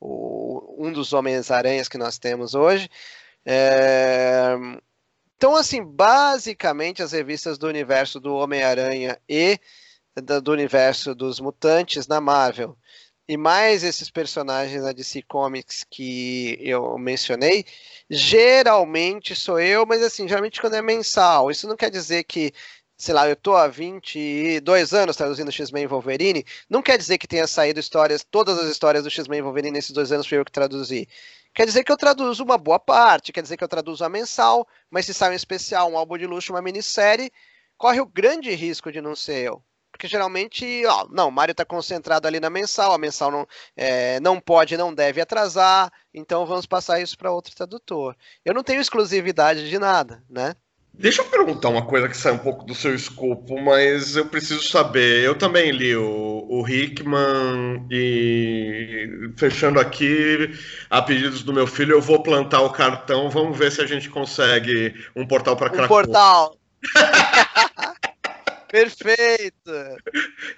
o 0.01 0.87
um 0.87 0.93
dos 0.93 1.13
Homens-Aranhas 1.13 1.89
que 1.89 1.99
nós 1.99 2.19
temos 2.19 2.55
hoje. 2.55 2.89
É... 3.45 4.55
Então, 5.37 5.57
assim, 5.57 5.85
basicamente 5.85 7.03
as 7.03 7.13
revistas 7.13 7.59
do 7.59 7.67
universo 7.67 8.21
do 8.21 8.35
Homem-Aranha 8.35 9.19
e 9.29 9.59
do 10.43 10.53
universo 10.53 11.15
dos 11.15 11.41
mutantes 11.41 12.07
na 12.07 12.21
Marvel 12.21 12.77
e 13.29 13.37
mais 13.37 13.85
esses 13.85 14.11
personagens 14.11 14.83
da 14.83 14.93
DC 14.93 15.23
Comics 15.23 15.85
que 15.89 16.59
eu 16.61 16.99
mencionei, 16.99 17.65
geralmente 18.11 19.35
sou 19.35 19.61
eu, 19.61 19.87
mas 19.87 20.03
assim, 20.03 20.29
geralmente 20.29 20.61
quando 20.61 20.75
é 20.75 20.83
mensal. 20.83 21.51
Isso 21.51 21.69
não 21.69 21.77
quer 21.77 21.91
dizer 21.91 22.25
que, 22.25 22.53
sei 22.97 23.15
lá, 23.15 23.29
eu 23.29 23.37
tô 23.37 23.55
há 23.55 23.69
22 23.69 24.93
anos 24.93 25.17
traduzindo 25.17 25.53
X-Men 25.53 25.87
Wolverine, 25.87 26.45
não 26.69 26.83
quer 26.83 26.99
dizer 26.99 27.19
que 27.19 27.27
tenha 27.29 27.47
saído 27.47 27.81
histórias, 27.81 28.25
todas 28.29 28.59
as 28.59 28.71
histórias 28.71 29.05
do 29.05 29.11
X-Men 29.11 29.43
Wolverine 29.43 29.73
nesses 29.73 29.93
dois 29.93 30.13
anos 30.13 30.27
foi 30.27 30.39
eu 30.39 30.45
que 30.45 30.53
traduzi. 30.53 31.09
Quer 31.55 31.67
dizer 31.67 31.85
que 31.85 31.93
eu 31.93 31.97
traduzo 31.97 32.43
uma 32.43 32.59
boa 32.59 32.79
parte, 32.81 33.33
quer 33.33 33.43
dizer 33.43 33.57
que 33.57 33.65
eu 33.65 33.69
traduzo 33.69 34.05
a 34.05 34.09
mensal, 34.09 34.67
mas 34.91 35.07
se 35.07 35.15
sai 35.15 35.31
um 35.31 35.35
especial, 35.35 35.91
um 35.91 35.97
álbum 35.99 36.17
de 36.19 36.27
luxo, 36.27 36.53
uma 36.53 36.63
minissérie, 36.63 37.31
corre 37.77 38.01
o 38.01 38.07
grande 38.07 38.51
risco 38.55 38.91
de 38.91 39.01
não 39.01 39.15
ser 39.15 39.45
eu 39.45 39.63
porque 39.93 40.09
geralmente, 40.09 40.85
ó, 40.87 41.07
não, 41.11 41.29
o 41.29 41.33
Mário 41.33 41.53
está 41.53 41.65
concentrado 41.65 42.27
ali 42.27 42.41
na 42.41 42.51
mensal, 42.51 42.93
a 42.93 42.99
mensal 42.99 43.31
não, 43.31 43.47
é, 43.77 44.19
não 44.21 44.41
pode, 44.41 44.77
não 44.77 44.93
deve 44.93 45.21
atrasar, 45.21 45.93
então 46.13 46.47
vamos 46.47 46.67
passar 46.67 47.01
isso 47.01 47.17
para 47.17 47.31
outro 47.31 47.55
tradutor. 47.55 48.17
Eu 48.45 48.55
não 48.55 48.65
tenho 48.65 48.81
exclusividade 48.81 49.69
de 49.69 49.79
nada, 49.79 50.25
né? 50.29 50.57
Deixa 50.95 51.23
eu 51.23 51.25
perguntar 51.25 51.71
uma 51.71 51.87
coisa 51.87 52.07
que 52.07 52.17
sai 52.17 52.33
um 52.33 52.39
pouco 52.39 52.67
do 52.67 52.75
seu 52.75 52.95
escopo, 52.95 53.59
mas 53.61 54.15
eu 54.15 54.27
preciso 54.27 54.63
saber. 54.63 55.25
Eu 55.25 55.35
também 55.35 55.71
li 55.71 55.97
o, 55.97 56.47
o 56.49 56.69
Hickman 56.69 57.87
e 57.91 59.33
fechando 59.37 59.81
aqui, 59.81 60.51
a 60.91 61.01
pedidos 61.01 61.43
do 61.43 61.53
meu 61.53 61.67
filho, 61.67 61.93
eu 61.93 62.01
vou 62.01 62.23
plantar 62.23 62.61
o 62.61 62.71
cartão. 62.71 63.31
Vamos 63.31 63.57
ver 63.57 63.73
se 63.73 63.81
a 63.81 63.87
gente 63.87 64.11
consegue 64.11 64.95
um 65.17 65.27
portal 65.27 65.57
para 65.57 65.73
um 65.73 65.89
portal. 65.89 66.57
Perfeito! 68.71 69.71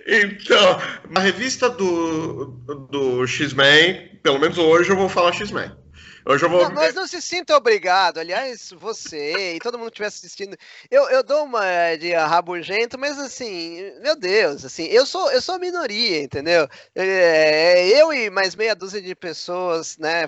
Então, 0.06 0.80
na 1.10 1.20
revista 1.20 1.70
do, 1.70 2.46
do 2.90 3.26
X-Men, 3.26 4.18
pelo 4.22 4.38
menos 4.40 4.58
hoje 4.58 4.90
eu 4.90 4.96
vou 4.96 5.08
falar 5.08 5.32
X-Men. 5.32 5.83
Hoje 6.26 6.44
eu 6.44 6.48
vou... 6.48 6.62
Não, 6.62 6.74
mas 6.74 6.94
não 6.94 7.06
se 7.06 7.20
sinta 7.20 7.54
obrigado. 7.54 8.18
Aliás, 8.18 8.72
você 8.76 9.56
e 9.56 9.58
todo 9.58 9.78
mundo 9.78 9.90
que 9.90 10.00
estiver 10.00 10.06
assistindo, 10.06 10.56
eu, 10.90 11.08
eu 11.10 11.22
dou 11.22 11.44
uma 11.44 11.62
de 11.96 12.12
rabugento, 12.14 12.98
mas 12.98 13.18
assim, 13.18 13.92
meu 14.00 14.16
Deus, 14.16 14.64
assim, 14.64 14.84
eu 14.84 15.04
sou 15.04 15.30
eu 15.30 15.42
sou 15.42 15.58
minoria, 15.58 16.22
entendeu? 16.22 16.66
É, 16.94 17.86
eu 18.00 18.12
e 18.12 18.30
mais 18.30 18.56
meia 18.56 18.74
dúzia 18.74 19.02
de 19.02 19.14
pessoas, 19.14 19.98
né? 19.98 20.24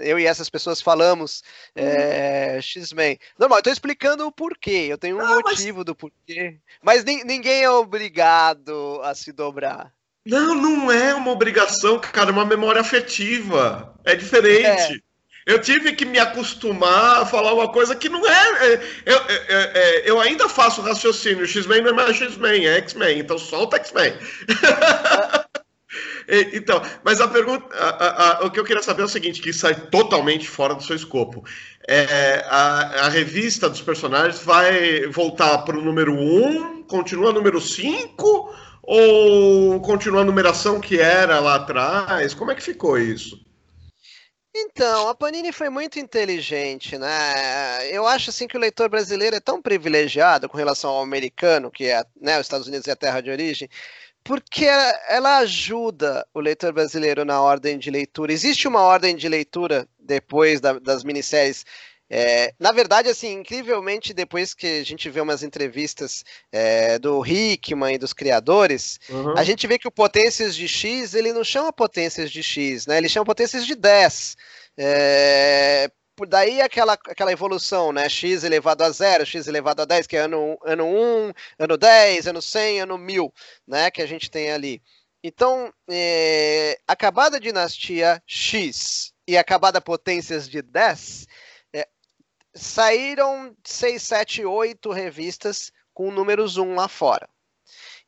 Eu 0.00 0.18
e 0.18 0.26
essas 0.26 0.48
pessoas 0.48 0.80
falamos 0.80 1.42
é, 1.74 2.60
X-Men. 2.62 3.18
Normal, 3.36 3.58
eu 3.58 3.62
tô 3.64 3.70
explicando 3.70 4.26
o 4.26 4.32
porquê. 4.32 4.86
Eu 4.88 4.98
tenho 4.98 5.16
um 5.16 5.20
não, 5.20 5.40
motivo 5.40 5.78
mas... 5.78 5.86
do 5.86 5.94
porquê. 5.94 6.58
Mas 6.80 7.04
ninguém 7.04 7.62
é 7.64 7.70
obrigado 7.70 9.00
a 9.02 9.12
se 9.14 9.32
dobrar. 9.32 9.92
Não, 10.24 10.54
não 10.54 10.92
é 10.92 11.12
uma 11.14 11.32
obrigação, 11.32 11.98
cara, 11.98 12.30
é 12.30 12.32
uma 12.32 12.44
memória 12.44 12.80
afetiva. 12.80 13.92
É 14.04 14.14
diferente. 14.14 15.02
É. 15.08 15.11
Eu 15.44 15.60
tive 15.60 15.92
que 15.92 16.04
me 16.04 16.18
acostumar 16.18 17.22
a 17.22 17.26
falar 17.26 17.52
uma 17.52 17.68
coisa 17.68 17.96
que 17.96 18.08
não 18.08 18.24
é. 18.26 18.66
é 18.66 18.80
eu, 19.06 19.18
é, 19.18 19.42
é, 19.48 20.10
eu 20.10 20.20
ainda 20.20 20.48
faço 20.48 20.80
raciocínio. 20.80 21.46
X-Men 21.46 21.82
não 21.82 21.90
é 21.90 21.92
mais 21.92 22.16
X-Men, 22.16 22.66
é 22.66 22.76
X-Men. 22.76 23.18
Então 23.18 23.38
solta 23.38 23.76
X-Men. 23.76 24.14
então, 26.52 26.80
mas 27.04 27.20
a 27.20 27.26
pergunta. 27.26 27.66
A, 27.74 28.42
a, 28.42 28.46
o 28.46 28.50
que 28.50 28.60
eu 28.60 28.64
queria 28.64 28.82
saber 28.82 29.02
é 29.02 29.06
o 29.06 29.08
seguinte: 29.08 29.42
que 29.42 29.52
sai 29.52 29.74
totalmente 29.74 30.48
fora 30.48 30.74
do 30.74 30.82
seu 30.82 30.94
escopo. 30.94 31.44
É, 31.88 32.44
a, 32.48 33.06
a 33.06 33.08
revista 33.08 33.68
dos 33.68 33.82
personagens 33.82 34.44
vai 34.44 35.06
voltar 35.08 35.58
para 35.58 35.76
o 35.76 35.82
número 35.82 36.14
1, 36.14 36.84
continua 36.84 37.32
número 37.32 37.60
5, 37.60 38.54
ou 38.84 39.80
continua 39.80 40.20
a 40.20 40.24
numeração 40.24 40.80
que 40.80 41.00
era 41.00 41.40
lá 41.40 41.56
atrás? 41.56 42.32
Como 42.32 42.52
é 42.52 42.54
que 42.54 42.62
ficou 42.62 42.96
isso? 42.96 43.40
Então, 44.54 45.08
a 45.08 45.14
Panini 45.14 45.50
foi 45.50 45.70
muito 45.70 45.98
inteligente, 45.98 46.98
né? 46.98 47.88
Eu 47.90 48.06
acho 48.06 48.28
assim 48.28 48.46
que 48.46 48.56
o 48.56 48.60
leitor 48.60 48.88
brasileiro 48.88 49.34
é 49.34 49.40
tão 49.40 49.62
privilegiado 49.62 50.46
com 50.48 50.58
relação 50.58 50.90
ao 50.90 51.02
americano, 51.02 51.70
que 51.70 51.86
é, 51.86 52.04
né, 52.20 52.38
os 52.38 52.46
Estados 52.46 52.66
Unidos 52.68 52.86
é 52.86 52.92
a 52.92 52.96
terra 52.96 53.22
de 53.22 53.30
origem, 53.30 53.68
porque 54.22 54.66
ela 55.08 55.38
ajuda 55.38 56.26
o 56.34 56.40
leitor 56.40 56.72
brasileiro 56.72 57.24
na 57.24 57.40
ordem 57.40 57.78
de 57.78 57.90
leitura. 57.90 58.32
Existe 58.32 58.68
uma 58.68 58.82
ordem 58.82 59.16
de 59.16 59.28
leitura 59.28 59.88
depois 59.98 60.60
da, 60.60 60.78
das 60.78 61.02
minisséries 61.02 61.64
é, 62.14 62.52
na 62.60 62.72
verdade, 62.72 63.08
assim, 63.08 63.32
incrivelmente, 63.32 64.12
depois 64.12 64.52
que 64.52 64.66
a 64.66 64.84
gente 64.84 65.08
vê 65.08 65.18
umas 65.18 65.42
entrevistas 65.42 66.22
é, 66.52 66.98
do 66.98 67.24
Hickman 67.24 67.94
e 67.94 67.98
dos 67.98 68.12
criadores, 68.12 69.00
uhum. 69.08 69.32
a 69.34 69.42
gente 69.42 69.66
vê 69.66 69.78
que 69.78 69.88
o 69.88 69.90
potências 69.90 70.54
de 70.54 70.68
X, 70.68 71.14
ele 71.14 71.32
não 71.32 71.42
chama 71.42 71.72
potências 71.72 72.30
de 72.30 72.42
X, 72.42 72.86
né? 72.86 72.98
Ele 72.98 73.08
chama 73.08 73.24
potências 73.24 73.64
de 73.64 73.74
10. 73.74 74.36
É, 74.76 75.90
por 76.14 76.28
daí 76.28 76.60
aquela, 76.60 76.92
aquela 76.92 77.32
evolução, 77.32 77.92
né? 77.92 78.10
X 78.10 78.44
elevado 78.44 78.84
a 78.84 78.90
0, 78.90 79.24
X 79.24 79.46
elevado 79.46 79.80
a 79.80 79.86
10, 79.86 80.06
que 80.06 80.14
é 80.18 80.20
ano, 80.20 80.58
ano 80.66 80.84
1, 80.84 81.32
ano 81.60 81.78
10, 81.78 82.26
ano 82.26 82.42
100, 82.42 82.80
ano 82.80 82.98
1000, 82.98 83.32
né? 83.66 83.90
Que 83.90 84.02
a 84.02 84.06
gente 84.06 84.30
tem 84.30 84.52
ali. 84.52 84.82
Então, 85.24 85.72
é, 85.88 86.78
acabada 86.86 87.38
a 87.38 87.40
dinastia 87.40 88.22
X 88.26 89.14
e 89.26 89.38
acabada 89.38 89.80
potências 89.80 90.46
de 90.46 90.60
10, 90.60 91.26
saíram 92.54 93.56
6, 93.64 94.02
7, 94.02 94.44
8 94.44 94.90
revistas 94.90 95.72
com 95.94 96.10
números 96.10 96.56
1 96.56 96.74
lá 96.74 96.88
fora. 96.88 97.28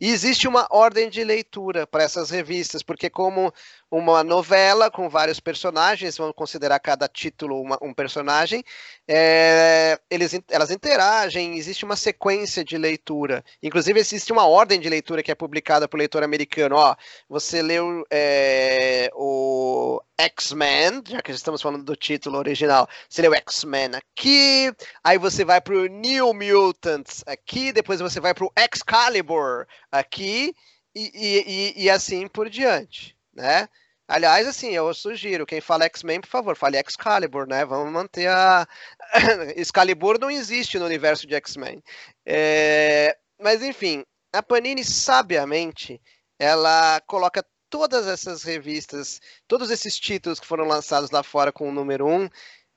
E 0.00 0.10
existe 0.10 0.48
uma 0.48 0.66
ordem 0.70 1.08
de 1.08 1.22
leitura 1.22 1.86
para 1.86 2.02
essas 2.02 2.28
revistas, 2.28 2.82
porque 2.82 3.08
como 3.08 3.54
uma 3.90 4.24
novela 4.24 4.90
com 4.90 5.08
vários 5.08 5.38
personagens, 5.38 6.18
vamos 6.18 6.34
considerar 6.34 6.80
cada 6.80 7.06
título 7.06 7.60
uma, 7.60 7.78
um 7.80 7.94
personagem, 7.94 8.64
é, 9.06 9.98
eles, 10.10 10.32
elas 10.50 10.70
interagem, 10.70 11.56
existe 11.56 11.84
uma 11.84 11.96
sequência 11.96 12.64
de 12.64 12.78
leitura. 12.78 13.44
Inclusive, 13.62 14.00
existe 14.00 14.32
uma 14.32 14.46
ordem 14.46 14.80
de 14.80 14.88
leitura 14.88 15.22
que 15.22 15.30
é 15.30 15.34
publicada 15.34 15.86
por 15.86 15.98
leitor 15.98 16.22
americano. 16.22 16.76
Ó, 16.76 16.96
você 17.28 17.60
leu 17.60 18.06
é, 18.10 19.10
o 19.14 20.00
X-Men, 20.18 21.02
já 21.06 21.20
que 21.20 21.32
estamos 21.32 21.60
falando 21.60 21.84
do 21.84 21.96
título 21.96 22.38
original, 22.38 22.88
você 23.08 23.20
leu 23.20 23.34
X-Men 23.34 23.90
aqui, 23.94 24.72
aí 25.02 25.18
você 25.18 25.44
vai 25.44 25.60
para 25.60 25.74
o 25.74 25.86
New 25.86 26.32
Mutants 26.32 27.22
aqui, 27.26 27.72
depois 27.72 28.00
você 28.00 28.20
vai 28.20 28.32
para 28.32 28.44
o 28.46 28.52
Excalibur 28.56 29.66
aqui, 29.92 30.54
e, 30.94 31.10
e, 31.14 31.44
e, 31.80 31.84
e 31.84 31.90
assim 31.90 32.26
por 32.28 32.48
diante, 32.48 33.16
né? 33.34 33.68
Aliás, 34.14 34.46
assim, 34.46 34.70
eu 34.70 34.94
sugiro, 34.94 35.44
quem 35.44 35.60
fala 35.60 35.86
X-Men, 35.86 36.20
por 36.20 36.28
favor, 36.28 36.56
fale 36.56 36.78
Excalibur, 36.78 37.48
né? 37.48 37.64
Vamos 37.64 37.92
manter 37.92 38.28
a. 38.28 38.64
Excalibur 39.56 40.20
não 40.20 40.30
existe 40.30 40.78
no 40.78 40.84
universo 40.84 41.26
de 41.26 41.34
X-Men. 41.34 41.82
É... 42.24 43.18
Mas, 43.40 43.60
enfim, 43.60 44.04
a 44.32 44.40
Panini, 44.40 44.84
sabiamente, 44.84 46.00
ela 46.38 47.00
coloca 47.08 47.44
todas 47.68 48.06
essas 48.06 48.44
revistas, 48.44 49.20
todos 49.48 49.68
esses 49.68 49.98
títulos 49.98 50.38
que 50.38 50.46
foram 50.46 50.64
lançados 50.64 51.10
lá 51.10 51.24
fora 51.24 51.50
com 51.50 51.68
o 51.68 51.72
número 51.72 52.06
1, 52.06 52.28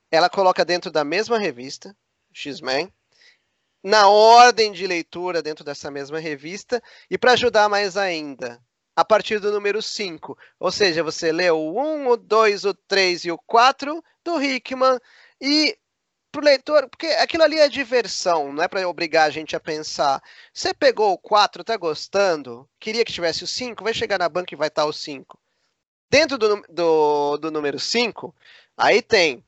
ela 0.10 0.32
coloca 0.32 0.66
dentro 0.66 0.90
da 0.90 1.04
mesma 1.04 1.38
revista, 1.38 1.96
X-Men, 2.34 2.92
na 3.84 4.10
ordem 4.10 4.72
de 4.72 4.88
leitura 4.88 5.44
dentro 5.44 5.64
dessa 5.64 5.92
mesma 5.92 6.18
revista, 6.18 6.82
e 7.12 7.16
para 7.16 7.34
ajudar 7.34 7.70
mais 7.70 7.96
ainda, 7.96 8.60
a 8.98 9.06
partir 9.06 9.38
do 9.40 9.52
número 9.52 9.80
5. 9.80 10.36
Ou 10.60 10.72
seja, 10.72 11.04
você 11.04 11.32
lê 11.32 11.52
o 11.52 11.80
1, 11.80 12.10
o 12.10 12.18
2, 12.18 12.66
o 12.66 12.74
3 12.74 13.26
e 13.26 13.32
o 13.32 13.38
4 13.38 14.04
do 14.26 14.42
Hickman, 14.42 15.00
e 15.40 15.78
para 16.32 16.42
o 16.42 16.44
leitor, 16.44 16.90
porque 16.90 17.06
aquilo 17.06 17.44
ali 17.44 17.60
é 17.60 17.70
diversão, 17.70 18.52
não 18.52 18.64
é 18.64 18.68
para 18.68 18.88
obrigar 18.90 19.28
a 19.28 19.30
gente 19.30 19.56
a 19.56 19.60
pensar. 19.60 20.22
Você 20.52 20.74
pegou 20.74 21.14
o 21.14 21.18
4, 21.18 21.64
tá 21.64 21.78
gostando? 21.78 22.68
Queria 22.80 23.06
que 23.06 23.14
tivesse 23.14 23.44
o 23.44 23.48
5, 23.48 23.84
vai 23.84 23.94
chegar 23.94 24.18
na 24.18 24.28
banca 24.28 24.54
e 24.56 24.58
vai 24.58 24.68
estar 24.68 24.86
o 24.86 24.92
5. 24.92 25.40
Dentro 26.10 26.38
do, 26.40 26.64
do, 26.68 27.38
do 27.38 27.52
número 27.52 27.80
5, 27.80 28.34
aí 28.76 29.04
tem 29.04 29.46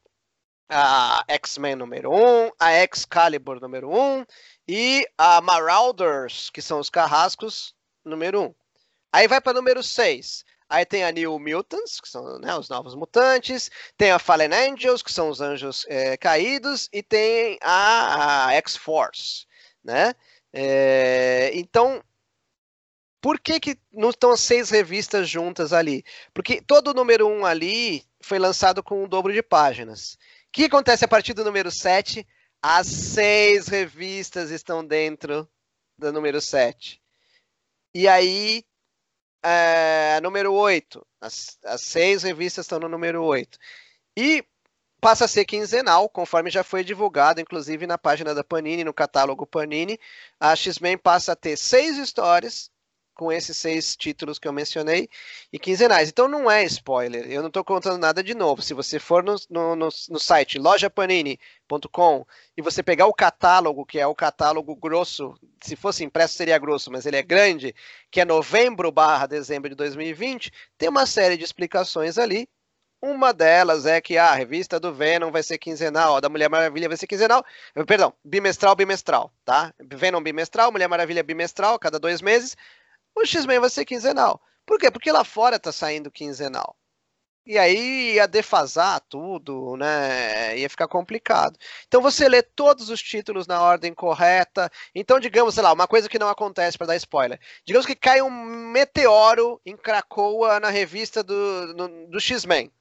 a 0.69 1.23
X-Men 1.27 1.75
número 1.75 2.11
1, 2.13 2.51
a 2.59 2.83
Excalibur 2.83 3.59
número 3.59 3.89
1 3.89 4.25
e 4.67 5.07
a 5.17 5.41
Marauders, 5.41 6.51
que 6.51 6.61
são 6.61 6.79
os 6.79 6.89
carrascos, 6.89 7.73
número 8.05 8.41
1. 8.43 8.58
Aí 9.11 9.27
vai 9.27 9.41
para 9.41 9.53
número 9.53 9.81
6. 9.83 10.45
Aí 10.69 10.85
tem 10.85 11.03
a 11.03 11.11
New 11.11 11.39
Mutants, 11.39 11.99
que 11.99 12.07
são 12.07 12.37
né, 12.39 12.55
os 12.55 12.69
novos 12.69 12.93
mutantes, 12.93 13.71
tem 13.97 14.11
a 14.11 14.19
Fallen 14.19 14.53
Angels, 14.53 15.01
que 15.01 15.11
são 15.11 15.29
os 15.29 15.41
anjos 15.41 15.83
é, 15.89 16.15
caídos, 16.15 16.87
e 16.93 17.01
tem 17.01 17.57
a, 17.61 18.47
a 18.47 18.53
X-Force, 18.53 19.47
né? 19.83 20.13
É, 20.53 21.49
então, 21.55 22.03
por 23.19 23.39
que, 23.39 23.59
que 23.59 23.79
não 23.91 24.11
estão 24.11 24.31
as 24.31 24.41
seis 24.41 24.69
revistas 24.69 25.27
juntas 25.27 25.73
ali? 25.73 26.03
Porque 26.33 26.61
todo 26.61 26.89
o 26.89 26.93
número 26.93 27.27
1 27.27 27.39
um 27.39 27.45
ali 27.45 28.05
foi 28.21 28.37
lançado 28.37 28.83
com 28.83 29.03
um 29.03 29.07
dobro 29.07 29.33
de 29.33 29.41
páginas. 29.41 30.13
O 30.13 30.51
que 30.51 30.65
acontece 30.65 31.03
a 31.03 31.07
partir 31.07 31.33
do 31.33 31.43
número 31.43 31.71
7? 31.71 32.25
As 32.61 32.87
seis 32.87 33.67
revistas 33.67 34.51
estão 34.51 34.85
dentro 34.85 35.49
do 35.97 36.11
número 36.13 36.39
7. 36.39 37.01
E 37.93 38.07
aí, 38.07 38.63
é, 39.43 40.19
número 40.21 40.53
8. 40.53 41.05
As, 41.21 41.57
as 41.65 41.81
seis 41.81 42.23
revistas 42.23 42.65
estão 42.65 42.79
no 42.79 42.89
número 42.89 43.23
8. 43.23 43.57
E 44.17 44.43
passa 44.99 45.25
a 45.25 45.27
ser 45.27 45.45
quinzenal, 45.45 46.09
conforme 46.09 46.49
já 46.49 46.63
foi 46.63 46.83
divulgado, 46.83 47.39
inclusive 47.39 47.87
na 47.87 47.97
página 47.97 48.33
da 48.35 48.43
Panini, 48.43 48.83
no 48.83 48.93
catálogo 48.93 49.47
Panini. 49.47 49.99
A 50.39 50.55
X-Men 50.55 50.97
passa 50.97 51.33
a 51.33 51.35
ter 51.35 51.57
seis 51.57 51.97
histórias 51.97 52.69
com 53.19 53.33
esses 53.33 53.57
seis 53.57 53.97
títulos 53.97 54.39
que 54.39 54.47
eu 54.47 54.53
mencionei 54.53 55.09
e 55.51 55.59
quinzenais. 55.59 56.07
Então 56.07 56.25
não 56.25 56.49
é 56.49 56.63
spoiler, 56.63 57.29
eu 57.29 57.41
não 57.41 57.49
estou 57.49 57.65
contando 57.65 57.97
nada 57.97 58.23
de 58.23 58.33
novo. 58.33 58.61
Se 58.61 58.73
você 58.73 58.97
for 58.97 59.21
no, 59.21 59.35
no, 59.49 59.75
no, 59.75 59.89
no 60.09 60.17
site 60.17 60.57
lojapanini.com 60.57 62.25
e 62.55 62.61
você 62.61 62.81
pegar 62.81 63.07
o 63.07 63.13
catálogo, 63.13 63.85
que 63.85 63.99
é 63.99 64.07
o 64.07 64.15
catálogo 64.15 64.73
grosso, 64.73 65.37
se 65.61 65.75
fosse 65.75 66.05
impresso 66.05 66.35
seria 66.35 66.57
grosso, 66.57 66.89
mas 66.89 67.05
ele 67.05 67.17
é 67.17 67.21
grande, 67.21 67.75
que 68.09 68.21
é 68.21 68.25
novembro 68.25 68.89
barra 68.89 69.25
dezembro 69.25 69.69
de 69.69 69.75
2020, 69.75 70.49
tem 70.77 70.87
uma 70.87 71.05
série 71.05 71.35
de 71.35 71.43
explicações 71.43 72.17
ali. 72.17 72.47
Uma 73.01 73.33
delas 73.33 73.85
é 73.85 73.99
que 73.99 74.17
ah, 74.17 74.31
a 74.31 74.35
revista 74.35 74.79
do 74.79 74.93
Venom 74.93 75.29
vai 75.31 75.43
ser 75.43 75.57
quinzenal, 75.57 76.15
a 76.17 76.19
da 76.21 76.29
Mulher 76.29 76.49
Maravilha 76.49 76.87
vai 76.87 76.97
ser 76.97 77.07
quinzenal, 77.07 77.45
perdão, 77.85 78.13
bimestral, 78.25 78.75
bimestral, 78.75 79.31
tá? 79.45 79.73
Venom 79.79 80.21
bimestral, 80.21 80.69
Mulher 80.71 80.87
Maravilha 80.87 81.23
bimestral, 81.23 81.79
cada 81.79 81.97
dois 81.97 82.21
meses 82.21 82.57
o 83.15 83.25
X-Men 83.25 83.59
vai 83.59 83.69
ser 83.69 83.85
quinzenal. 83.85 84.41
Por 84.65 84.79
quê? 84.79 84.91
Porque 84.91 85.11
lá 85.11 85.23
fora 85.23 85.59
tá 85.59 85.71
saindo 85.71 86.11
quinzenal. 86.11 86.75
E 87.49 87.57
aí 87.57 88.13
ia 88.13 88.27
defasar 88.27 89.01
tudo, 89.09 89.75
né? 89.75 90.55
Ia 90.55 90.69
ficar 90.69 90.87
complicado. 90.87 91.57
Então 91.87 91.99
você 91.99 92.29
lê 92.29 92.43
todos 92.43 92.89
os 92.89 93.01
títulos 93.01 93.47
na 93.47 93.59
ordem 93.59 93.91
correta. 93.91 94.71
Então, 94.93 95.19
digamos, 95.19 95.55
sei 95.55 95.63
lá, 95.63 95.73
uma 95.73 95.87
coisa 95.87 96.07
que 96.07 96.19
não 96.19 96.29
acontece 96.29 96.77
para 96.77 96.85
dar 96.87 96.95
spoiler. 96.97 97.39
Digamos 97.65 97.87
que 97.87 97.95
cai 97.95 98.21
um 98.21 98.29
meteoro 98.29 99.59
em 99.65 99.75
Cracoa 99.75 100.59
na 100.59 100.69
revista 100.69 101.23
do, 101.23 101.73
do, 102.07 102.19
X-Men. 102.19 102.71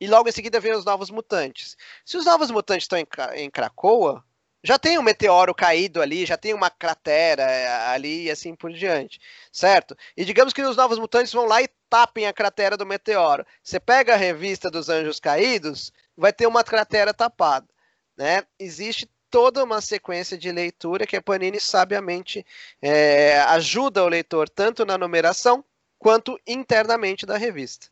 E 0.00 0.08
logo 0.08 0.28
em 0.28 0.32
seguida 0.32 0.58
vem 0.58 0.72
os 0.72 0.84
Novos 0.84 1.08
Mutantes. 1.08 1.76
Se 2.04 2.16
os 2.16 2.24
Novos 2.24 2.50
Mutantes 2.50 2.82
estão 2.84 2.98
em, 2.98 3.06
em 3.36 3.48
Cracoa, 3.48 4.24
já 4.66 4.78
tem 4.78 4.98
um 4.98 5.02
meteoro 5.02 5.54
caído 5.54 6.02
ali, 6.02 6.26
já 6.26 6.36
tem 6.36 6.52
uma 6.52 6.68
cratera 6.68 7.42
eh, 7.44 7.68
ali 7.88 8.24
e 8.24 8.30
assim 8.30 8.54
por 8.54 8.72
diante, 8.72 9.20
certo? 9.52 9.96
E 10.16 10.24
digamos 10.24 10.52
que 10.52 10.60
os 10.60 10.76
novos 10.76 10.98
mutantes 10.98 11.32
vão 11.32 11.46
lá 11.46 11.62
e 11.62 11.68
tapem 11.88 12.26
a 12.26 12.32
cratera 12.32 12.76
do 12.76 12.84
meteoro. 12.84 13.46
Você 13.62 13.78
pega 13.78 14.14
a 14.14 14.16
revista 14.16 14.68
dos 14.68 14.88
Anjos 14.88 15.20
Caídos, 15.20 15.92
vai 16.16 16.32
ter 16.32 16.48
uma 16.48 16.64
cratera 16.64 17.14
tapada, 17.14 17.68
né? 18.16 18.42
Existe 18.58 19.08
toda 19.30 19.62
uma 19.62 19.80
sequência 19.80 20.36
de 20.36 20.50
leitura 20.50 21.06
que 21.06 21.16
a 21.16 21.22
Panini 21.22 21.60
sabiamente 21.60 22.44
é, 22.82 23.38
ajuda 23.42 24.02
o 24.02 24.08
leitor 24.08 24.48
tanto 24.48 24.84
na 24.84 24.98
numeração 24.98 25.64
quanto 25.98 26.38
internamente 26.44 27.24
da 27.24 27.36
revista. 27.36 27.86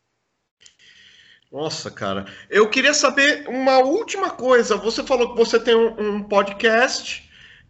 Nossa, 1.51 1.89
cara. 1.89 2.25
Eu 2.49 2.69
queria 2.69 2.93
saber 2.93 3.45
uma 3.47 3.79
última 3.79 4.29
coisa. 4.29 4.75
Você 4.77 5.03
falou 5.03 5.31
que 5.31 5.37
você 5.37 5.59
tem 5.59 5.75
um, 5.75 6.15
um 6.15 6.23
podcast. 6.23 7.23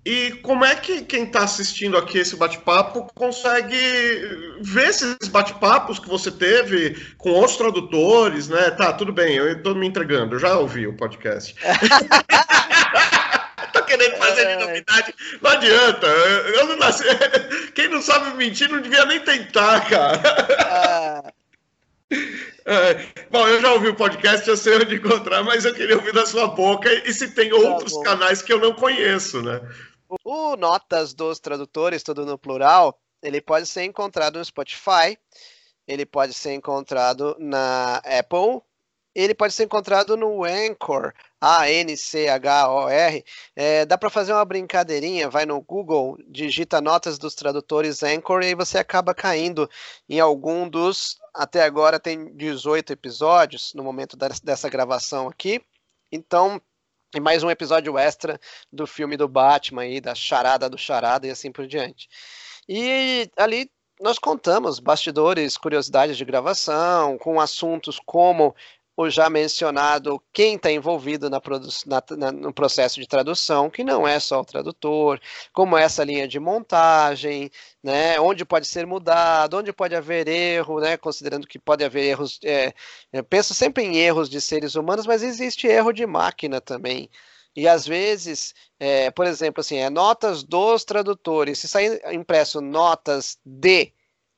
E 0.05 0.31
como 0.43 0.63
é 0.63 0.75
que 0.75 1.01
quem 1.01 1.23
está 1.23 1.43
assistindo 1.43 1.97
aqui 1.97 2.19
esse 2.19 2.35
bate-papo 2.35 3.11
consegue 3.15 3.75
ver 4.61 4.89
esses 4.89 5.27
bate-papos 5.29 5.97
que 5.97 6.07
você 6.07 6.29
teve 6.29 6.95
com 7.17 7.31
outros 7.31 7.57
tradutores, 7.57 8.47
né? 8.47 8.69
Tá, 8.69 8.93
tudo 8.93 9.11
bem, 9.11 9.35
eu 9.35 9.51
estou 9.51 9.73
me 9.73 9.87
entregando, 9.87 10.35
eu 10.35 10.39
já 10.39 10.59
ouvi 10.59 10.85
o 10.85 10.95
podcast. 10.95 11.55
tô 13.73 13.83
querendo 13.83 14.15
fazer 14.17 14.45
de 14.45 14.63
novidade, 14.63 15.15
não 15.41 15.51
adianta. 15.51 16.05
Eu 16.05 16.67
não 16.67 16.77
nasci... 16.77 17.03
Quem 17.73 17.89
não 17.89 18.01
sabe 18.01 18.37
mentir 18.37 18.69
não 18.69 18.81
devia 18.81 19.05
nem 19.05 19.19
tentar, 19.21 19.89
cara. 19.89 21.33
É, 22.11 23.25
bom, 23.29 23.47
eu 23.47 23.61
já 23.61 23.73
ouvi 23.73 23.89
o 23.89 23.95
podcast, 23.95 24.47
eu 24.47 24.57
sei 24.57 24.75
onde 24.77 24.95
encontrar, 24.95 25.43
mas 25.43 25.65
eu 25.65 25.73
queria 25.73 25.95
ouvir 25.95 26.13
da 26.13 26.25
sua 26.25 26.47
boca 26.47 26.91
e 27.07 27.13
se 27.13 27.31
tem 27.31 27.49
tá 27.49 27.55
outros 27.55 27.93
tá 27.93 28.03
canais 28.03 28.41
que 28.41 28.51
eu 28.51 28.59
não 28.59 28.73
conheço, 28.73 29.41
né? 29.41 29.61
O 30.23 30.55
Notas 30.55 31.13
dos 31.13 31.39
Tradutores, 31.39 32.03
tudo 32.03 32.25
no 32.25 32.37
plural, 32.37 32.99
ele 33.21 33.41
pode 33.41 33.67
ser 33.67 33.83
encontrado 33.83 34.37
no 34.37 34.45
Spotify, 34.45 35.17
ele 35.87 36.05
pode 36.05 36.33
ser 36.33 36.53
encontrado 36.53 37.35
na 37.39 37.97
Apple, 37.97 38.61
ele 39.15 39.33
pode 39.33 39.53
ser 39.53 39.63
encontrado 39.63 40.17
no 40.17 40.43
Anchor, 40.43 41.13
A-N-C-H-O-R. 41.39 43.23
É, 43.55 43.85
dá 43.85 43.97
para 43.97 44.09
fazer 44.09 44.33
uma 44.33 44.43
brincadeirinha, 44.43 45.29
vai 45.29 45.45
no 45.45 45.61
Google, 45.61 46.17
digita 46.27 46.81
notas 46.81 47.17
dos 47.17 47.33
tradutores 47.33 48.03
Anchor 48.03 48.43
e 48.43 48.47
aí 48.47 48.55
você 48.55 48.77
acaba 48.77 49.15
caindo 49.15 49.69
em 50.09 50.19
algum 50.19 50.67
dos. 50.67 51.17
Até 51.33 51.63
agora 51.63 51.99
tem 51.99 52.35
18 52.35 52.91
episódios 52.91 53.73
no 53.73 53.83
momento 53.83 54.17
dessa 54.43 54.69
gravação 54.69 55.29
aqui. 55.29 55.61
Então, 56.11 56.61
e 57.15 57.19
mais 57.19 57.43
um 57.43 57.49
episódio 57.49 57.97
extra 57.97 58.39
do 58.71 58.85
filme 58.85 59.15
do 59.15 59.27
Batman 59.27 59.83
aí, 59.83 60.01
da 60.01 60.13
charada 60.13 60.69
do 60.69 60.77
charada 60.77 61.25
e 61.25 61.29
assim 61.29 61.51
por 61.51 61.65
diante. 61.65 62.09
E 62.67 63.29
ali 63.37 63.71
nós 64.01 64.19
contamos 64.19 64.79
bastidores, 64.79 65.57
curiosidades 65.57 66.17
de 66.17 66.25
gravação, 66.25 67.17
com 67.17 67.39
assuntos 67.39 67.99
como 68.05 68.53
o 68.97 69.09
já 69.09 69.29
mencionado 69.29 70.21
quem 70.31 70.55
está 70.55 70.71
envolvido 70.71 71.29
na 71.29 71.41
na, 71.85 72.03
na, 72.17 72.31
no 72.31 72.53
processo 72.53 72.99
de 72.99 73.07
tradução, 73.07 73.69
que 73.69 73.83
não 73.83 74.07
é 74.07 74.19
só 74.19 74.41
o 74.41 74.45
tradutor, 74.45 75.19
como 75.51 75.77
essa 75.77 76.03
linha 76.03 76.27
de 76.27 76.39
montagem, 76.39 77.51
né, 77.83 78.19
onde 78.19 78.45
pode 78.45 78.67
ser 78.67 78.85
mudado, 78.85 79.57
onde 79.57 79.73
pode 79.73 79.95
haver 79.95 80.27
erro, 80.27 80.79
né, 80.79 80.97
considerando 80.97 81.47
que 81.47 81.59
pode 81.59 81.83
haver 81.83 82.05
erros. 82.05 82.39
É, 82.43 82.73
eu 83.11 83.23
penso 83.23 83.53
sempre 83.53 83.83
em 83.83 83.97
erros 83.97 84.29
de 84.29 84.39
seres 84.39 84.75
humanos, 84.75 85.05
mas 85.05 85.23
existe 85.23 85.67
erro 85.67 85.91
de 85.91 86.05
máquina 86.05 86.61
também. 86.61 87.09
E 87.55 87.67
às 87.67 87.87
vezes, 87.87 88.53
é, 88.79 89.09
por 89.11 89.25
exemplo, 89.25 89.61
assim, 89.61 89.77
é 89.77 89.89
notas 89.89 90.43
dos 90.43 90.83
tradutores. 90.83 91.59
Se 91.59 91.67
sair 91.67 92.01
impresso 92.13 92.59
notas 92.59 93.37
de 93.45 93.93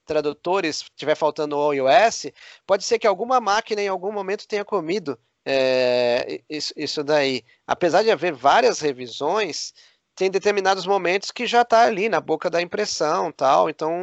tradutores, 0.08 0.84
tiver 0.96 1.16
faltando 1.16 1.58
o 1.58 1.74
iOS, 1.74 2.28
pode 2.66 2.84
ser 2.84 2.98
que 2.98 3.06
alguma 3.06 3.40
máquina 3.40 3.82
em 3.82 3.88
algum 3.88 4.12
momento 4.12 4.48
tenha 4.48 4.66
comido 4.66 5.20
é, 5.46 6.42
isso, 6.50 6.74
isso 6.76 7.04
daí. 7.04 7.44
Apesar 7.68 8.04
de 8.04 8.12
haver 8.12 8.34
várias 8.34 8.80
revisões, 8.80 9.74
tem 10.16 10.32
determinados 10.32 10.88
momentos 10.88 11.32
que 11.32 11.46
já 11.46 11.62
está 11.62 11.84
ali 11.84 12.10
na 12.10 12.20
boca 12.20 12.50
da 12.50 12.62
impressão 12.62 13.32
tal, 13.32 13.70
então 13.70 13.94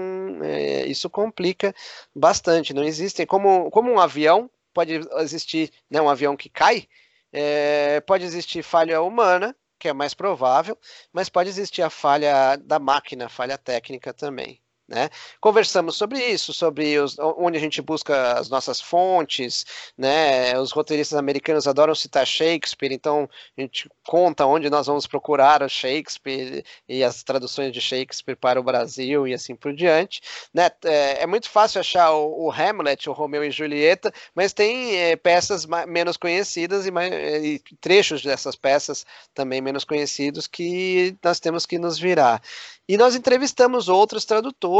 é, 0.43 0.87
isso 0.87 1.11
complica 1.11 1.75
bastante. 2.15 2.73
Não 2.73 2.85
existem 2.85 3.27
como, 3.27 3.71
como 3.71 3.91
um 3.91 3.99
avião 3.99 4.49
pode 4.75 5.01
existir, 5.19 5.73
né, 5.89 6.03
um 6.03 6.09
avião 6.11 6.37
que 6.37 6.49
cai, 6.49 6.89
é, 7.33 8.01
pode 8.01 8.25
existir 8.25 8.63
falha 8.63 9.01
humana, 9.01 9.57
que 9.79 9.89
é 9.89 9.93
mais 9.93 10.15
provável, 10.15 10.79
mas 11.13 11.29
pode 11.29 11.49
existir 11.49 11.83
a 11.83 11.91
falha 11.91 12.57
da 12.57 12.79
máquina, 12.79 13.27
a 13.27 13.29
falha 13.29 13.57
técnica 13.57 14.13
também. 14.13 14.61
Né? 14.87 15.09
Conversamos 15.41 15.97
sobre 15.97 16.19
isso, 16.19 16.53
sobre 16.53 16.99
os, 16.99 17.17
onde 17.19 17.57
a 17.57 17.61
gente 17.61 17.81
busca 17.81 18.39
as 18.39 18.51
nossas 18.51 18.83
fontes, 18.83 19.65
né? 19.97 20.59
Os 20.59 20.73
roteiristas 20.73 21.19
americanos 21.19 21.67
adoram 21.67 21.95
citar 21.95 22.27
Shakespeare, 22.27 22.93
então 22.93 23.27
a 23.57 23.61
gente 23.63 23.89
conta 24.07 24.45
onde 24.45 24.69
nós 24.69 24.87
vamos 24.87 25.07
procurar 25.07 25.63
o 25.63 25.69
Shakespeare 25.71 26.63
e 26.87 27.03
as 27.03 27.23
traduções 27.23 27.73
de 27.73 27.81
Shakespeare 27.81 28.37
para 28.37 28.61
o 28.61 28.63
Brasil 28.63 29.27
e 29.27 29.33
assim 29.33 29.57
por 29.57 29.73
diante. 29.75 30.21
Né? 30.53 30.71
É, 30.85 31.23
é 31.23 31.27
muito 31.27 31.49
fácil 31.49 31.81
achar 31.81 32.13
o, 32.13 32.47
o, 32.47 32.53
Hamlet, 32.53 33.09
o 33.09 33.13
Romeu 33.15 33.43
e 33.43 33.51
Julieta, 33.51 34.13
mas 34.35 34.53
tem 34.53 34.97
é, 34.97 35.17
peças 35.17 35.65
menos 35.87 36.19
conhecidas 36.19 36.87
e, 36.87 36.91
mais, 36.91 37.11
e 37.11 37.59
trechos 37.81 38.23
dessas 38.23 38.55
peças 38.55 39.07
também 39.33 39.63
menos 39.63 39.85
conhecidos 39.85 40.47
que 40.47 41.17
nós 41.23 41.41
temos 41.41 41.65
que 41.65 41.79
nos 41.79 41.99
virar. 41.99 42.43
E 42.87 42.99
nós 42.99 43.15
entrevistamos 43.15 43.89
outros 43.89 44.27
tradutores, 44.27 44.74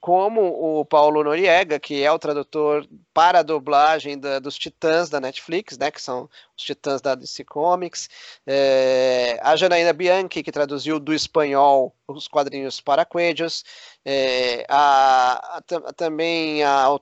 como 0.00 0.80
o 0.80 0.84
Paulo 0.84 1.24
Noriega, 1.24 1.78
que 1.78 2.02
é 2.04 2.10
o 2.10 2.18
tradutor 2.18 2.86
para 3.12 3.40
a 3.40 3.42
dublagem 3.42 4.18
da, 4.18 4.38
dos 4.38 4.56
Titãs 4.56 5.10
da 5.10 5.20
Netflix, 5.20 5.76
né, 5.76 5.90
que 5.90 6.00
são 6.00 6.30
os 6.56 6.62
Titãs 6.62 7.00
da 7.00 7.14
DC 7.14 7.44
Comics, 7.44 8.08
é, 8.46 9.38
a 9.42 9.56
Janaína 9.56 9.92
Bianchi, 9.92 10.42
que 10.42 10.52
traduziu 10.52 11.00
do 11.00 11.12
espanhol 11.12 11.94
os 12.06 12.28
quadrinhos 12.28 12.80
para 12.80 13.04
Quedros, 13.04 13.64
é, 14.04 14.64
a, 14.68 15.58
a, 15.58 15.92
também 15.92 16.62
a, 16.62 16.96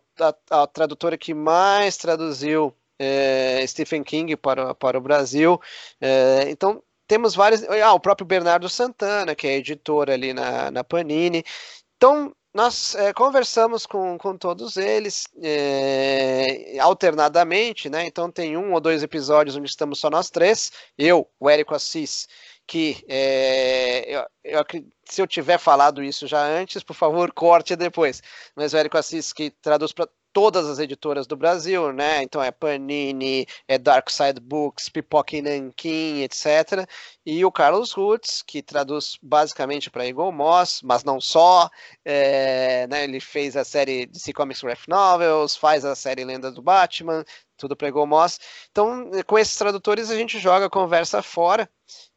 a, 0.51 0.67
tradutora 0.67 1.19
que 1.19 1.35
mais 1.35 1.97
traduziu 1.99 2.75
é, 2.99 3.63
Stephen 3.67 4.03
King 4.03 4.37
para, 4.37 4.75
para 4.75 4.97
o 4.97 5.03
Brasil. 5.03 5.61
É, 6.01 6.47
então, 6.49 6.83
temos 7.07 7.35
vários. 7.35 7.63
Ah, 7.65 7.95
o 7.95 8.01
próprio 8.01 8.27
Bernardo 8.27 8.69
Santana, 8.69 9.35
que 9.35 9.47
é 9.47 9.57
editor 9.57 10.11
ali 10.11 10.33
na, 10.33 10.71
na 10.71 10.83
Panini. 10.83 11.45
Então, 11.97 12.35
nós 12.57 12.95
é, 12.95 13.13
conversamos 13.13 13.85
com, 13.85 14.17
com 14.17 14.37
todos 14.37 14.79
eles 14.79 15.25
é, 15.43 16.79
alternadamente, 16.81 17.91
né? 17.91 18.07
Então 18.07 18.31
tem 18.31 18.57
um 18.57 18.73
ou 18.73 18.81
dois 18.81 19.03
episódios 19.03 19.57
onde 19.57 19.69
estamos 19.69 20.01
só 20.01 20.09
nós 20.09 20.31
três, 20.31 20.73
eu, 20.97 21.29
o 21.39 21.51
Érico 21.51 21.75
Assis, 21.75 22.27
que 22.67 23.05
é, 23.09 24.05
eu, 24.09 24.27
eu, 24.43 24.65
se 25.05 25.21
eu 25.21 25.27
tiver 25.27 25.59
falado 25.59 26.03
isso 26.03 26.27
já 26.27 26.43
antes, 26.43 26.83
por 26.83 26.95
favor, 26.95 27.31
corte 27.33 27.77
depois. 27.77 28.23
Mas 28.55 28.73
o 28.73 28.79
Érico 28.79 28.97
Assis, 28.97 29.35
que 29.35 29.51
traduz 29.51 29.93
para 29.93 30.09
todas 30.37 30.69
as 30.69 30.79
editoras 30.79 31.27
do 31.27 31.35
Brasil, 31.35 31.95
né? 31.95 32.23
Então 32.23 32.43
é 32.43 32.51
Panini, 32.51 33.47
é 33.67 33.79
Dark 33.79 34.11
Side 34.11 34.39
Books, 34.39 34.91
Pipoca 34.91 35.35
e 35.35 35.41
Nankin, 35.41 36.21
etc. 36.21 36.87
E 37.25 37.43
o 37.43 37.51
Carlos 37.51 37.93
Roots, 37.93 38.43
que 38.43 38.63
traduz 38.63 39.17
basicamente 39.23 39.91
para 39.91 40.07
Eagle 40.07 40.31
Moss, 40.31 40.83
mas 40.85 41.03
não 41.05 41.19
só. 41.23 41.71
É, 42.05 42.87
né? 42.89 43.05
Ele 43.05 43.19
fez 43.19 43.57
a 43.57 43.65
série 43.65 44.05
DC 44.05 44.35
Comics 44.35 44.61
Graphic 44.61 44.91
Novels, 44.91 45.57
faz 45.57 45.87
a 45.87 45.95
série 45.95 46.23
Lenda 46.23 46.53
do 46.53 46.61
Batman, 46.61 47.25
tudo 47.57 47.75
para 47.75 47.89
Eagle 47.89 48.07
Moss. 48.07 48.39
Então, 48.71 49.11
com 49.27 49.39
esses 49.39 49.57
tradutores 49.57 50.11
a 50.11 50.17
gente 50.17 50.39
joga 50.39 50.67
a 50.67 50.71
conversa 50.71 51.23
fora 51.23 51.67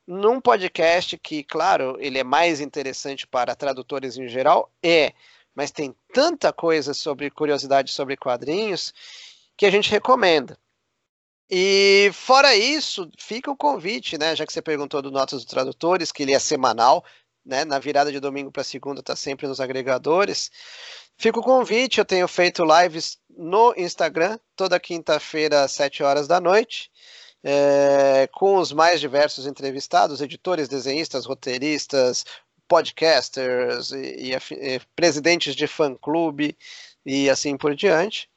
num 0.06 0.42
podcast 0.42 1.18
que, 1.20 1.42
claro, 1.42 1.96
ele 2.02 2.20
é 2.20 2.24
mais 2.26 2.60
interessante 2.60 3.26
para 3.26 3.56
tradutores 3.56 4.18
em 4.18 4.28
geral, 4.28 4.70
é 4.84 5.14
mas 5.60 5.72
tem 5.72 5.94
tanta 6.14 6.54
coisa 6.54 6.94
sobre 6.94 7.30
curiosidade 7.30 7.92
sobre 7.92 8.16
quadrinhos 8.16 8.94
que 9.58 9.66
a 9.66 9.70
gente 9.70 9.92
recomenda. 9.92 10.58
E 11.52 12.10
fora 12.14 12.56
isso, 12.56 13.12
fica 13.18 13.52
o 13.52 13.58
convite, 13.58 14.18
né? 14.18 14.38
Já 14.38 14.46
que 14.46 14.54
você 14.54 14.62
perguntou 14.62 15.02
do 15.02 15.12
Notas 15.12 15.44
dos 15.44 15.52
Tradutores, 15.52 16.14
que 16.14 16.24
ele 16.24 16.34
é 16.34 16.40
semanal, 16.40 17.04
né? 17.46 17.66
Na 17.66 17.78
virada 17.78 18.10
de 18.10 18.22
domingo 18.22 18.50
para 18.50 18.64
segunda 18.64 19.02
está 19.02 19.18
sempre 19.18 19.48
nos 19.48 19.60
agregadores. 19.60 20.50
Fica 21.18 21.42
o 21.42 21.44
convite, 21.44 22.00
eu 22.00 22.06
tenho 22.06 22.30
feito 22.30 22.64
lives 22.64 23.18
no 23.30 23.74
Instagram 23.76 24.40
toda 24.56 24.80
quinta-feira 24.80 25.66
às 25.66 25.74
7 25.74 26.04
horas 26.04 26.26
da 26.26 26.40
noite. 26.40 26.90
É, 27.44 28.30
com 28.32 28.56
os 28.56 28.72
mais 28.72 29.02
diversos 29.02 29.46
entrevistados, 29.46 30.22
editores, 30.22 30.70
desenhistas, 30.70 31.26
roteiristas, 31.26 32.24
podcasters 32.70 33.92
e, 33.92 34.32
e, 34.32 34.76
e 34.76 34.82
presidentes 34.96 35.56
de 35.56 35.68
fã-clube 35.68 36.56
e 37.06 37.30
assim 37.30 37.58
por 37.58 37.76
diante. 37.76 38.30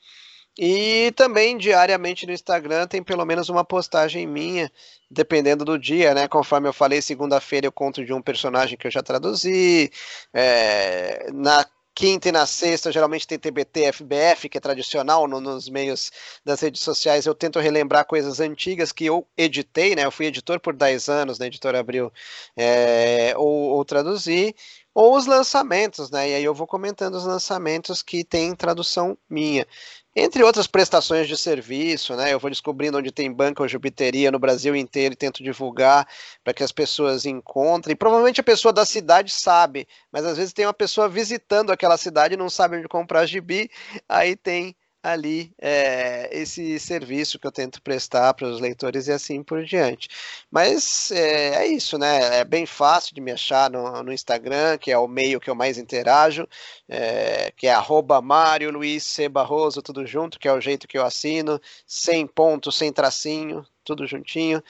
E 0.59 1.13
também 1.17 1.57
diariamente 1.57 2.27
no 2.27 2.33
Instagram 2.33 2.87
tem 2.87 3.03
pelo 3.03 3.25
menos 3.25 3.49
uma 3.49 3.65
postagem 3.65 4.27
minha, 4.27 4.71
dependendo 5.11 5.65
do 5.65 5.79
dia, 5.79 6.15
né? 6.15 6.29
Conforme 6.29 6.69
eu 6.69 6.73
falei, 6.73 7.01
segunda-feira 7.01 7.67
eu 7.67 7.73
conto 7.73 8.05
de 8.05 8.13
um 8.13 8.21
personagem 8.21 8.77
que 8.77 8.87
eu 8.87 8.91
já 8.91 9.03
traduzi. 9.03 9.91
É, 10.35 11.31
na 11.33 11.65
quinta 11.95 12.29
e 12.29 12.33
na 12.33 12.47
sexta, 12.47 12.91
geralmente 12.91 13.27
tem 13.27 13.39
TBT, 13.39 13.93
FBF, 13.93 14.49
que 14.49 14.59
é 14.59 14.61
tradicional 14.61 15.29
no, 15.29 15.41
nos 15.41 15.69
meios 15.69 16.11
das 16.45 16.61
redes 16.61 16.83
sociais. 16.83 17.27
Eu 17.27 17.35
tento 17.35 17.59
relembrar 17.61 18.07
coisas 18.07 18.41
antigas 18.41 18.93
que 18.93 19.05
eu 19.05 19.27
editei, 19.37 19.95
né? 19.95 20.05
Eu 20.05 20.11
fui 20.11 20.27
editor 20.27 20.59
por 20.61 20.75
10 20.75 21.09
anos 21.09 21.39
na 21.39 21.47
Editora 21.47 21.81
Abril, 21.81 22.13
é, 22.57 23.35
ou, 23.37 23.71
ou 23.77 23.85
traduzi, 23.85 24.55
ou 24.95 25.17
os 25.17 25.27
lançamentos, 25.27 26.11
né? 26.11 26.31
E 26.31 26.35
aí 26.35 26.45
eu 26.45 26.55
vou 26.55 26.67
comentando 26.67 27.15
os 27.15 27.25
lançamentos 27.25 28.03
que 28.03 28.25
tem 28.25 28.55
tradução 28.55 29.17
minha 29.29 29.67
entre 30.15 30.43
outras 30.43 30.67
prestações 30.67 31.27
de 31.27 31.37
serviço, 31.37 32.15
né? 32.15 32.33
Eu 32.33 32.39
vou 32.39 32.51
descobrindo 32.51 32.99
onde 32.99 33.11
tem 33.11 33.33
banca 33.33 33.63
ou 33.63 33.69
jubiteria 33.69 34.31
no 34.31 34.39
Brasil 34.39 34.77
inteiro 34.77 35.15
e 35.15 35.17
tento 35.17 35.43
divulgar 35.43 36.07
para 36.45 36.53
que 36.53 36.63
as 36.63 36.71
pessoas 36.71 37.25
encontrem. 37.25 37.97
Provavelmente 37.97 38.41
a 38.41 38.45
pessoa 38.45 38.73
da 38.73 38.85
cidade 38.85 39.33
sabe, 39.33 39.89
mas 40.11 40.27
às 40.27 40.37
vezes 40.37 40.53
tem 40.53 40.67
uma 40.67 40.75
pessoa 40.75 41.09
visitando 41.09 41.73
aquela 41.73 41.97
cidade 41.97 42.35
e 42.35 42.37
não 42.37 42.51
sabe 42.51 42.77
onde 42.77 42.89
comprar 42.89 43.25
gibi, 43.27 43.71
aí 44.09 44.37
tem 44.37 44.77
ali 45.03 45.53
é, 45.61 46.29
esse 46.31 46.79
serviço 46.79 47.39
que 47.39 47.47
eu 47.47 47.51
tento 47.51 47.83
prestar 47.83 48.33
para 48.35 48.47
os 48.47 48.61
leitores 48.61 49.09
e 49.09 49.13
assim 49.13 49.43
por 49.43 49.65
diante. 49.65 50.09
Mas 50.51 51.11
é, 51.11 51.65
é, 51.65 51.67
isso, 51.67 51.99
né? 51.99 52.41
É 52.41 52.45
bem 52.45 52.67
fácil 52.67 53.15
de 53.15 53.21
me 53.21 53.33
achar 53.33 53.71
no, 53.71 54.03
no 54.03 54.13
Instagram, 54.13 54.79
que 54.79 54.93
é 54.93 54.99
o 54.99 55.09
meio 55.09 55.41
que 55.41 55.51
eu 55.51 55.55
mais 55.55 55.77
interajo, 55.77 56.47
é, 56.89 57.53
que 57.57 57.67
é 57.67 57.73
arroba 57.73 58.23
Mário 58.23 58.71
Luiz 58.71 59.05
C. 59.05 59.29
Barroso, 59.29 59.83
tudo 59.83 60.07
junto, 60.07 60.39
que 60.39 60.47
é 60.47 60.53
o 60.53 60.61
jeito 60.61 60.87
que 60.87 60.97
eu 60.97 61.05
assino, 61.05 61.61
sem 61.87 62.27
ponto, 62.27 62.71
sem 62.71 62.93
tracinho, 62.93 63.67
tudo 63.85 64.07
juntinho. 64.07 64.63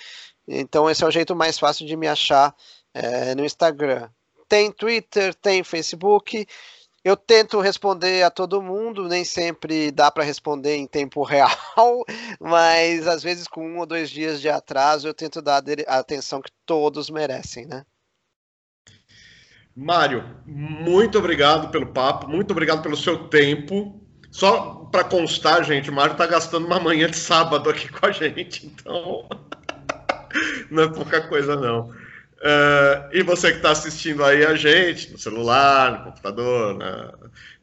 Então 0.48 0.88
esse 0.88 1.04
é 1.04 1.06
o 1.06 1.10
jeito 1.10 1.36
mais 1.36 1.58
fácil 1.58 1.86
de 1.86 1.96
me 1.96 2.08
achar 2.08 2.54
é, 2.94 3.34
no 3.34 3.44
Instagram. 3.44 4.08
Tem 4.48 4.70
Twitter, 4.70 5.34
tem 5.34 5.62
Facebook. 5.62 6.46
Eu 7.04 7.16
tento 7.16 7.60
responder 7.60 8.22
a 8.22 8.30
todo 8.30 8.62
mundo, 8.62 9.08
nem 9.08 9.24
sempre 9.24 9.90
dá 9.90 10.08
para 10.08 10.22
responder 10.22 10.76
em 10.76 10.86
tempo 10.86 11.22
real, 11.24 12.04
mas 12.40 13.08
às 13.08 13.22
vezes 13.22 13.48
com 13.48 13.66
um 13.66 13.78
ou 13.78 13.86
dois 13.86 14.08
dias 14.08 14.40
de 14.40 14.48
atraso 14.48 15.08
eu 15.08 15.14
tento 15.14 15.42
dar 15.42 15.62
a 15.88 15.98
atenção 15.98 16.40
que 16.40 16.50
todos 16.64 17.10
merecem, 17.10 17.66
né? 17.66 17.84
Mário, 19.74 20.38
muito 20.46 21.18
obrigado 21.18 21.70
pelo 21.70 21.86
papo, 21.86 22.28
muito 22.28 22.50
obrigado 22.50 22.82
pelo 22.82 22.96
seu 22.96 23.28
tempo. 23.28 24.00
Só 24.30 24.86
para 24.90 25.04
constar, 25.04 25.64
gente, 25.64 25.90
o 25.90 25.92
Mário 25.92 26.12
está 26.12 26.26
gastando 26.26 26.66
uma 26.66 26.78
manhã 26.78 27.08
de 27.08 27.16
sábado 27.16 27.68
aqui 27.68 27.88
com 27.88 28.06
a 28.06 28.12
gente, 28.12 28.66
então 28.66 29.28
não 30.70 30.84
é 30.84 30.88
pouca 30.88 31.26
coisa 31.26 31.56
não. 31.56 31.90
Uh, 32.42 33.08
e 33.12 33.22
você 33.22 33.52
que 33.52 33.58
está 33.58 33.70
assistindo 33.70 34.24
aí 34.24 34.44
a 34.44 34.56
gente, 34.56 35.12
no 35.12 35.18
celular, 35.18 35.92
no 35.92 36.04
computador, 36.06 36.76
na... 36.76 37.14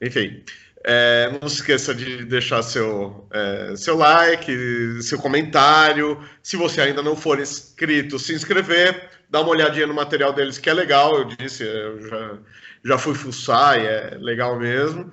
enfim, 0.01 0.41
é, 0.85 1.37
não 1.41 1.49
se 1.49 1.55
esqueça 1.55 1.93
de 1.93 2.23
deixar 2.23 2.63
seu, 2.63 3.27
é, 3.31 3.73
seu 3.75 3.97
like, 3.97 5.01
seu 5.01 5.19
comentário. 5.19 6.17
Se 6.41 6.55
você 6.55 6.79
ainda 6.81 7.03
não 7.03 7.15
for 7.15 7.39
inscrito, 7.39 8.17
se 8.17 8.33
inscrever, 8.33 9.09
dá 9.29 9.41
uma 9.41 9.49
olhadinha 9.49 9.85
no 9.85 9.93
material 9.93 10.31
deles 10.31 10.57
que 10.57 10.69
é 10.69 10.73
legal. 10.73 11.17
Eu 11.17 11.25
disse, 11.25 11.63
eu 11.63 12.01
já, 12.07 12.37
já 12.85 12.97
fui 12.97 13.15
fuçar 13.15 13.79
e 13.79 13.85
é 13.85 14.17
legal 14.17 14.57
mesmo. 14.57 15.11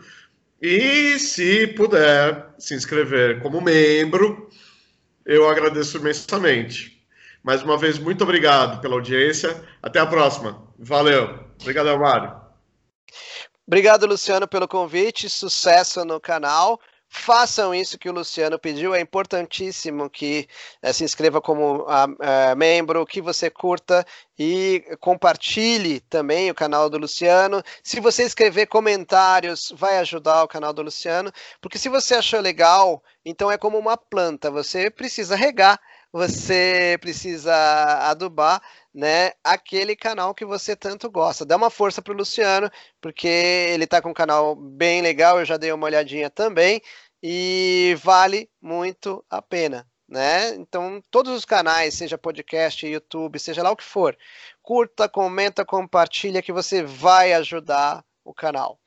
E 0.62 1.18
se 1.18 1.66
puder 1.68 2.46
se 2.58 2.74
inscrever 2.74 3.40
como 3.40 3.60
membro, 3.60 4.48
eu 5.24 5.48
agradeço 5.48 5.98
imensamente. 5.98 6.95
Mais 7.46 7.62
uma 7.62 7.78
vez, 7.78 7.96
muito 7.96 8.24
obrigado 8.24 8.80
pela 8.80 8.94
audiência. 8.94 9.64
Até 9.80 10.00
a 10.00 10.06
próxima. 10.06 10.60
Valeu. 10.76 11.44
Obrigado, 11.60 11.96
Mário. 11.96 12.34
Obrigado, 13.64 14.04
Luciano, 14.04 14.48
pelo 14.48 14.66
convite. 14.66 15.30
Sucesso 15.30 16.04
no 16.04 16.20
canal. 16.20 16.80
Façam 17.08 17.72
isso 17.72 18.00
que 18.00 18.10
o 18.10 18.12
Luciano 18.12 18.58
pediu. 18.58 18.96
É 18.96 19.00
importantíssimo 19.00 20.10
que 20.10 20.48
é, 20.82 20.92
se 20.92 21.04
inscreva 21.04 21.40
como 21.40 21.82
uh, 21.82 22.56
membro, 22.56 23.06
que 23.06 23.22
você 23.22 23.48
curta 23.48 24.04
e 24.36 24.82
compartilhe 24.98 26.00
também 26.00 26.50
o 26.50 26.54
canal 26.54 26.90
do 26.90 26.98
Luciano. 26.98 27.62
Se 27.80 28.00
você 28.00 28.24
escrever 28.24 28.66
comentários, 28.66 29.72
vai 29.76 29.98
ajudar 29.98 30.42
o 30.42 30.48
canal 30.48 30.72
do 30.72 30.82
Luciano, 30.82 31.30
porque 31.60 31.78
se 31.78 31.88
você 31.88 32.16
achou 32.16 32.40
legal, 32.40 33.00
então 33.24 33.52
é 33.52 33.56
como 33.56 33.78
uma 33.78 33.96
planta, 33.96 34.50
você 34.50 34.90
precisa 34.90 35.36
regar 35.36 35.78
você 36.16 36.96
precisa 36.98 37.54
adubar 38.08 38.62
né, 38.94 39.32
aquele 39.44 39.94
canal 39.94 40.34
que 40.34 40.46
você 40.46 40.74
tanto 40.74 41.10
gosta. 41.10 41.44
Dá 41.44 41.56
uma 41.56 41.68
força 41.68 42.00
para 42.00 42.14
o 42.14 42.16
Luciano, 42.16 42.70
porque 43.02 43.28
ele 43.28 43.84
está 43.84 44.00
com 44.00 44.08
um 44.08 44.14
canal 44.14 44.56
bem 44.56 45.02
legal, 45.02 45.38
eu 45.38 45.44
já 45.44 45.58
dei 45.58 45.70
uma 45.72 45.84
olhadinha 45.84 46.30
também, 46.30 46.80
e 47.22 47.94
vale 48.02 48.48
muito 48.62 49.22
a 49.28 49.42
pena. 49.42 49.86
Né? 50.08 50.54
Então, 50.54 51.02
todos 51.10 51.34
os 51.34 51.44
canais, 51.44 51.92
seja 51.92 52.16
podcast, 52.16 52.86
YouTube, 52.86 53.38
seja 53.38 53.62
lá 53.62 53.70
o 53.70 53.76
que 53.76 53.84
for, 53.84 54.16
curta, 54.62 55.10
comenta, 55.10 55.66
compartilha, 55.66 56.40
que 56.40 56.52
você 56.52 56.82
vai 56.82 57.34
ajudar 57.34 58.02
o 58.24 58.32
canal. 58.32 58.80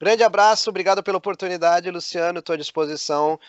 Grande 0.00 0.22
abraço, 0.22 0.70
obrigado 0.70 1.02
pela 1.02 1.18
oportunidade, 1.18 1.90
Luciano. 1.90 2.38
Estou 2.38 2.54
à 2.54 2.56
disposição 2.56 3.40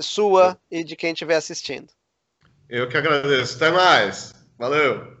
sua 0.00 0.56
e 0.70 0.84
de 0.84 0.94
quem 0.94 1.12
estiver 1.12 1.36
assistindo. 1.36 1.92
Eu 2.74 2.88
que 2.88 2.96
agradeço. 2.96 3.54
Até 3.54 3.70
mais. 3.70 4.34
Valeu. 4.58 5.16